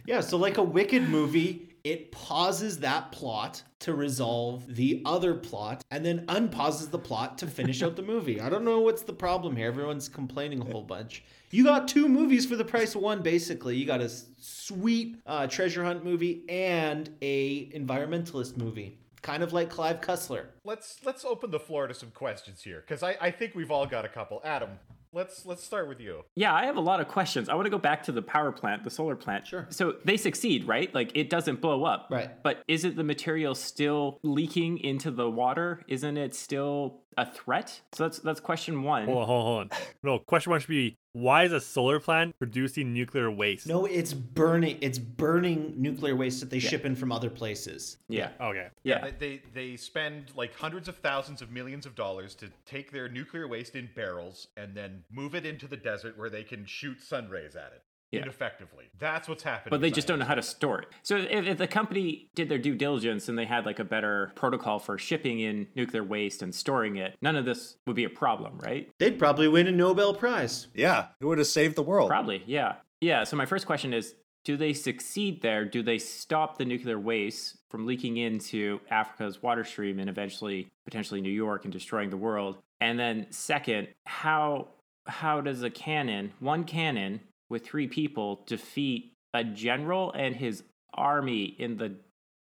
Yeah, 0.07 0.21
so 0.21 0.37
like 0.37 0.57
a 0.57 0.63
Wicked 0.63 1.09
movie, 1.09 1.75
it 1.87 2.11
pauses 2.11 2.81
that 2.81 3.13
plot 3.13 3.63
to 3.79 3.95
resolve 3.95 4.65
the 4.75 5.01
other 5.05 5.35
plot 5.35 5.85
and 5.93 6.05
then 6.05 6.25
unpauses 6.27 6.89
the 6.89 6.99
plot 6.99 7.39
to 7.39 7.47
finish 7.47 7.81
out 7.81 7.95
the 7.95 8.03
movie. 8.15 8.41
I 8.41 8.49
don't 8.49 8.65
know 8.65 8.81
what's 8.81 9.03
the 9.03 9.13
problem 9.13 9.55
here. 9.55 9.69
Everyone's 9.69 10.09
complaining 10.09 10.61
a 10.63 10.65
whole 10.65 10.83
bunch. 10.83 11.23
You 11.53 11.63
got 11.63 11.87
two 11.87 12.09
movies 12.09 12.45
for 12.45 12.57
the 12.57 12.65
price 12.65 12.97
of 12.97 13.03
one, 13.03 13.23
basically. 13.23 13.77
You 13.77 13.87
got 13.87 14.01
a 14.01 14.11
sweet 14.37 15.19
uh, 15.27 15.47
treasure 15.47 15.85
hunt 15.85 16.05
movie 16.05 16.43
and 16.49 17.09
a 17.23 17.71
environmentalist 17.71 18.57
movie, 18.57 18.99
kind 19.23 19.45
of 19.45 19.53
like 19.53 19.71
Clive 19.71 20.01
Cussler. 20.01 20.47
Let's 20.65 20.99
let's 21.05 21.25
open 21.25 21.53
the 21.53 21.61
floor 21.61 21.87
to 21.87 21.95
some 21.95 22.11
questions 22.11 22.63
here, 22.63 22.81
because 22.81 23.05
I, 23.05 23.17
I 23.21 23.31
think 23.31 23.55
we've 23.55 23.71
all 23.71 23.87
got 23.87 24.05
a 24.05 24.09
couple. 24.09 24.41
Adam, 24.45 24.71
let's 25.17 25.47
let's 25.47 25.65
start 25.65 25.89
with 25.89 25.99
you. 25.99 26.23
Yeah, 26.37 26.55
I 26.55 26.67
have 26.67 26.77
a 26.77 26.81
lot 26.81 27.01
of 27.01 27.09
questions. 27.09 27.49
I 27.49 27.55
want 27.55 27.65
to 27.65 27.71
go 27.71 27.79
back 27.79 28.05
to 28.05 28.13
the 28.13 28.23
power 28.23 28.53
plant, 28.53 28.85
the 28.85 28.91
solar 28.91 29.17
plant. 29.17 29.47
Sure. 29.47 29.67
So 29.71 29.95
they 30.05 30.17
succeed, 30.17 30.69
right? 30.69 30.95
Like 30.95 31.11
it 31.15 31.31
doesn't 31.31 31.61
blow 31.61 31.85
up. 31.85 32.09
Right. 32.11 32.31
But 32.43 32.63
isn't 32.69 32.97
the 32.97 33.03
material 33.03 33.55
still 33.55 34.21
leaking 34.23 34.79
into 34.79 35.11
the 35.11 35.29
water? 35.29 35.83
Isn't 35.89 36.19
it 36.19 36.35
still 36.35 37.01
a 37.17 37.29
threat? 37.29 37.81
So 37.93 38.05
that's 38.05 38.19
that's 38.19 38.41
question 38.41 38.83
one. 38.83 39.07
Hold 39.07 39.19
on, 39.19 39.27
hold 39.27 39.41
on, 39.41 39.47
hold 39.47 39.61
on. 39.61 39.79
No, 40.03 40.19
question 40.19 40.51
one 40.51 40.61
should 40.61 40.69
be 40.69 40.99
why 41.17 41.45
is 41.45 41.53
a 41.53 41.63
solar 41.63 41.99
plant 41.99 42.39
producing 42.39 42.93
nuclear 42.93 43.31
waste? 43.31 43.67
No, 43.67 43.87
it's 43.87 44.13
burning. 44.13 44.77
It's 44.83 44.99
burning 44.99 45.73
nuclear 45.79 46.15
waste 46.15 46.41
that 46.41 46.51
they 46.51 46.59
ship 46.59 46.85
in 46.85 46.95
from 46.95 47.11
other 47.11 47.31
places. 47.31 47.97
Yeah. 48.07 48.33
Okay. 48.39 48.69
Yeah. 48.83 49.01
They, 49.03 49.13
they 49.13 49.43
they 49.55 49.77
spend 49.77 50.33
like 50.37 50.55
hundreds 50.55 50.89
of 50.89 50.97
thousands 50.99 51.41
of 51.41 51.51
millions 51.51 51.87
of 51.87 51.95
dollars 51.95 52.35
to 52.37 52.51
take 52.67 52.93
their 52.93 53.09
nuclear 53.09 53.49
waste 53.49 53.77
in 53.77 53.89
barrels 53.97 54.49
and 54.59 54.75
then 54.75 55.05
move 55.11 55.35
it 55.35 55.47
into 55.47 55.67
the 55.67 55.79
desert 55.79 56.19
where 56.19 56.29
they 56.29 56.43
can 56.43 56.67
shoot 56.67 57.01
sun 57.01 57.31
rays 57.31 57.57
at 57.57 57.73
it 57.75 57.83
Yeah. 58.13 58.23
ineffectively. 58.23 58.85
That's 58.99 59.29
what's 59.29 59.43
happening. 59.43 59.71
But 59.71 59.81
they 59.81 59.91
just 59.91 60.07
don't 60.07 60.19
know 60.19 60.25
how 60.25 60.37
to 60.37 60.43
store 60.43 60.81
it. 60.81 60.89
So 61.03 61.17
if, 61.17 61.47
if 61.47 61.59
the 61.59 61.67
company 61.67 62.29
did 62.35 62.49
their 62.49 62.59
due 62.59 62.75
diligence 62.75 63.29
and 63.29 63.37
they 63.37 63.45
had 63.45 63.67
like 63.67 63.79
a 63.79 63.85
better 63.85 64.33
protocol 64.37 64.79
for 64.79 64.97
shipping 64.97 65.41
in 65.41 65.67
nuclear 65.75 66.05
waste 66.05 66.43
and 66.43 66.55
storing 66.55 66.97
it, 66.97 67.17
none 67.21 67.37
of 67.37 67.45
this 67.45 67.77
would 67.87 67.97
be 67.97 68.05
a 68.05 68.11
problem, 68.11 68.59
right? 68.59 68.89
They'd 68.99 69.19
probably 69.19 69.49
win 69.49 69.67
a 69.67 69.73
Nobel 69.73 70.15
Prize. 70.15 70.69
Yeah, 70.75 71.07
it 71.21 71.25
would 71.25 71.39
have 71.39 71.47
saved 71.49 71.75
the 71.77 71.83
world. 71.83 72.09
Probably, 72.09 72.43
yeah. 72.47 72.77
Yeah, 73.01 73.25
so 73.25 73.37
my 73.37 73.47
first 73.47 73.67
question 73.67 73.93
is 73.93 74.15
do 74.45 74.57
they 74.57 74.73
succeed 74.73 75.43
there? 75.43 75.65
Do 75.65 75.83
they 75.83 75.99
stop 75.99 76.57
the 76.57 76.65
nuclear 76.65 77.01
waste 77.01 77.57
from 77.69 77.85
leaking 77.85 78.17
into 78.17 78.81
Africa's 78.89 79.43
water 79.43 79.65
stream 79.65 79.99
and 79.99 80.09
eventually 80.09 80.69
potentially 80.85 81.21
New 81.21 81.33
York 81.33 81.65
and 81.65 81.73
destroying 81.73 82.11
the 82.11 82.17
world? 82.17 82.59
And 82.81 82.97
then 82.97 83.27
second, 83.31 83.89
how 84.05 84.69
how 85.09 85.41
does 85.41 85.63
a 85.63 85.71
cannon, 85.71 86.33
one 86.39 86.63
cannon 86.65 87.21
with 87.49 87.65
three 87.65 87.87
people 87.89 88.45
defeat 88.47 89.13
a 89.35 89.45
general 89.45 90.13
and 90.13 90.37
his 90.37 90.63
army 90.95 91.45
in 91.45 91.77
the 91.77 91.97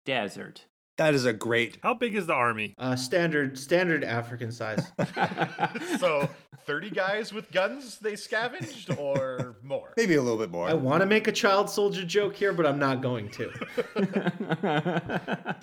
desert? 0.05 0.65
That 0.97 1.13
is 1.13 1.25
a 1.25 1.33
great. 1.33 1.77
How 1.83 1.93
big 1.93 2.15
is 2.15 2.25
the 2.25 2.33
army? 2.33 2.73
Uh, 2.77 2.95
standard 2.95 3.57
standard 3.59 4.03
African 4.05 4.49
size. 4.51 4.93
so 5.99 6.29
30 6.65 6.89
guys 6.89 7.33
with 7.33 7.51
guns 7.51 7.99
they 7.99 8.15
scavenged 8.15 8.97
or 8.97 9.57
more? 9.61 9.93
Maybe 9.97 10.15
a 10.15 10.21
little 10.21 10.37
bit 10.37 10.51
more. 10.51 10.69
I 10.69 10.73
want 10.73 11.01
to 11.01 11.05
make 11.05 11.27
a 11.27 11.33
child 11.33 11.69
soldier 11.69 12.05
joke 12.05 12.33
here, 12.35 12.53
but 12.53 12.65
I'm 12.65 12.79
not 12.79 13.01
going 13.01 13.29
to. 13.31 13.51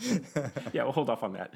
yeah, 0.75 0.83
we'll 0.83 0.93
hold 0.93 1.09
off 1.09 1.23
on 1.23 1.33
that. 1.33 1.55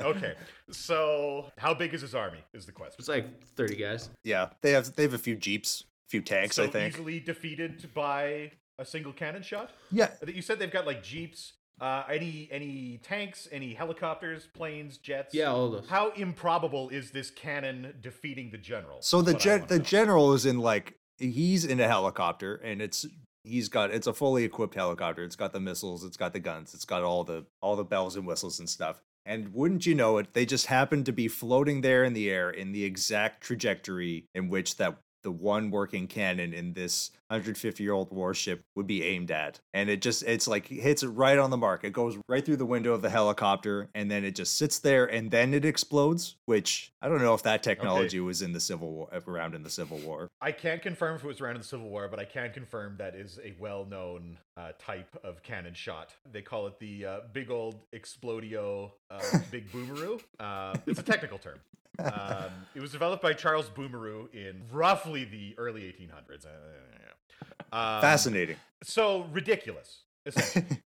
Okay. 0.00 0.34
So 0.70 1.50
how 1.58 1.74
big 1.74 1.94
is 1.94 2.02
his 2.02 2.14
army 2.14 2.44
is 2.54 2.66
the 2.66 2.72
question. 2.72 2.96
It's 3.00 3.08
like 3.08 3.42
30 3.56 3.76
guys. 3.76 4.10
yeah, 4.22 4.50
they 4.62 4.70
have 4.70 4.94
they 4.94 5.02
have 5.02 5.14
a 5.14 5.18
few 5.18 5.34
jeeps, 5.34 5.82
a 5.82 5.87
few 6.08 6.20
tanks. 6.22 6.56
so 6.56 6.64
I 6.64 6.66
think. 6.68 6.94
easily 6.94 7.20
defeated 7.20 7.88
by 7.94 8.52
a 8.78 8.84
single 8.84 9.12
cannon 9.12 9.42
shot? 9.42 9.70
Yeah, 9.90 10.10
You 10.26 10.42
said 10.42 10.58
they've 10.58 10.70
got 10.70 10.86
like 10.86 11.02
jeeps, 11.02 11.54
uh, 11.80 12.04
any 12.10 12.48
any 12.50 12.98
tanks, 13.02 13.48
any 13.52 13.74
helicopters, 13.74 14.46
planes, 14.46 14.98
jets. 14.98 15.34
Yeah, 15.34 15.46
all 15.52 15.70
those. 15.70 15.88
How 15.88 16.10
improbable 16.12 16.88
is 16.88 17.10
this 17.10 17.30
cannon 17.30 17.94
defeating 18.00 18.50
the 18.50 18.58
general? 18.58 18.98
So 19.02 19.22
the 19.22 19.32
That's 19.32 19.44
what 19.44 19.52
I 19.54 19.58
gen- 19.58 19.66
the 19.68 19.78
know. 19.78 19.84
general 19.84 20.34
is 20.34 20.46
in 20.46 20.58
like 20.58 20.94
he's 21.18 21.64
in 21.64 21.80
a 21.80 21.88
helicopter 21.88 22.56
and 22.56 22.80
it's 22.80 23.04
he's 23.44 23.68
got 23.68 23.90
it's 23.90 24.06
a 24.06 24.12
fully 24.14 24.44
equipped 24.44 24.74
helicopter. 24.74 25.22
It's 25.24 25.36
got 25.36 25.52
the 25.52 25.60
missiles, 25.60 26.04
it's 26.04 26.16
got 26.16 26.32
the 26.32 26.40
guns, 26.40 26.74
it's 26.74 26.84
got 26.84 27.02
all 27.02 27.24
the 27.24 27.44
all 27.60 27.76
the 27.76 27.84
bells 27.84 28.16
and 28.16 28.26
whistles 28.26 28.58
and 28.58 28.68
stuff. 28.68 29.00
And 29.26 29.52
wouldn't 29.52 29.84
you 29.84 29.94
know 29.94 30.16
it, 30.18 30.32
they 30.32 30.46
just 30.46 30.66
happened 30.66 31.04
to 31.06 31.12
be 31.12 31.28
floating 31.28 31.82
there 31.82 32.02
in 32.02 32.14
the 32.14 32.30
air 32.30 32.48
in 32.50 32.72
the 32.72 32.84
exact 32.84 33.42
trajectory 33.42 34.24
in 34.34 34.48
which 34.48 34.76
that 34.78 34.96
the 35.22 35.30
one 35.30 35.70
working 35.70 36.06
cannon 36.06 36.52
in 36.52 36.72
this 36.72 37.10
150 37.28 37.82
year 37.82 37.92
old 37.92 38.10
warship 38.10 38.64
would 38.74 38.86
be 38.86 39.04
aimed 39.04 39.30
at. 39.30 39.60
And 39.74 39.90
it 39.90 40.00
just, 40.00 40.22
it's 40.22 40.48
like 40.48 40.66
hits 40.66 41.02
it 41.02 41.08
right 41.08 41.38
on 41.38 41.50
the 41.50 41.56
mark. 41.56 41.84
It 41.84 41.92
goes 41.92 42.16
right 42.28 42.44
through 42.44 42.56
the 42.56 42.66
window 42.66 42.92
of 42.92 43.02
the 43.02 43.10
helicopter 43.10 43.88
and 43.94 44.10
then 44.10 44.24
it 44.24 44.34
just 44.34 44.56
sits 44.56 44.78
there 44.78 45.04
and 45.06 45.30
then 45.30 45.52
it 45.52 45.64
explodes, 45.64 46.36
which 46.46 46.92
I 47.02 47.08
don't 47.08 47.20
know 47.20 47.34
if 47.34 47.42
that 47.42 47.62
technology 47.62 48.20
was 48.20 48.42
in 48.42 48.52
the 48.52 48.60
Civil 48.60 48.90
War, 48.90 49.08
around 49.26 49.54
in 49.54 49.62
the 49.62 49.70
Civil 49.70 49.98
War. 49.98 50.28
I 50.40 50.52
can't 50.52 50.80
confirm 50.80 51.16
if 51.16 51.24
it 51.24 51.26
was 51.26 51.40
around 51.40 51.56
in 51.56 51.60
the 51.60 51.66
Civil 51.66 51.88
War, 51.90 52.08
but 52.08 52.18
I 52.18 52.24
can 52.24 52.52
confirm 52.52 52.96
that 52.98 53.14
is 53.14 53.38
a 53.44 53.54
well-known 53.58 54.38
uh, 54.56 54.72
type 54.78 55.16
of 55.22 55.42
cannon 55.42 55.74
shot. 55.74 56.14
They 56.32 56.42
call 56.42 56.66
it 56.66 56.78
the 56.78 57.04
uh, 57.04 57.20
big 57.32 57.50
old 57.50 57.76
explodio, 57.92 58.92
uh, 59.10 59.20
big 59.50 59.70
boomeroo. 59.70 60.20
Uh, 60.40 60.74
it's 60.86 60.98
a 60.98 61.02
technical 61.02 61.38
term. 61.38 61.58
Um, 61.98 62.50
it 62.74 62.80
was 62.80 62.92
developed 62.92 63.22
by 63.22 63.32
Charles 63.32 63.68
Boomeroo 63.70 64.32
in 64.32 64.62
roughly 64.70 65.24
the 65.24 65.54
early 65.58 65.82
1800s. 65.82 66.46
Uh, 66.46 67.76
um, 67.76 68.00
Fascinating. 68.00 68.56
So 68.82 69.24
ridiculous. 69.32 70.04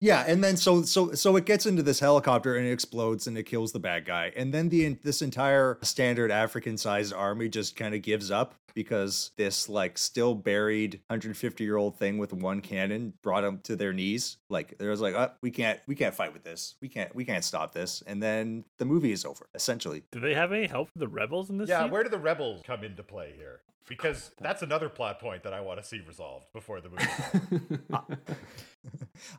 Essentially. 0.01 0.27
Yeah, 0.27 0.33
and 0.33 0.45
then 0.45 0.57
so 0.57 0.83
so 0.83 1.13
so 1.13 1.37
it 1.37 1.45
gets 1.45 1.67
into 1.67 1.83
this 1.83 2.01
helicopter 2.01 2.57
and 2.57 2.67
it 2.67 2.73
explodes 2.73 3.27
and 3.27 3.37
it 3.37 3.45
kills 3.45 3.73
the 3.73 3.81
bad 3.81 4.05
guy, 4.05 4.33
and 4.37 4.53
then 4.53 4.69
the 4.69 4.95
this 5.03 5.23
entire 5.23 5.79
standard 5.83 6.31
African-sized 6.31 7.13
army 7.13 7.49
just 7.49 7.77
kind 7.77 7.95
of 7.95 8.03
gives 8.03 8.31
up 8.31 8.55
because 8.79 9.33
this 9.37 9.69
like 9.69 9.99
still 9.99 10.37
buried 10.37 11.01
150 11.09 11.65
year 11.65 11.77
old 11.77 11.99
thing 11.99 12.17
with 12.17 12.33
one 12.33 12.61
cannon 12.61 13.13
brought 13.23 13.41
them 13.41 13.59
to 13.65 13.75
their 13.75 13.93
knees. 13.93 14.37
Like 14.49 14.79
there 14.79 14.91
was 14.91 15.01
like, 15.01 15.15
oh, 15.15 15.33
we 15.41 15.51
can't 15.51 15.81
we 15.89 15.97
can't 15.97 16.15
fight 16.15 16.33
with 16.33 16.45
this, 16.45 16.77
we 16.81 16.89
can't 16.89 17.13
we 17.13 17.25
can't 17.25 17.43
stop 17.43 17.73
this, 17.73 18.05
and 18.07 18.23
then 18.23 18.65
the 18.79 18.85
movie 18.85 19.11
is 19.11 19.25
over 19.25 19.49
essentially. 19.53 20.05
Do 20.13 20.21
they 20.21 20.35
have 20.35 20.53
any 20.53 20.69
help 20.69 20.91
from 20.93 21.01
the 21.01 21.09
rebels 21.09 21.51
in 21.51 21.59
this? 21.59 21.69
yeah, 21.69 21.83
scene? 21.83 21.91
where 21.91 22.05
do 22.05 22.09
the 22.09 22.19
rebels 22.19 22.63
come 22.65 22.85
into 22.85 23.03
play 23.03 23.35
here? 23.37 23.63
Because 23.89 24.31
that's 24.39 24.63
another 24.63 24.89
plot 24.89 25.19
point 25.19 25.43
that 25.43 25.55
I 25.55 25.61
want 25.61 25.81
to 25.81 25.85
see 25.85 26.01
resolved 26.07 26.47
before 26.53 26.81
the 26.81 26.91
movie. 26.91 27.81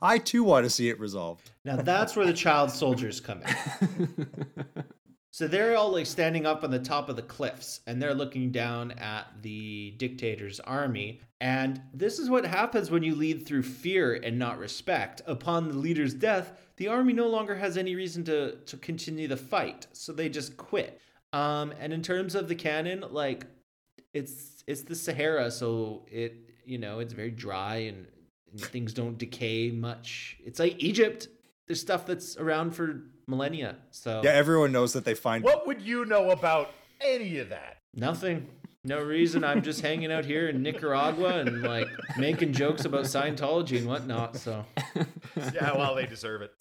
I 0.02 0.18
too 0.18 0.44
want 0.50 0.66
to 0.66 0.70
see 0.70 0.90
it 0.90 1.00
resolved. 1.00 1.50
Now 1.64 1.78
that's 1.78 2.16
where 2.16 2.26
the 2.26 2.34
child 2.34 2.72
soldiers 2.72 3.20
come 3.20 3.42
in. 3.44 4.28
So 5.32 5.48
they're 5.48 5.78
all 5.78 5.92
like 5.92 6.08
standing 6.08 6.46
up 6.46 6.64
on 6.64 6.72
the 6.72 6.80
top 6.80 7.08
of 7.08 7.16
the 7.16 7.22
cliffs 7.22 7.82
and 7.86 8.02
they're 8.02 8.16
looking 8.16 8.52
down 8.52 8.92
at 8.94 9.28
the 9.42 9.92
dictator's 9.92 10.60
army. 10.60 11.22
And 11.40 11.82
this 11.94 12.18
is 12.20 12.30
what 12.30 12.46
happens 12.46 12.90
when 12.90 13.04
you 13.04 13.16
lead 13.16 13.46
through 13.46 13.64
fear 13.64 14.16
and 14.16 14.40
not 14.40 14.58
respect. 14.58 15.22
Upon 15.28 15.68
the 15.68 15.76
leader's 15.76 16.14
death, 16.14 16.60
the 16.78 16.88
army 16.88 17.14
no 17.14 17.28
longer 17.28 17.56
has 17.56 17.78
any 17.78 17.96
reason 17.96 18.24
to, 18.26 18.56
to 18.56 18.78
continue 18.78 19.28
the 19.28 19.38
fight. 19.38 19.88
So 19.94 20.12
they 20.12 20.30
just 20.30 20.58
quit. 20.58 21.00
Um, 21.32 21.74
and 21.80 21.94
in 21.94 22.02
terms 22.02 22.34
of 22.34 22.48
the 22.48 22.56
cannon, 22.56 23.06
like 23.12 23.46
it's 24.14 24.64
it's 24.66 24.82
the 24.82 24.96
Sahara, 24.96 25.52
so 25.52 26.06
it 26.10 26.50
you 26.66 26.80
know 26.80 27.00
it's 27.00 27.14
very 27.14 27.30
dry 27.30 27.76
and, 27.76 28.08
and 28.08 28.19
things 28.58 28.94
don't 28.94 29.18
decay 29.18 29.72
much. 29.72 30.38
It's 30.46 30.60
like 30.60 30.76
Egypt. 30.82 31.28
There's 31.68 31.80
stuff 31.82 32.06
that's 32.06 32.36
around 32.38 32.72
for 32.76 33.04
millennia. 33.28 33.76
So 33.92 34.22
Yeah, 34.24 34.32
everyone 34.32 34.72
knows 34.72 34.94
that 34.94 35.06
they 35.06 35.14
find 35.14 35.44
what 35.44 35.68
would 35.68 35.82
you 35.82 36.06
know 36.06 36.32
about 36.32 36.72
any 37.02 37.38
of 37.40 37.50
that? 37.50 37.78
nothing. 37.96 38.48
No 38.86 39.02
reason. 39.04 39.44
I'm 39.44 39.62
just 39.62 39.82
hanging 39.82 40.10
out 40.12 40.24
here 40.24 40.48
in 40.48 40.64
Nicaragua 40.64 41.40
and 41.40 41.64
like 41.64 41.90
making 42.18 42.54
jokes 42.54 42.86
about 42.86 43.04
Scientology 43.06 43.78
and 43.78 43.86
whatnot. 43.88 44.38
So 44.38 44.66
yeah, 45.54 45.76
well, 45.76 45.96
they 45.96 46.06
deserve 46.06 46.42
it. 46.42 46.54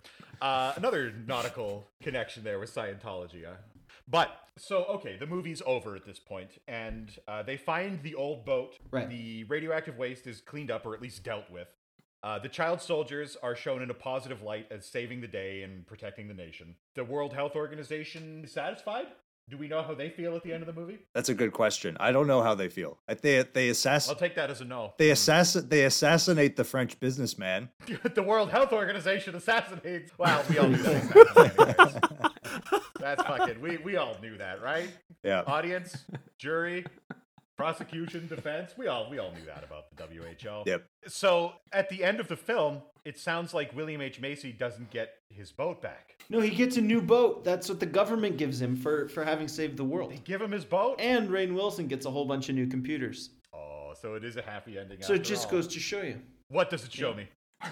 Uh, 0.42 0.72
another 0.76 1.12
nautical 1.26 1.86
connection 2.02 2.42
there 2.42 2.58
with 2.58 2.74
Scientology. 2.74 3.44
Huh? 3.46 3.54
But 4.08 4.30
so 4.56 4.84
okay, 4.86 5.16
the 5.16 5.26
movie's 5.26 5.62
over 5.64 5.94
at 5.94 6.04
this 6.04 6.18
point, 6.18 6.50
and 6.66 7.10
uh, 7.28 7.44
they 7.44 7.56
find 7.56 8.02
the 8.02 8.16
old 8.16 8.44
boat. 8.44 8.78
Right. 8.90 9.08
The 9.08 9.44
radioactive 9.44 9.96
waste 9.96 10.26
is 10.26 10.40
cleaned 10.40 10.72
up 10.72 10.86
or 10.86 10.94
at 10.94 11.00
least 11.02 11.22
dealt 11.22 11.48
with. 11.50 11.68
Uh, 12.22 12.38
the 12.38 12.48
child 12.48 12.80
soldiers 12.80 13.36
are 13.42 13.54
shown 13.54 13.80
in 13.80 13.90
a 13.90 13.94
positive 13.94 14.42
light 14.42 14.66
as 14.70 14.84
saving 14.84 15.20
the 15.20 15.28
day 15.28 15.62
and 15.62 15.86
protecting 15.86 16.26
the 16.26 16.34
nation. 16.34 16.74
The 16.94 17.04
World 17.04 17.32
Health 17.32 17.54
Organization 17.54 18.42
is 18.44 18.52
satisfied. 18.52 19.06
Do 19.48 19.56
we 19.56 19.66
know 19.66 19.82
how 19.82 19.94
they 19.94 20.10
feel 20.10 20.36
at 20.36 20.42
the 20.42 20.52
end 20.52 20.62
of 20.62 20.66
the 20.66 20.78
movie? 20.78 20.98
That's 21.14 21.30
a 21.30 21.34
good 21.34 21.52
question. 21.52 21.96
I 21.98 22.12
don't 22.12 22.26
know 22.26 22.42
how 22.42 22.54
they 22.54 22.68
feel. 22.68 22.98
They 23.06 23.42
they 23.44 23.70
assass 23.70 24.06
I'll 24.08 24.14
take 24.14 24.34
that 24.34 24.50
as 24.50 24.60
a 24.60 24.66
no. 24.66 24.92
they 24.98 25.10
assassin 25.10 25.70
they 25.70 25.86
assassinate 25.86 26.56
the 26.56 26.64
French 26.64 27.00
businessman. 27.00 27.70
the 28.14 28.22
World 28.22 28.50
Health 28.50 28.74
Organization 28.74 29.34
assassinates. 29.34 30.10
Well, 30.18 30.44
we 30.50 30.58
all 30.58 30.68
knew 30.68 30.76
that. 30.76 32.32
That's 33.00 33.22
fucking. 33.22 33.62
We 33.62 33.78
we 33.78 33.96
all 33.96 34.16
knew 34.20 34.36
that, 34.36 34.60
right? 34.60 34.90
Yeah. 35.24 35.44
Audience, 35.46 36.04
jury, 36.36 36.84
prosecution, 37.58 38.26
defense. 38.28 38.72
We 38.78 38.86
all 38.86 39.10
we 39.10 39.18
all 39.18 39.32
knew 39.32 39.44
that 39.44 39.64
about 39.64 39.94
the 39.94 40.04
WHO. 40.04 40.62
Yep. 40.64 40.86
So 41.08 41.52
at 41.72 41.88
the 41.90 42.02
end 42.04 42.20
of 42.20 42.28
the 42.28 42.36
film, 42.36 42.80
it 43.04 43.18
sounds 43.18 43.52
like 43.52 43.74
William 43.76 44.00
H 44.00 44.20
Macy 44.20 44.52
doesn't 44.52 44.90
get 44.90 45.16
his 45.28 45.52
boat 45.52 45.82
back. 45.82 46.16
no, 46.30 46.40
he 46.40 46.50
gets 46.50 46.76
a 46.76 46.80
new 46.80 47.02
boat. 47.02 47.44
That's 47.44 47.68
what 47.68 47.80
the 47.80 47.86
government 47.86 48.38
gives 48.38 48.62
him 48.62 48.76
for 48.76 49.08
for 49.08 49.24
having 49.24 49.48
saved 49.48 49.76
the 49.76 49.84
world. 49.84 50.12
They 50.12 50.18
give 50.18 50.40
him 50.40 50.52
his 50.52 50.64
boat. 50.64 51.00
And 51.00 51.28
Rainn 51.28 51.52
Wilson 51.52 51.88
gets 51.88 52.06
a 52.06 52.10
whole 52.10 52.24
bunch 52.24 52.48
of 52.48 52.54
new 52.54 52.66
computers. 52.66 53.30
Oh, 53.52 53.92
so 54.00 54.14
it 54.14 54.24
is 54.24 54.36
a 54.36 54.42
happy 54.42 54.78
ending. 54.78 55.02
So 55.02 55.14
it 55.14 55.24
just 55.24 55.46
all. 55.46 55.52
goes 55.52 55.66
to 55.68 55.80
show 55.80 56.02
you. 56.02 56.20
What 56.48 56.70
does 56.70 56.84
it 56.84 56.92
show 56.92 57.12
me? 57.12 57.28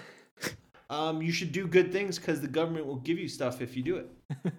Um, 0.89 1.21
you 1.21 1.33
should 1.33 1.51
do 1.51 1.67
good 1.67 1.91
things 1.91 2.17
because 2.17 2.39
the 2.39 2.47
government 2.47 2.85
will 2.85 2.95
give 2.95 3.19
you 3.19 3.27
stuff 3.27 3.61
if 3.61 3.75
you 3.75 3.83
do 3.83 3.97
it. 3.97 4.09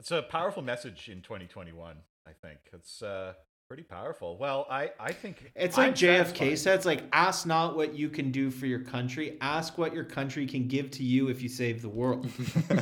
It's 0.00 0.10
a 0.10 0.22
powerful 0.22 0.62
message 0.62 1.10
in 1.10 1.20
2021. 1.20 1.94
I 2.26 2.30
think 2.40 2.58
it's 2.72 3.02
uh, 3.02 3.34
Pretty 3.70 3.84
powerful. 3.84 4.36
Well, 4.36 4.66
I, 4.68 4.90
I 4.98 5.12
think 5.12 5.52
It's 5.54 5.78
I'm 5.78 5.90
like 5.90 5.94
JFK 5.94 6.24
satisfied. 6.26 6.58
said. 6.58 6.74
It's 6.74 6.86
like 6.86 7.04
ask 7.12 7.46
not 7.46 7.76
what 7.76 7.94
you 7.94 8.08
can 8.08 8.32
do 8.32 8.50
for 8.50 8.66
your 8.66 8.80
country. 8.80 9.38
Ask 9.40 9.78
what 9.78 9.94
your 9.94 10.02
country 10.02 10.44
can 10.44 10.66
give 10.66 10.90
to 10.90 11.04
you 11.04 11.28
if 11.28 11.40
you 11.40 11.48
save 11.48 11.80
the 11.80 11.88
world. 11.88 12.28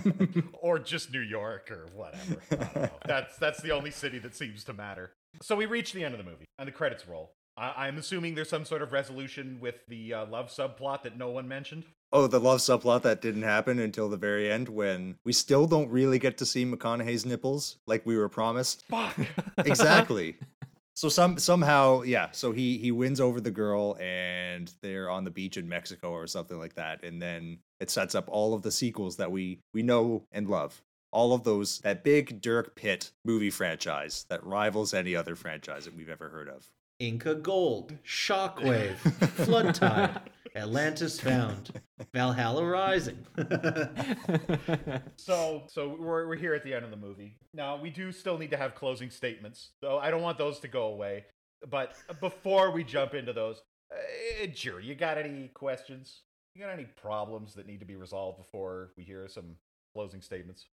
or 0.54 0.78
just 0.78 1.12
New 1.12 1.20
York 1.20 1.70
or 1.70 1.88
whatever. 1.94 2.40
I 2.52 2.54
don't 2.54 2.76
know. 2.76 2.90
That's 3.06 3.36
that's 3.36 3.60
the 3.60 3.70
only 3.72 3.90
city 3.90 4.18
that 4.20 4.34
seems 4.34 4.64
to 4.64 4.72
matter. 4.72 5.12
So 5.42 5.56
we 5.56 5.66
reach 5.66 5.92
the 5.92 6.04
end 6.04 6.14
of 6.14 6.24
the 6.24 6.24
movie 6.24 6.46
and 6.58 6.66
the 6.66 6.72
credits 6.72 7.06
roll. 7.06 7.32
I, 7.58 7.86
I'm 7.86 7.98
assuming 7.98 8.34
there's 8.34 8.48
some 8.48 8.64
sort 8.64 8.80
of 8.80 8.90
resolution 8.94 9.58
with 9.60 9.74
the 9.88 10.14
uh, 10.14 10.26
love 10.26 10.48
subplot 10.48 11.02
that 11.02 11.18
no 11.18 11.28
one 11.28 11.46
mentioned. 11.46 11.84
Oh, 12.14 12.26
the 12.28 12.40
love 12.40 12.60
subplot 12.60 13.02
that 13.02 13.20
didn't 13.20 13.42
happen 13.42 13.78
until 13.78 14.08
the 14.08 14.16
very 14.16 14.50
end 14.50 14.70
when 14.70 15.16
we 15.26 15.34
still 15.34 15.66
don't 15.66 15.90
really 15.90 16.18
get 16.18 16.38
to 16.38 16.46
see 16.46 16.64
McConaughey's 16.64 17.26
nipples 17.26 17.76
like 17.86 18.06
we 18.06 18.16
were 18.16 18.30
promised. 18.30 18.86
Fuck. 18.88 19.18
exactly. 19.58 20.38
So 20.98 21.08
some 21.08 21.38
somehow, 21.38 22.02
yeah. 22.02 22.30
So 22.32 22.50
he 22.50 22.76
he 22.76 22.90
wins 22.90 23.20
over 23.20 23.40
the 23.40 23.52
girl, 23.52 23.96
and 24.00 24.68
they're 24.82 25.08
on 25.08 25.22
the 25.22 25.30
beach 25.30 25.56
in 25.56 25.68
Mexico 25.68 26.10
or 26.10 26.26
something 26.26 26.58
like 26.58 26.74
that, 26.74 27.04
and 27.04 27.22
then 27.22 27.60
it 27.78 27.88
sets 27.88 28.16
up 28.16 28.24
all 28.26 28.52
of 28.52 28.62
the 28.62 28.72
sequels 28.72 29.16
that 29.18 29.30
we 29.30 29.60
we 29.72 29.84
know 29.84 30.26
and 30.32 30.48
love. 30.48 30.82
All 31.12 31.34
of 31.34 31.44
those 31.44 31.78
that 31.82 32.02
big 32.02 32.40
Dirk 32.40 32.74
Pitt 32.74 33.12
movie 33.24 33.48
franchise 33.48 34.26
that 34.28 34.42
rivals 34.42 34.92
any 34.92 35.14
other 35.14 35.36
franchise 35.36 35.84
that 35.84 35.94
we've 35.94 36.08
ever 36.08 36.30
heard 36.30 36.48
of. 36.48 36.66
Inca 37.00 37.36
Gold, 37.36 37.94
Shockwave, 38.04 38.96
Flood 39.44 39.74
Tide, 39.74 40.20
Atlantis 40.56 41.20
Found, 41.20 41.70
Valhalla 42.12 42.64
Rising. 42.64 43.24
So 45.16 45.62
so 45.68 45.96
we're 45.98 46.26
we're 46.26 46.36
here 46.36 46.54
at 46.54 46.64
the 46.64 46.74
end 46.74 46.84
of 46.84 46.90
the 46.90 46.96
movie. 46.96 47.36
Now 47.54 47.80
we 47.80 47.90
do 47.90 48.10
still 48.10 48.36
need 48.36 48.50
to 48.50 48.56
have 48.56 48.74
closing 48.74 49.10
statements, 49.10 49.70
though 49.80 49.98
I 49.98 50.10
don't 50.10 50.22
want 50.22 50.38
those 50.38 50.58
to 50.60 50.68
go 50.68 50.88
away. 50.88 51.26
But 51.70 51.94
before 52.20 52.70
we 52.72 52.82
jump 52.84 53.14
into 53.14 53.32
those, 53.32 53.60
uh, 53.92 54.46
jury, 54.46 54.84
you 54.84 54.94
got 54.94 55.18
any 55.18 55.48
questions? 55.54 56.22
You 56.54 56.62
got 56.62 56.72
any 56.72 56.84
problems 56.84 57.54
that 57.54 57.66
need 57.66 57.80
to 57.80 57.86
be 57.86 57.96
resolved 57.96 58.38
before 58.38 58.92
we 58.96 59.04
hear 59.04 59.28
some 59.28 59.56
closing 59.94 60.20
statements? 60.20 60.66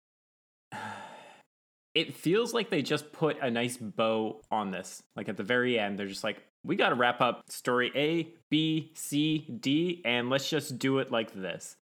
It 1.95 2.13
feels 2.13 2.53
like 2.53 2.69
they 2.69 2.81
just 2.81 3.11
put 3.13 3.37
a 3.41 3.49
nice 3.49 3.77
bow 3.77 4.41
on 4.51 4.69
this. 4.71 5.01
Like 5.15 5.29
at 5.29 5.37
the 5.37 5.43
very 5.43 5.79
end, 5.79 5.97
they're 5.97 6.05
just 6.07 6.23
like, 6.23 6.43
we 6.63 6.75
got 6.75 6.89
to 6.89 6.95
wrap 6.95 7.21
up 7.21 7.41
story 7.49 7.91
A, 7.95 8.27
B, 8.51 8.91
C, 8.95 9.39
D, 9.59 10.01
and 10.05 10.29
let's 10.29 10.49
just 10.49 10.77
do 10.77 10.99
it 10.99 11.11
like 11.11 11.33
this. 11.33 11.77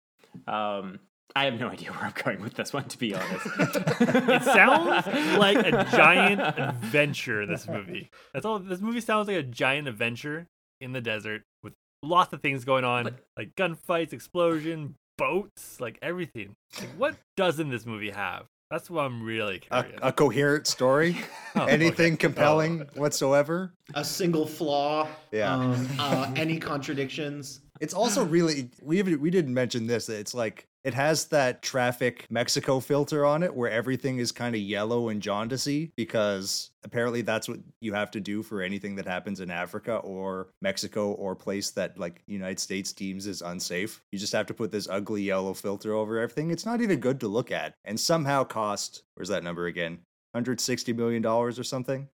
Um, 0.47 0.99
I 1.36 1.45
have 1.45 1.60
no 1.60 1.68
idea 1.70 1.91
where 1.93 2.05
I'm 2.05 2.14
going 2.24 2.41
with 2.41 2.55
this 2.55 2.74
one, 2.74 2.86
to 2.86 2.97
be 2.97 3.14
honest. 3.14 3.45
It 4.01 4.43
sounds 4.43 5.05
like 5.38 5.57
a 5.57 5.86
giant 5.95 6.41
adventure. 6.41 7.45
This 7.45 7.68
movie. 7.68 8.10
That's 8.34 8.45
all. 8.45 8.60
This 8.60 8.82
movie 8.82 9.01
sounds 9.01 9.28
like 9.28 9.38
a 9.38 9.43
giant 9.43 9.88
adventure 9.88 10.47
in 10.82 10.91
the 10.93 11.01
desert 11.01 11.43
with 11.64 11.74
lots 12.01 12.34
of 12.34 12.41
things 12.41 12.64
going 12.66 12.84
on, 12.86 13.03
But- 13.03 13.20
like 13.38 13.55
gunfights, 13.55 14.14
explosion, 14.14 14.95
boats, 15.18 15.80
like 15.82 15.99
everything. 16.01 16.55
Like, 16.80 16.89
what 16.97 17.16
doesn't 17.38 17.70
this 17.70 17.86
movie 17.86 18.12
have? 18.12 18.45
That's 18.70 18.88
what 18.89 19.01
I'm 19.05 19.24
really 19.24 19.61
A, 19.72 19.82
curious. 19.84 19.99
a 20.03 20.11
coherent 20.11 20.67
story, 20.67 21.17
Oh, 21.55 21.65
anything 21.65 22.17
compelling 22.17 22.88
whatsoever. 22.95 23.74
A 23.95 24.05
single 24.05 24.45
flaw. 24.45 25.07
Yeah. 25.32 25.55
Um, 25.55 25.88
uh, 25.97 26.32
any 26.36 26.59
contradictions. 26.59 27.61
It's 27.82 27.95
also 27.95 28.24
really 28.24 28.70
we 28.82 28.99
even- 28.99 29.20
we 29.20 29.32
didn't 29.32 29.53
mention 29.55 29.88
this. 29.88 30.07
It's 30.07 30.36
like 30.36 30.67
it 30.84 30.93
has 30.93 31.25
that 31.25 31.61
traffic 31.61 32.25
Mexico 32.30 32.80
filter 32.80 33.25
on 33.25 33.43
it 33.43 33.53
where 33.53 33.69
everything 33.69 34.19
is 34.19 34.32
kind 34.32 34.55
of 34.55 34.61
yellow 34.61 35.09
and 35.09 35.21
jaundicey 35.21 35.91
because 35.97 36.71
apparently 36.84 37.21
that's 37.21 37.49
what 37.49 37.59
you 37.82 37.93
have 37.93 38.11
to 38.11 38.19
do 38.19 38.41
for 38.41 38.61
anything 38.61 38.95
that 38.95 39.05
happens 39.05 39.41
in 39.41 39.51
Africa 39.51 39.95
or 39.97 40.47
Mexico 40.61 41.11
or 41.13 41.36
place 41.36 41.71
that 41.71 41.97
like 41.97 42.21
United 42.27 42.59
States 42.59 42.93
deems 42.93 43.27
is 43.27 43.41
unsafe. 43.41 44.01
You 44.11 44.19
just 44.19 44.34
have 44.34 44.45
to 44.47 44.53
put 44.53 44.71
this 44.71 44.88
ugly 44.89 45.21
yellow 45.23 45.53
filter 45.53 45.93
over 45.93 46.17
everything. 46.19 46.51
It's 46.51 46.65
not 46.65 46.82
even 46.82 46.99
good 46.99 47.19
to 47.19 47.27
look 47.27 47.51
at 47.51 47.73
and 47.84 47.99
somehow 47.99 48.43
cost 48.45 49.03
where's 49.15 49.30
that 49.30 49.43
number 49.43 49.65
again? 49.65 49.99
160 50.32 50.93
million 50.93 51.21
dollars 51.21 51.59
or 51.59 51.63
something. 51.63 52.07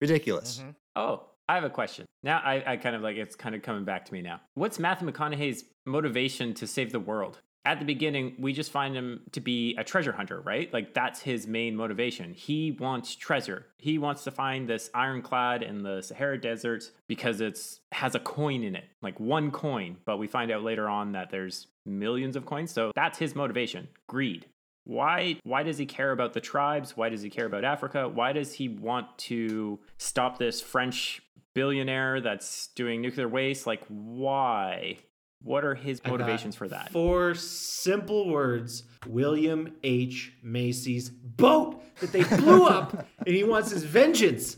Ridiculous. 0.00 0.62
Mhm. 0.64 0.74
oh, 0.96 1.22
I 1.48 1.54
have 1.54 1.64
a 1.64 1.70
question. 1.70 2.06
Now 2.22 2.38
I, 2.44 2.62
I 2.72 2.76
kind 2.76 2.96
of 2.96 3.02
like 3.02 3.16
it's 3.16 3.36
kind 3.36 3.54
of 3.54 3.62
coming 3.62 3.84
back 3.84 4.04
to 4.06 4.12
me 4.12 4.22
now. 4.22 4.40
What's 4.54 4.78
Matthew 4.78 5.10
McConaughey's 5.10 5.64
motivation 5.86 6.54
to 6.54 6.66
save 6.66 6.92
the 6.92 7.00
world? 7.00 7.40
At 7.66 7.78
the 7.78 7.86
beginning, 7.86 8.34
we 8.38 8.52
just 8.52 8.70
find 8.70 8.94
him 8.94 9.22
to 9.32 9.40
be 9.40 9.74
a 9.78 9.84
treasure 9.84 10.12
hunter, 10.12 10.40
right? 10.40 10.72
Like 10.72 10.92
that's 10.92 11.20
his 11.20 11.46
main 11.46 11.74
motivation. 11.74 12.34
He 12.34 12.72
wants 12.72 13.14
treasure. 13.14 13.66
He 13.78 13.96
wants 13.96 14.24
to 14.24 14.30
find 14.30 14.68
this 14.68 14.90
ironclad 14.94 15.62
in 15.62 15.82
the 15.82 16.02
Sahara 16.02 16.38
Desert 16.38 16.90
because 17.08 17.40
it's 17.40 17.80
has 17.92 18.14
a 18.14 18.20
coin 18.20 18.62
in 18.64 18.76
it, 18.76 18.84
like 19.00 19.18
one 19.18 19.50
coin. 19.50 19.96
But 20.04 20.18
we 20.18 20.26
find 20.26 20.50
out 20.50 20.62
later 20.62 20.88
on 20.88 21.12
that 21.12 21.30
there's 21.30 21.68
millions 21.86 22.36
of 22.36 22.44
coins. 22.44 22.70
So 22.70 22.92
that's 22.94 23.18
his 23.18 23.34
motivation: 23.34 23.88
greed. 24.08 24.46
Why 24.84 25.38
why 25.44 25.62
does 25.62 25.78
he 25.78 25.86
care 25.86 26.12
about 26.12 26.34
the 26.34 26.40
tribes? 26.40 26.96
Why 26.96 27.08
does 27.08 27.22
he 27.22 27.30
care 27.30 27.46
about 27.46 27.64
Africa? 27.64 28.08
Why 28.08 28.32
does 28.32 28.52
he 28.52 28.68
want 28.68 29.16
to 29.18 29.80
stop 29.96 30.38
this 30.38 30.60
French 30.60 31.22
billionaire 31.54 32.20
that's 32.20 32.66
doing 32.68 33.00
nuclear 33.00 33.28
waste? 33.28 33.66
Like 33.66 33.84
why? 33.88 34.98
What 35.44 35.64
are 35.64 35.74
his 35.74 36.00
motivations 36.04 36.56
for 36.56 36.66
that? 36.68 36.90
Four 36.90 37.34
simple 37.34 38.28
words 38.30 38.84
William 39.06 39.74
H. 39.84 40.32
Macy's 40.42 41.10
boat 41.10 41.82
that 42.00 42.12
they 42.12 42.24
blew 42.24 42.64
up, 42.66 43.06
and 43.26 43.36
he 43.36 43.44
wants 43.44 43.70
his 43.70 43.84
vengeance. 43.84 44.56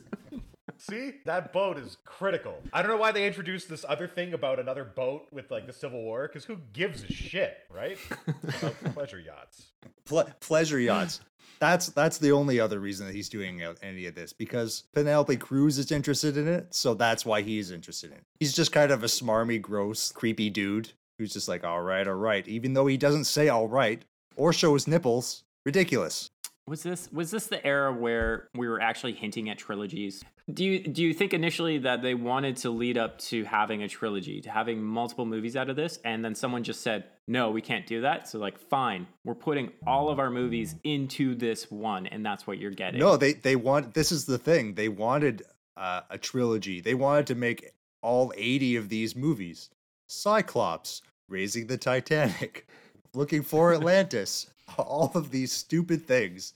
See, 0.78 1.14
that 1.24 1.52
boat 1.52 1.78
is 1.78 1.96
critical. 2.04 2.62
I 2.72 2.82
don't 2.82 2.90
know 2.90 2.96
why 2.98 3.10
they 3.10 3.26
introduced 3.26 3.68
this 3.68 3.84
other 3.88 4.06
thing 4.06 4.34
about 4.34 4.60
another 4.60 4.84
boat 4.84 5.26
with 5.32 5.50
like 5.50 5.66
the 5.66 5.72
Civil 5.72 6.02
War, 6.02 6.28
because 6.28 6.44
who 6.44 6.58
gives 6.72 7.02
a 7.02 7.12
shit, 7.12 7.56
right? 7.74 7.98
Pleasure 8.94 9.18
yachts. 9.18 9.72
Ple- 10.04 10.28
pleasure 10.40 10.78
yachts. 10.78 11.20
That's 11.58 11.88
that's 11.88 12.18
the 12.18 12.32
only 12.32 12.60
other 12.60 12.78
reason 12.78 13.06
that 13.06 13.14
he's 13.14 13.28
doing 13.28 13.62
any 13.82 14.06
of 14.06 14.14
this 14.14 14.32
because 14.32 14.84
Penelope 14.92 15.36
Cruz 15.36 15.78
is 15.78 15.90
interested 15.90 16.36
in 16.36 16.48
it, 16.48 16.74
so 16.74 16.94
that's 16.94 17.24
why 17.24 17.42
he's 17.42 17.70
interested 17.70 18.10
in 18.10 18.18
it. 18.18 18.24
He's 18.40 18.52
just 18.52 18.72
kind 18.72 18.92
of 18.92 19.02
a 19.02 19.06
smarmy, 19.06 19.60
gross, 19.60 20.12
creepy 20.12 20.50
dude 20.50 20.92
who's 21.18 21.32
just 21.32 21.48
like, 21.48 21.64
all 21.64 21.82
right, 21.82 22.06
all 22.06 22.14
right, 22.14 22.46
even 22.46 22.74
though 22.74 22.86
he 22.86 22.96
doesn't 22.96 23.24
say 23.24 23.48
all 23.48 23.68
right 23.68 24.04
or 24.36 24.52
show 24.52 24.74
his 24.74 24.86
nipples. 24.86 25.42
Ridiculous. 25.64 26.30
Was 26.68 26.82
this 26.82 27.08
was 27.12 27.30
this 27.30 27.46
the 27.46 27.64
era 27.64 27.92
where 27.92 28.48
we 28.52 28.66
were 28.66 28.80
actually 28.80 29.12
hinting 29.12 29.48
at 29.48 29.56
trilogies? 29.56 30.24
Do 30.52 30.64
you 30.64 30.80
do 30.80 31.04
you 31.04 31.14
think 31.14 31.32
initially 31.32 31.78
that 31.78 32.02
they 32.02 32.14
wanted 32.14 32.56
to 32.58 32.70
lead 32.70 32.98
up 32.98 33.18
to 33.18 33.44
having 33.44 33.84
a 33.84 33.88
trilogy, 33.88 34.40
to 34.40 34.50
having 34.50 34.82
multiple 34.82 35.26
movies 35.26 35.54
out 35.54 35.70
of 35.70 35.76
this, 35.76 36.00
and 36.04 36.24
then 36.24 36.34
someone 36.34 36.64
just 36.64 36.80
said, 36.80 37.04
"No, 37.28 37.52
we 37.52 37.60
can't 37.60 37.86
do 37.86 38.00
that." 38.00 38.28
So 38.28 38.40
like, 38.40 38.58
fine, 38.58 39.06
we're 39.24 39.36
putting 39.36 39.70
all 39.86 40.08
of 40.08 40.18
our 40.18 40.28
movies 40.28 40.74
into 40.82 41.36
this 41.36 41.70
one, 41.70 42.08
and 42.08 42.26
that's 42.26 42.48
what 42.48 42.58
you're 42.58 42.72
getting. 42.72 42.98
No, 42.98 43.16
they 43.16 43.34
they 43.34 43.54
want. 43.54 43.94
This 43.94 44.10
is 44.10 44.24
the 44.24 44.38
thing. 44.38 44.74
They 44.74 44.88
wanted 44.88 45.44
uh, 45.76 46.00
a 46.10 46.18
trilogy. 46.18 46.80
They 46.80 46.94
wanted 46.94 47.28
to 47.28 47.36
make 47.36 47.74
all 48.02 48.32
eighty 48.36 48.74
of 48.74 48.88
these 48.88 49.14
movies. 49.14 49.70
Cyclops, 50.08 51.00
Raising 51.28 51.68
the 51.68 51.78
Titanic, 51.78 52.66
Looking 53.14 53.42
for 53.42 53.72
Atlantis. 53.72 54.48
all 54.78 55.12
of 55.14 55.30
these 55.30 55.52
stupid 55.52 56.06
things. 56.06 56.54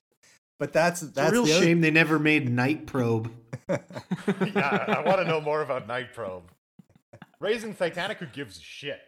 But 0.61 0.73
that's 0.73 1.03
It's 1.03 1.13
that's 1.13 1.31
a 1.31 1.33
real 1.33 1.45
the 1.47 1.55
other- 1.55 1.65
shame 1.65 1.81
they 1.81 1.91
never 1.91 2.19
made 2.21 2.49
Night 2.49 2.87
Probe. 2.87 3.33
yeah, 3.69 4.85
I 4.89 5.03
want 5.05 5.19
to 5.19 5.25
know 5.25 5.41
more 5.41 5.63
about 5.63 5.89
Night 5.89 6.13
Probe. 6.15 6.45
Raising 7.41 7.75
Titanic, 7.75 8.19
who 8.19 8.27
gives 8.27 8.59
a 8.59 8.61
shit? 8.61 9.01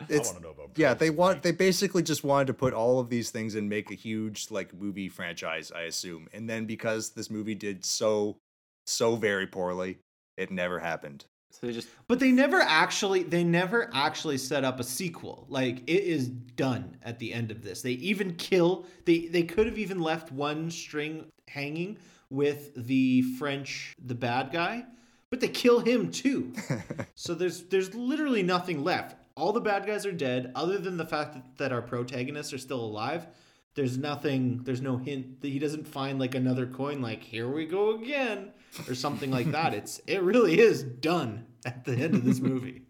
I 0.00 0.04
want 0.14 0.36
to 0.36 0.40
know 0.40 0.50
about. 0.50 0.70
yeah 0.76 0.94
they 0.94 1.10
want 1.10 1.42
they 1.42 1.52
basically 1.52 2.02
just 2.02 2.24
wanted 2.24 2.46
to 2.46 2.54
put 2.54 2.72
all 2.72 3.00
of 3.00 3.10
these 3.10 3.28
things 3.28 3.54
and 3.54 3.68
make 3.68 3.90
a 3.90 3.94
huge 3.94 4.50
like 4.50 4.72
movie 4.72 5.10
franchise 5.10 5.70
i 5.76 5.82
assume 5.82 6.26
and 6.32 6.48
then 6.48 6.64
because 6.64 7.10
this 7.10 7.28
movie 7.28 7.54
did 7.54 7.84
so 7.84 8.38
so 8.86 9.14
very 9.16 9.46
poorly 9.46 9.98
it 10.38 10.50
never 10.50 10.78
happened 10.78 11.26
So 11.50 11.66
they 11.66 11.72
just 11.72 11.88
But 12.06 12.20
they 12.20 12.30
never 12.30 12.60
actually 12.60 13.22
they 13.22 13.44
never 13.44 13.90
actually 13.92 14.38
set 14.38 14.64
up 14.64 14.80
a 14.80 14.84
sequel. 14.84 15.46
Like 15.48 15.82
it 15.88 16.04
is 16.04 16.28
done 16.28 16.96
at 17.02 17.18
the 17.18 17.32
end 17.32 17.50
of 17.50 17.62
this. 17.62 17.82
They 17.82 17.92
even 17.92 18.34
kill 18.36 18.86
they 19.04 19.26
they 19.26 19.42
could 19.42 19.66
have 19.66 19.78
even 19.78 20.00
left 20.00 20.32
one 20.32 20.70
string 20.70 21.26
hanging 21.48 21.98
with 22.30 22.72
the 22.76 23.22
French 23.22 23.94
the 24.04 24.14
bad 24.14 24.52
guy, 24.52 24.84
but 25.30 25.40
they 25.40 25.48
kill 25.48 25.80
him 25.80 26.10
too. 26.10 26.52
so 27.14 27.34
there's 27.34 27.64
there's 27.64 27.94
literally 27.94 28.42
nothing 28.42 28.82
left. 28.84 29.16
All 29.36 29.52
the 29.52 29.60
bad 29.60 29.86
guys 29.86 30.06
are 30.06 30.12
dead 30.12 30.52
other 30.54 30.78
than 30.78 30.96
the 30.96 31.06
fact 31.06 31.34
that, 31.34 31.58
that 31.58 31.72
our 31.72 31.82
protagonists 31.82 32.52
are 32.52 32.58
still 32.58 32.80
alive. 32.80 33.26
There's 33.74 33.98
nothing 33.98 34.62
there's 34.64 34.80
no 34.80 34.96
hint 34.96 35.40
that 35.40 35.48
he 35.48 35.58
doesn't 35.58 35.86
find 35.86 36.18
like 36.18 36.34
another 36.34 36.66
coin 36.66 37.00
like 37.00 37.22
here 37.22 37.48
we 37.48 37.66
go 37.66 37.94
again 37.96 38.52
or 38.88 38.94
something 38.94 39.30
like 39.30 39.50
that. 39.52 39.74
It's 39.74 40.00
it 40.06 40.22
really 40.22 40.58
is 40.58 40.82
done 40.82 41.46
at 41.64 41.84
the 41.84 41.96
end 41.96 42.14
of 42.14 42.24
this 42.24 42.40
movie. 42.50 42.82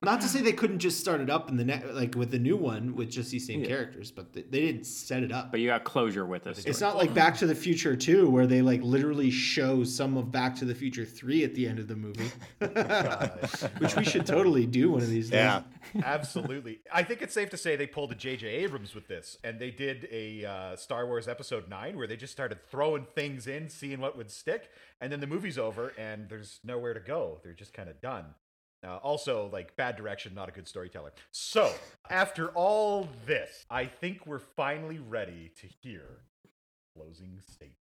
Not 0.00 0.20
to 0.20 0.28
say 0.28 0.42
they 0.42 0.52
couldn't 0.52 0.78
just 0.78 1.00
start 1.00 1.20
it 1.20 1.28
up 1.28 1.48
in 1.48 1.56
the 1.56 1.64
net, 1.64 1.94
like 1.94 2.14
with 2.14 2.30
the 2.30 2.38
new 2.38 2.56
one 2.56 2.94
with 2.94 3.10
just 3.10 3.32
these 3.32 3.46
same 3.46 3.62
Yeah. 3.62 3.66
characters, 3.68 4.12
but 4.12 4.32
they, 4.32 4.42
they 4.42 4.60
didn't 4.60 4.84
set 4.84 5.24
it 5.24 5.32
up. 5.32 5.50
But 5.50 5.58
you 5.58 5.66
got 5.66 5.82
closure 5.82 6.24
with 6.24 6.44
this. 6.44 6.64
It's 6.64 6.80
not 6.80 6.96
like 6.96 7.12
Back 7.12 7.36
to 7.38 7.46
the 7.46 7.54
Future 7.54 7.96
2, 7.96 8.30
where 8.30 8.46
they 8.46 8.62
like 8.62 8.80
literally 8.82 9.30
show 9.30 9.82
some 9.82 10.16
of 10.16 10.30
Back 10.30 10.54
to 10.56 10.64
the 10.64 10.74
Future 10.74 11.04
3 11.04 11.42
at 11.42 11.54
the 11.56 11.66
end 11.66 11.80
of 11.80 11.88
the 11.88 11.96
movie. 11.96 12.30
Which 13.78 13.96
we 13.96 14.04
should 14.04 14.24
totally 14.24 14.66
do 14.66 14.90
one 14.92 15.02
of 15.02 15.08
these 15.10 15.30
days. 15.30 15.34
Yeah. 15.38 15.62
Absolutely. 16.04 16.78
I 16.92 17.02
think 17.02 17.22
it's 17.22 17.34
safe 17.34 17.50
to 17.50 17.56
say 17.56 17.74
they 17.74 17.86
pulled 17.86 18.12
a 18.12 18.14
J.J. 18.14 18.46
Abrams 18.46 18.94
with 18.94 19.08
this, 19.08 19.38
and 19.42 19.58
they 19.58 19.70
did 19.70 20.06
a 20.12 20.44
uh, 20.44 20.76
Star 20.76 21.06
Wars 21.06 21.26
Episode 21.26 21.68
9 21.68 21.96
where 21.96 22.06
they 22.06 22.16
just 22.16 22.32
started 22.32 22.58
throwing 22.70 23.06
things 23.14 23.46
in, 23.46 23.68
seeing 23.68 24.00
what 24.00 24.16
would 24.16 24.30
stick, 24.30 24.70
and 25.00 25.10
then 25.10 25.18
the 25.20 25.26
movie's 25.26 25.58
over, 25.58 25.92
and 25.98 26.28
there's 26.28 26.60
nowhere 26.62 26.94
to 26.94 27.00
go. 27.00 27.40
They're 27.42 27.52
just 27.52 27.72
kind 27.72 27.88
of 27.88 28.00
done. 28.00 28.26
Uh, 28.86 28.96
also, 28.98 29.50
like, 29.52 29.74
bad 29.76 29.96
direction, 29.96 30.34
not 30.34 30.48
a 30.48 30.52
good 30.52 30.68
storyteller. 30.68 31.12
So, 31.32 31.72
after 32.10 32.48
all 32.50 33.08
this, 33.26 33.64
I 33.70 33.86
think 33.86 34.24
we're 34.26 34.38
finally 34.38 34.98
ready 34.98 35.50
to 35.60 35.66
hear 35.82 36.22
closing 36.96 37.40
statements. 37.42 37.74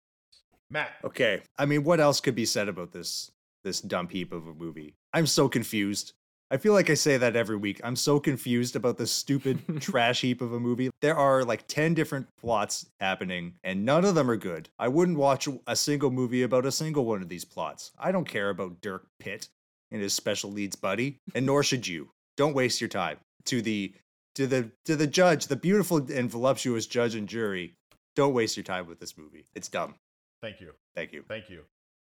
Matt, 0.69 0.91
Okay. 1.03 1.41
I 1.57 1.65
mean, 1.65 1.83
what 1.83 1.99
else 1.99 2.19
could 2.21 2.35
be 2.35 2.45
said 2.45 2.67
about 2.69 2.91
this 2.91 3.31
this 3.63 3.81
dump 3.81 4.11
heap 4.11 4.31
of 4.31 4.47
a 4.47 4.53
movie? 4.53 4.95
I'm 5.13 5.27
so 5.27 5.49
confused. 5.49 6.13
I 6.51 6.57
feel 6.57 6.73
like 6.73 6.89
I 6.91 6.93
say 6.93 7.17
that 7.17 7.35
every 7.35 7.57
week. 7.57 7.81
I'm 7.83 7.95
so 7.95 8.19
confused 8.19 8.75
about 8.75 8.97
this 8.97 9.11
stupid 9.11 9.59
trash 9.81 10.21
heap 10.21 10.41
of 10.41 10.53
a 10.53 10.59
movie. 10.59 10.91
There 11.01 11.15
are 11.17 11.43
like 11.43 11.67
10 11.67 11.93
different 11.95 12.27
plots 12.39 12.85
happening, 12.99 13.55
and 13.63 13.83
none 13.83 14.05
of 14.05 14.13
them 14.15 14.29
are 14.29 14.37
good. 14.37 14.69
I 14.77 14.87
wouldn't 14.87 15.17
watch 15.17 15.47
a 15.67 15.75
single 15.75 16.11
movie 16.11 16.43
about 16.43 16.65
a 16.65 16.71
single 16.71 17.05
one 17.05 17.21
of 17.23 17.29
these 17.29 17.45
plots. 17.45 17.91
I 17.97 18.11
don't 18.11 18.27
care 18.27 18.49
about 18.51 18.79
Dirk 18.81 19.07
Pitt 19.19 19.49
and 19.95 20.03
his 20.03 20.13
special 20.13 20.51
leads 20.51 20.75
buddy, 20.75 21.19
and 21.33 21.45
nor 21.45 21.63
should 21.63 21.87
you. 21.87 22.09
Don't 22.35 22.53
waste 22.53 22.81
your 22.81 22.89
time. 22.89 23.17
To 23.45 23.61
the 23.61 23.93
to 24.35 24.45
the 24.45 24.69
to 24.83 24.97
the 24.97 25.07
judge, 25.07 25.47
the 25.47 25.55
beautiful 25.55 25.97
and 26.11 26.29
voluptuous 26.29 26.85
judge 26.85 27.15
and 27.15 27.27
jury, 27.29 27.73
don't 28.15 28.33
waste 28.33 28.57
your 28.57 28.65
time 28.65 28.87
with 28.87 28.99
this 28.99 29.17
movie. 29.17 29.45
It's 29.55 29.69
dumb. 29.69 29.95
thank 30.41 30.59
you. 30.59 30.73
Thank 30.95 31.13
you. 31.13 31.23
Thank 31.27 31.49
you. 31.49 31.61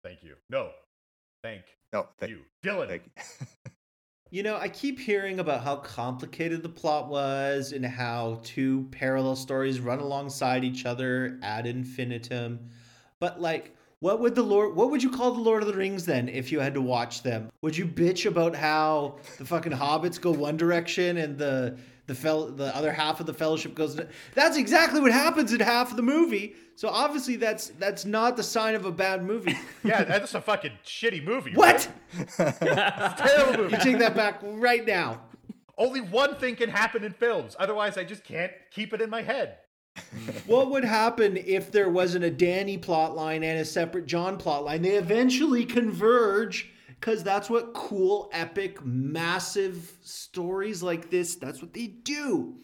Thank 0.03 0.23
you. 0.23 0.37
No. 0.49 0.71
Thank 1.43 1.65
No, 1.93 2.09
thank 2.19 2.31
you. 2.31 2.41
Dylan. 2.65 2.89
Thank 2.89 3.03
you. 3.05 3.47
You 4.31 4.43
know, 4.43 4.57
I 4.57 4.69
keep 4.69 4.99
hearing 4.99 5.39
about 5.39 5.63
how 5.63 5.77
complicated 5.77 6.65
the 6.65 6.69
plot 6.69 7.09
was 7.09 7.71
and 7.71 7.87
how 7.87 8.41
two 8.43 8.89
parallel 8.91 9.37
stories 9.37 9.79
run 9.79 10.01
alongside 10.01 10.65
each 10.65 10.87
other 10.87 11.39
ad 11.41 11.69
infinitum. 11.69 12.59
But 13.21 13.41
like, 13.41 13.77
what 14.05 14.21
would 14.21 14.35
the 14.35 14.43
Lord 14.43 14.77
what 14.77 14.91
would 14.91 15.03
you 15.03 15.11
call 15.11 15.33
the 15.33 15.41
Lord 15.41 15.63
of 15.63 15.67
the 15.69 15.73
Rings 15.73 16.05
then 16.05 16.29
if 16.29 16.53
you 16.53 16.61
had 16.61 16.75
to 16.75 16.83
watch 16.83 17.23
them? 17.23 17.51
Would 17.63 17.75
you 17.75 17.87
bitch 17.87 18.27
about 18.27 18.55
how 18.55 19.17
the 19.39 19.47
fucking 19.47 19.73
hobbits 19.73 20.21
go 20.21 20.31
one 20.31 20.59
direction 20.59 21.17
and 21.17 21.39
the 21.39 21.79
the 22.07 22.15
fel- 22.15 22.51
the 22.51 22.77
other 22.77 22.93
half 22.93 23.21
of 23.21 23.25
the 23.25 23.33
fellowship 23.33 23.75
goes 23.75 23.99
in- 23.99 24.07
That's 24.35 24.59
exactly 24.59 25.01
what 25.01 25.11
happens 25.11 25.55
in 25.55 25.61
half 25.61 25.91
of 25.91 25.97
the 25.97 26.03
movie. 26.03 26.55
So 26.77 26.89
obviously 26.91 27.37
that's 27.37 27.69
that's 27.79 28.05
not 28.05 28.37
the 28.37 28.43
sign 28.43 28.75
of 28.75 28.85
a 28.85 28.93
bad 28.93 29.25
movie. 29.25 29.57
Yeah, 29.83 30.05
that's 30.05 30.35
a 30.35 30.41
fucking 30.43 30.73
shitty 30.85 31.25
movie. 31.25 31.53
what? 31.55 31.89
right? 32.39 33.17
Terrible 33.17 33.63
movie. 33.65 33.77
You 33.77 33.83
take 33.83 33.99
that 34.01 34.15
back 34.15 34.41
right 34.43 34.87
now. 34.87 35.23
Only 35.79 36.03
one 36.03 36.37
thing 36.37 36.57
can 36.57 36.69
happen 36.69 37.05
in 37.05 37.13
films. 37.13 37.57
Otherwise, 37.59 37.97
I 37.97 38.05
just 38.05 38.23
can't 38.23 38.53
keep 38.71 38.93
it 38.93 39.01
in 39.01 39.09
my 39.09 39.23
head. 39.23 39.57
What 40.47 40.71
would 40.71 40.85
happen 40.85 41.37
if 41.37 41.71
there 41.71 41.89
wasn't 41.89 42.25
a 42.25 42.31
Danny 42.31 42.79
plotline 42.79 43.45
and 43.45 43.59
a 43.59 43.65
separate 43.65 44.07
John 44.07 44.39
plotline? 44.39 44.83
They 44.83 44.97
eventually 44.97 45.65
converge 45.65 46.71
because 46.89 47.23
that's 47.23 47.51
what 47.51 47.75
cool, 47.75 48.31
epic, 48.33 48.85
massive 48.85 49.93
stories 50.03 50.83
like 50.83 51.11
this, 51.11 51.35
that's 51.37 51.61
what 51.61 51.75
they 51.75 51.87
do. 51.87 52.57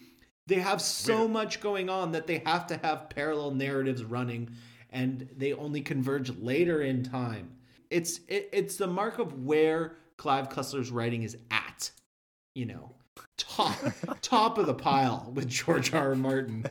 They 0.47 0.55
have 0.55 0.81
so 0.81 1.27
much 1.27 1.61
going 1.61 1.89
on 1.89 2.11
that 2.13 2.27
they 2.27 2.41
have 2.45 2.67
to 2.67 2.77
have 2.77 3.09
parallel 3.09 3.51
narratives 3.51 4.03
running 4.03 4.49
and 4.89 5.29
they 5.37 5.53
only 5.53 5.81
converge 5.81 6.29
later 6.37 6.81
in 6.81 7.03
time. 7.03 7.55
It's 7.89 8.19
it, 8.27 8.49
it's 8.51 8.77
the 8.77 8.87
mark 8.87 9.19
of 9.19 9.45
where 9.45 9.97
Clive 10.17 10.49
Cussler's 10.49 10.91
writing 10.91 11.23
is 11.23 11.37
at. 11.51 11.91
You 12.53 12.65
know, 12.65 12.95
top 13.37 13.77
top 14.21 14.57
of 14.57 14.65
the 14.65 14.73
pile 14.73 15.31
with 15.33 15.47
George 15.47 15.93
R. 15.93 16.09
R. 16.09 16.15
Martin 16.15 16.65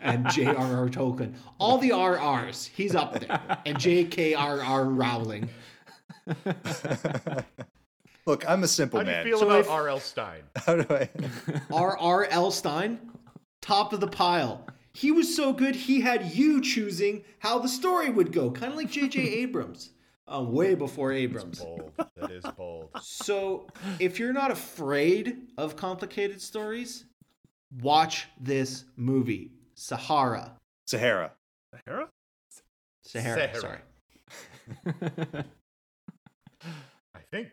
and 0.00 0.28
J.R.R. 0.30 0.88
Tolkien. 0.88 1.34
All 1.58 1.78
the 1.78 1.90
RRs, 1.90 2.68
he's 2.68 2.94
up 2.94 3.18
there. 3.18 3.40
And 3.66 3.78
J.K.R.R. 3.78 4.84
Rowling. 4.84 5.48
Look, 8.26 8.48
I'm 8.48 8.62
a 8.62 8.68
simple 8.68 9.02
man. 9.02 9.06
How 9.06 9.22
do 9.22 9.28
you 9.28 9.34
man. 9.34 9.40
feel 9.40 9.50
So 9.50 9.60
about 9.60 9.70
R.L. 9.70 10.00
Stine? 10.00 10.42
How 10.56 10.76
do 10.76 10.86
I? 10.94 11.08
R.R. 11.72 12.26
L. 12.26 12.50
Stine, 12.50 12.98
top 13.60 13.92
of 13.92 14.00
the 14.00 14.06
pile. 14.06 14.66
He 14.92 15.10
was 15.10 15.34
so 15.34 15.52
good, 15.52 15.74
he 15.74 16.02
had 16.02 16.32
you 16.32 16.60
choosing 16.60 17.24
how 17.38 17.58
the 17.58 17.68
story 17.68 18.10
would 18.10 18.30
go, 18.30 18.50
kind 18.50 18.72
of 18.72 18.76
like 18.76 18.90
J.J. 18.90 19.20
Abrams, 19.40 19.90
uh, 20.26 20.42
way 20.42 20.74
before 20.74 21.12
Abrams. 21.12 21.60
Bold. 21.60 21.92
That 22.16 22.30
is 22.30 22.44
bold. 22.56 22.90
So, 23.02 23.66
if 23.98 24.18
you're 24.18 24.32
not 24.32 24.50
afraid 24.50 25.38
of 25.58 25.76
complicated 25.76 26.40
stories, 26.40 27.04
watch 27.80 28.28
this 28.40 28.84
movie, 28.96 29.52
Sahara. 29.74 30.56
Sahara. 30.86 31.32
Sahara? 31.74 32.08
Sahara, 33.04 33.54
Sahara. 33.54 33.60
sorry. 33.60 35.44
I 37.14 37.20
think. 37.30 37.48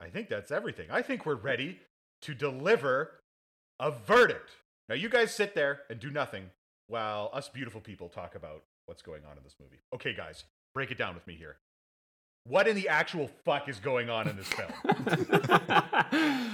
I 0.00 0.08
think 0.08 0.28
that's 0.28 0.50
everything. 0.50 0.88
I 0.90 1.02
think 1.02 1.26
we're 1.26 1.34
ready 1.34 1.78
to 2.22 2.34
deliver 2.34 3.20
a 3.80 3.90
verdict. 3.90 4.50
Now, 4.88 4.94
you 4.94 5.08
guys 5.08 5.34
sit 5.34 5.54
there 5.54 5.80
and 5.90 6.00
do 6.00 6.10
nothing 6.10 6.50
while 6.86 7.30
us 7.32 7.48
beautiful 7.48 7.80
people 7.80 8.08
talk 8.08 8.34
about 8.34 8.64
what's 8.86 9.02
going 9.02 9.22
on 9.30 9.36
in 9.36 9.44
this 9.44 9.56
movie. 9.60 9.78
Okay, 9.94 10.14
guys, 10.14 10.44
break 10.74 10.90
it 10.90 10.98
down 10.98 11.14
with 11.14 11.26
me 11.26 11.34
here. 11.34 11.56
What 12.48 12.66
in 12.66 12.76
the 12.76 12.88
actual 12.88 13.30
fuck 13.44 13.68
is 13.68 13.78
going 13.78 14.08
on 14.08 14.26
in 14.26 14.36
this 14.36 14.48
film? 14.48 14.72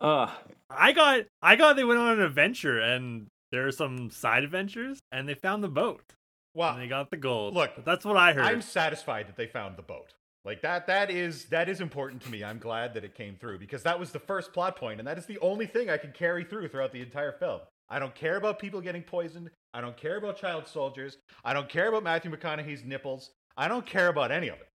Ugh. 0.00 0.30
I 0.70 0.92
got 0.92 1.20
I 1.42 1.56
got 1.56 1.76
they 1.76 1.84
went 1.84 2.00
on 2.00 2.18
an 2.18 2.20
adventure 2.20 2.80
and 2.80 3.26
there 3.52 3.66
are 3.66 3.72
some 3.72 4.10
side 4.10 4.42
adventures 4.42 5.00
and 5.12 5.28
they 5.28 5.34
found 5.34 5.62
the 5.62 5.68
boat 5.68 6.14
Well, 6.54 6.72
and 6.72 6.82
they 6.82 6.88
got 6.88 7.10
the 7.10 7.16
gold. 7.16 7.54
Look, 7.54 7.84
that's 7.84 8.04
what 8.04 8.16
I 8.16 8.32
heard. 8.32 8.44
I'm 8.44 8.62
satisfied 8.62 9.28
that 9.28 9.36
they 9.36 9.46
found 9.46 9.76
the 9.76 9.82
boat. 9.82 10.14
Like 10.44 10.62
that 10.62 10.86
that 10.86 11.10
is 11.10 11.44
that 11.46 11.68
is 11.68 11.80
important 11.80 12.22
to 12.22 12.30
me. 12.30 12.42
I'm 12.42 12.58
glad 12.58 12.94
that 12.94 13.04
it 13.04 13.14
came 13.14 13.36
through 13.36 13.58
because 13.58 13.82
that 13.82 14.00
was 14.00 14.10
the 14.12 14.18
first 14.18 14.52
plot 14.52 14.76
point 14.76 14.98
and 14.98 15.06
that 15.06 15.18
is 15.18 15.26
the 15.26 15.38
only 15.40 15.66
thing 15.66 15.90
I 15.90 15.98
can 15.98 16.12
carry 16.12 16.44
through 16.44 16.68
throughout 16.68 16.92
the 16.92 17.02
entire 17.02 17.32
film. 17.32 17.60
I 17.90 17.98
don't 17.98 18.14
care 18.14 18.36
about 18.36 18.58
people 18.58 18.80
getting 18.80 19.02
poisoned. 19.02 19.50
I 19.74 19.82
don't 19.82 19.96
care 19.96 20.16
about 20.16 20.38
child 20.38 20.66
soldiers. 20.66 21.18
I 21.44 21.52
don't 21.52 21.68
care 21.68 21.88
about 21.88 22.02
Matthew 22.02 22.30
McConaughey's 22.30 22.82
nipples. 22.82 23.30
I 23.58 23.68
don't 23.68 23.84
care 23.86 24.08
about 24.08 24.32
any 24.32 24.48
of 24.48 24.56
it. 24.56 24.68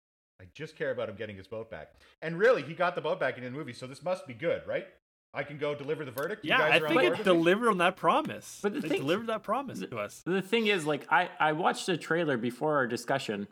I 0.40 0.44
just 0.54 0.76
care 0.76 0.90
about 0.90 1.08
him 1.08 1.16
getting 1.16 1.36
his 1.36 1.46
boat 1.46 1.70
back. 1.70 1.94
And 2.22 2.38
really, 2.38 2.62
he 2.62 2.74
got 2.74 2.94
the 2.94 3.00
boat 3.00 3.18
back 3.18 3.38
in 3.38 3.44
the 3.44 3.50
movie, 3.50 3.72
so 3.72 3.86
this 3.86 4.02
must 4.02 4.26
be 4.26 4.34
good, 4.34 4.62
right? 4.66 4.86
I 5.32 5.42
can 5.42 5.58
go 5.58 5.74
deliver 5.74 6.04
the 6.04 6.10
verdict. 6.10 6.44
You 6.44 6.50
yeah, 6.50 6.58
guys 6.58 6.72
I 6.72 6.76
are 6.84 6.88
think 6.88 6.92
board 7.00 7.04
it 7.04 7.10
with 7.18 7.24
delivered 7.24 7.68
on 7.70 7.78
that 7.78 7.96
promise. 7.96 8.60
But 8.62 8.74
the 8.74 8.80
they 8.80 8.88
thing- 8.88 9.00
delivered 9.00 9.26
that 9.28 9.42
promise 9.42 9.80
to 9.80 9.98
us. 9.98 10.22
The 10.24 10.42
thing 10.42 10.66
is, 10.66 10.86
like, 10.86 11.06
I 11.10 11.28
I 11.38 11.52
watched 11.52 11.86
the 11.86 11.96
trailer 11.96 12.36
before 12.36 12.76
our 12.76 12.86
discussion, 12.86 13.48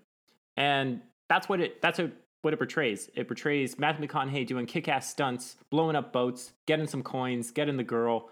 and 0.56 1.00
that's 1.28 1.48
what 1.48 1.60
it 1.60 1.82
that's 1.82 1.98
what 1.98 2.12
what 2.42 2.52
it 2.52 2.58
portrays. 2.58 3.10
It 3.14 3.26
portrays 3.26 3.78
Matthew 3.78 4.06
McConaughey 4.06 4.46
doing 4.46 4.66
kick-ass 4.66 5.08
stunts, 5.08 5.56
blowing 5.70 5.96
up 5.96 6.12
boats, 6.12 6.52
getting 6.66 6.86
some 6.86 7.02
coins, 7.02 7.50
getting 7.50 7.78
the 7.78 7.84
girl. 7.84 8.28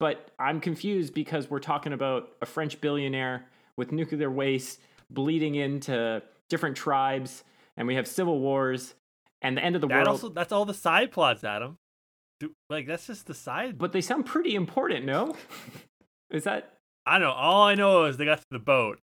But 0.00 0.30
I'm 0.38 0.60
confused 0.60 1.14
because 1.14 1.48
we're 1.48 1.60
talking 1.60 1.92
about 1.92 2.30
a 2.42 2.46
French 2.46 2.80
billionaire 2.80 3.46
with 3.76 3.92
nuclear 3.92 4.30
waste 4.30 4.80
bleeding 5.10 5.54
into 5.54 6.22
different 6.48 6.76
tribes, 6.76 7.44
and 7.76 7.86
we 7.86 7.94
have 7.96 8.06
civil 8.08 8.38
wars 8.40 8.94
and 9.42 9.56
the 9.56 9.64
end 9.64 9.74
of 9.74 9.80
the 9.80 9.88
That 9.88 9.94
world. 9.96 10.08
also 10.08 10.28
that's 10.30 10.52
all 10.52 10.64
the 10.64 10.74
side 10.74 11.10
plots, 11.12 11.44
Adam. 11.44 11.78
Do, 12.40 12.52
like 12.68 12.86
that's 12.86 13.06
just 13.06 13.26
the 13.26 13.34
side. 13.34 13.78
but 13.78 13.92
they 13.92 14.00
sound 14.00 14.26
pretty 14.26 14.54
important, 14.54 15.04
no? 15.06 15.34
Is 16.30 16.44
that 16.44 16.74
I 17.06 17.18
don't 17.18 17.28
know. 17.28 17.32
All 17.34 17.62
I 17.62 17.74
know 17.74 18.04
is 18.04 18.16
they 18.16 18.24
got 18.24 18.38
to 18.38 18.44
the 18.50 18.58
boat 18.58 18.98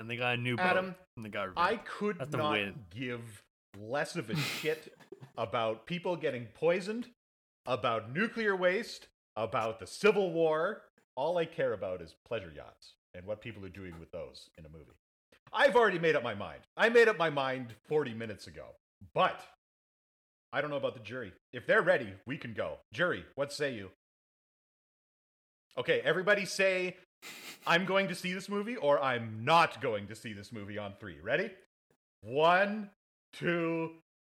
and 0.00 0.08
they 0.10 0.16
got 0.16 0.34
a 0.34 0.36
new 0.40 0.56
boat. 0.56 0.64
Adam, 0.66 0.94
and 1.16 1.24
they 1.26 1.28
got 1.30 1.50
I 1.56 1.76
could 1.76 2.18
That's 2.18 2.32
not 2.32 2.52
win. 2.52 2.74
give 2.90 3.20
less 3.78 4.16
of 4.16 4.30
a 4.30 4.36
shit 4.60 4.92
about 5.36 5.86
people 5.86 6.16
getting 6.16 6.46
poisoned, 6.54 7.08
about 7.66 8.12
nuclear 8.14 8.56
waste, 8.56 9.08
about 9.36 9.78
the 9.78 9.86
Civil 9.86 10.32
War. 10.32 10.82
All 11.16 11.36
I 11.36 11.44
care 11.44 11.74
about 11.74 12.00
is 12.00 12.14
pleasure 12.26 12.50
yachts 12.56 12.94
and 13.14 13.26
what 13.26 13.42
people 13.42 13.62
are 13.64 13.68
doing 13.68 13.92
with 14.00 14.10
those 14.10 14.48
in 14.58 14.64
a 14.64 14.68
movie. 14.70 14.96
I've 15.52 15.76
already 15.76 15.98
made 15.98 16.16
up 16.16 16.22
my 16.22 16.34
mind. 16.34 16.60
I 16.76 16.88
made 16.88 17.08
up 17.08 17.18
my 17.18 17.30
mind 17.30 17.74
40 17.88 18.14
minutes 18.14 18.46
ago. 18.46 18.64
But 19.14 19.40
I 20.52 20.60
don't 20.60 20.70
know 20.70 20.76
about 20.76 20.94
the 20.94 21.00
jury. 21.00 21.32
If 21.52 21.66
they're 21.66 21.82
ready, 21.82 22.12
we 22.26 22.38
can 22.38 22.54
go. 22.54 22.78
Jury, 22.92 23.24
what 23.34 23.52
say 23.52 23.74
you? 23.74 23.90
Okay, 25.78 26.00
everybody 26.04 26.44
say 26.44 26.96
I'm 27.66 27.84
going 27.84 28.08
to 28.08 28.14
see 28.14 28.32
this 28.32 28.48
movie 28.48 28.76
or 28.76 29.02
I'm 29.02 29.44
not 29.44 29.80
going 29.80 30.06
to 30.08 30.14
see 30.14 30.32
this 30.32 30.52
movie 30.52 30.78
on 30.78 30.94
three. 31.00 31.16
Ready? 31.22 31.50
One, 32.22 32.90
two, 33.32 33.90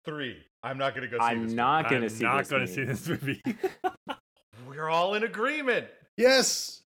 three. 0.05 0.37
I'm 0.63 0.77
not 0.77 0.95
gonna 0.95 1.07
go 1.07 1.17
see 1.17 1.23
I'm 1.23 1.45
this. 1.45 1.53
not 1.53 1.85
I'm 1.85 1.91
gonna 1.91 2.09
see 2.09 2.23
not 2.23 2.39
this. 2.39 2.49
going 2.49 2.65
to 2.65 2.73
see 2.73 2.83
this 2.83 3.07
movie. 3.07 3.41
movie. 3.45 3.59
We're 4.67 4.89
all 4.89 5.13
in 5.15 5.23
agreement. 5.23 5.87
Yes. 6.17 6.81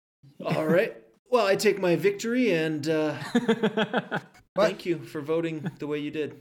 All 0.44 0.66
right. 0.66 0.96
Well, 1.30 1.46
I 1.46 1.54
take 1.54 1.78
my 1.78 1.94
victory 1.94 2.52
and 2.52 2.88
uh, 2.88 3.14
thank 4.56 4.84
you 4.84 4.98
for 4.98 5.20
voting 5.20 5.70
the 5.78 5.86
way 5.86 6.00
you 6.00 6.10
did. 6.10 6.34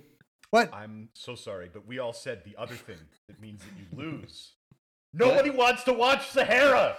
What? 0.50 0.74
I'm 0.74 1.10
so 1.14 1.36
sorry, 1.36 1.70
but 1.72 1.86
we 1.86 2.00
all 2.00 2.12
said 2.12 2.42
the 2.44 2.60
other 2.60 2.74
thing 2.74 2.98
that 3.28 3.40
means 3.40 3.62
that 3.62 3.72
you 3.78 3.86
lose. 4.04 4.54
Nobody 5.14 5.52
wants 5.52 5.84
to 5.84 5.94
watch 5.94 6.30
Sahara. 6.30 6.98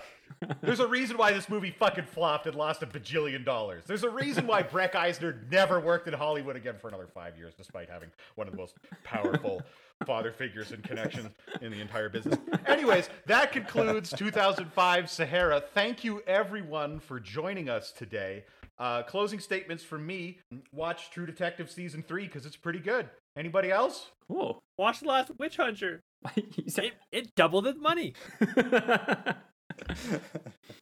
There's 0.62 0.78
a 0.78 0.86
reason 0.86 1.18
why 1.18 1.32
this 1.32 1.49
movie 1.49 1.72
fucking 1.72 2.05
flopped 2.05 2.47
and 2.47 2.55
lost 2.55 2.84
a 2.84 2.86
bajillion 2.86 3.45
dollars. 3.45 3.82
There's 3.86 4.05
a 4.05 4.11
reason 4.11 4.47
why 4.47 4.62
Breck 4.62 4.95
Eisner 4.95 5.45
never 5.51 5.80
worked 5.80 6.07
in 6.07 6.14
Hollywood 6.14 6.55
again 6.55 6.76
for 6.80 6.86
another 6.86 7.09
five 7.12 7.36
years, 7.36 7.55
despite 7.57 7.91
having 7.91 8.11
one 8.36 8.47
of 8.47 8.53
the 8.53 8.57
most 8.57 8.76
powerful 9.03 9.62
father 10.07 10.32
figures 10.32 10.72
and 10.72 10.82
connections 10.82 11.28
in 11.61 11.70
the 11.70 11.80
entire 11.80 12.09
business. 12.09 12.38
Anyways, 12.66 13.09
that 13.26 13.53
concludes 13.53 14.11
2005 14.16 15.11
Sahara. 15.11 15.61
Thank 15.74 16.05
you, 16.05 16.22
everyone, 16.26 17.01
for 17.01 17.20
joining 17.20 17.68
us 17.68 17.92
today. 17.92 18.44
Uh, 18.78 19.03
closing 19.03 19.38
statements 19.40 19.84
from 19.84 20.07
me. 20.07 20.38
Watch 20.72 21.11
True 21.11 21.26
Detective 21.26 21.70
season 21.70 22.03
three 22.03 22.24
because 22.24 22.46
it's 22.46 22.57
pretty 22.57 22.78
good. 22.78 23.11
Anybody 23.36 23.70
else? 23.70 24.11
Cool. 24.26 24.59
Watch 24.78 25.01
the 25.01 25.09
last 25.09 25.32
Witch 25.38 25.57
Hunter. 25.57 26.01
You 26.36 26.70
said- 26.70 26.84
It, 26.84 26.94
it 27.12 27.34
doubled 27.34 27.66
its 27.66 27.78
money. 27.80 28.14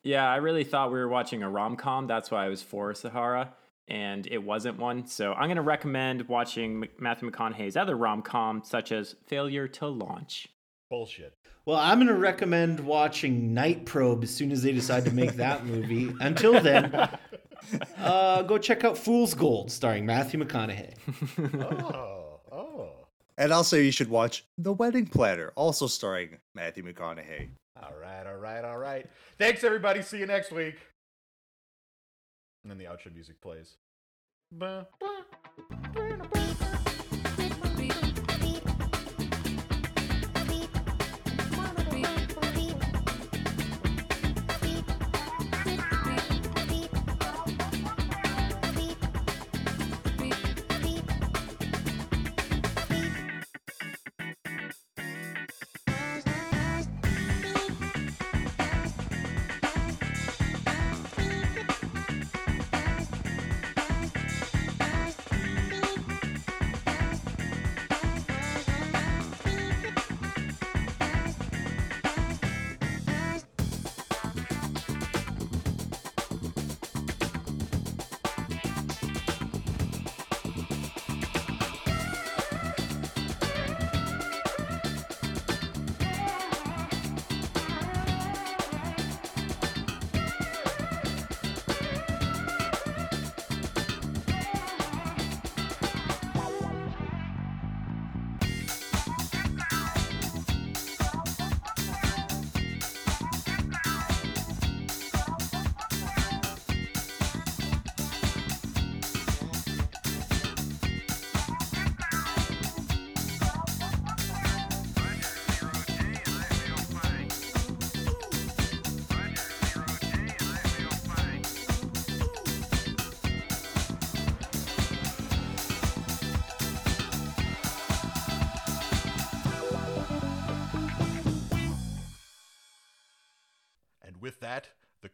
yeah, 0.03 0.29
I 0.31 0.37
really 0.37 0.65
thought 0.65 0.93
we 0.93 0.99
were 0.99 1.09
watching 1.09 1.43
a 1.43 1.51
rom 1.51 1.77
com. 1.77 2.07
That's 2.07 2.31
why 2.31 2.45
I 2.47 2.49
was 2.49 2.63
for 2.63 2.95
Sahara, 2.95 3.53
and 3.89 4.27
it 4.27 4.39
wasn't 4.43 4.79
one. 4.79 5.07
So 5.07 5.33
I'm 5.33 5.47
going 5.47 5.57
to 5.57 5.63
recommend 5.63 6.29
watching 6.29 6.87
Matthew 6.99 7.31
McConaughey's 7.31 7.77
other 7.77 7.97
rom 7.97 8.23
com, 8.23 8.63
such 8.65 8.93
as 8.93 9.17
Failure 9.27 9.67
to 9.69 9.87
Launch. 9.87 10.49
Bullshit. 10.91 11.35
Well, 11.67 11.79
I'm 11.79 11.99
going 11.99 12.09
to 12.09 12.15
recommend 12.15 12.81
watching 12.81 13.53
Night 13.53 13.85
Probe 13.85 14.25
as 14.25 14.35
soon 14.35 14.53
as 14.53 14.63
they 14.63 14.73
decide 14.73 15.05
to 15.05 15.11
make 15.11 15.35
that 15.35 15.67
movie. 15.67 16.15
Until 16.21 16.61
then, 16.61 16.95
uh, 17.99 18.43
go 18.43 18.57
check 18.57 18.85
out 18.85 18.97
Fool's 18.97 19.35
Gold, 19.35 19.71
starring 19.71 20.07
Matthew 20.07 20.43
McConaughey. 20.43 20.95
Oh, 21.61 22.41
oh. 22.51 22.91
And 23.37 23.53
I'll 23.53 23.67
you 23.73 23.93
should 23.93 24.09
watch 24.09 24.45
The 24.57 24.73
Wedding 24.73 25.07
Planner, 25.07 25.53
also 25.57 25.87
starring 25.87 26.39
Matthew 26.55 26.85
McConaughey. 26.85 27.51
All 27.81 27.95
right, 28.01 28.27
all 28.27 28.37
right, 28.39 28.65
all 28.65 28.79
right. 28.79 29.07
Thanks, 29.39 29.63
everybody. 29.63 30.03
See 30.03 30.19
you 30.19 30.27
next 30.27 30.51
week. 30.51 30.77
And 32.69 32.79
then 32.79 32.87
the 32.87 32.93
outro 32.93 33.15
music 33.15 33.41
plays. 33.41 33.79
Ba, 34.53 34.87
ba, 35.01 35.25
And 35.99 36.48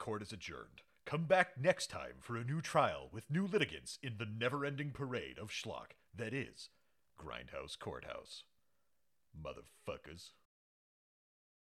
court 0.05 0.21
is 0.21 0.35
adjourned. 0.35 0.83
Come 1.07 1.25
back 1.25 1.57
next 1.59 1.87
time 1.87 2.17
for 2.21 2.37
a 2.37 2.45
new 2.45 2.61
trial 2.61 3.09
with 3.11 3.31
new 3.31 3.47
litigants 3.47 3.99
in 4.03 4.19
the 4.19 4.27
never 4.27 4.63
ending 4.63 4.91
parade 4.91 5.39
of 5.39 5.49
schlock 5.49 5.97
that 6.15 6.35
is 6.35 6.69
Grindhouse 7.19 7.79
Courthouse. 7.79 8.43
Motherfuckers. 9.35 10.33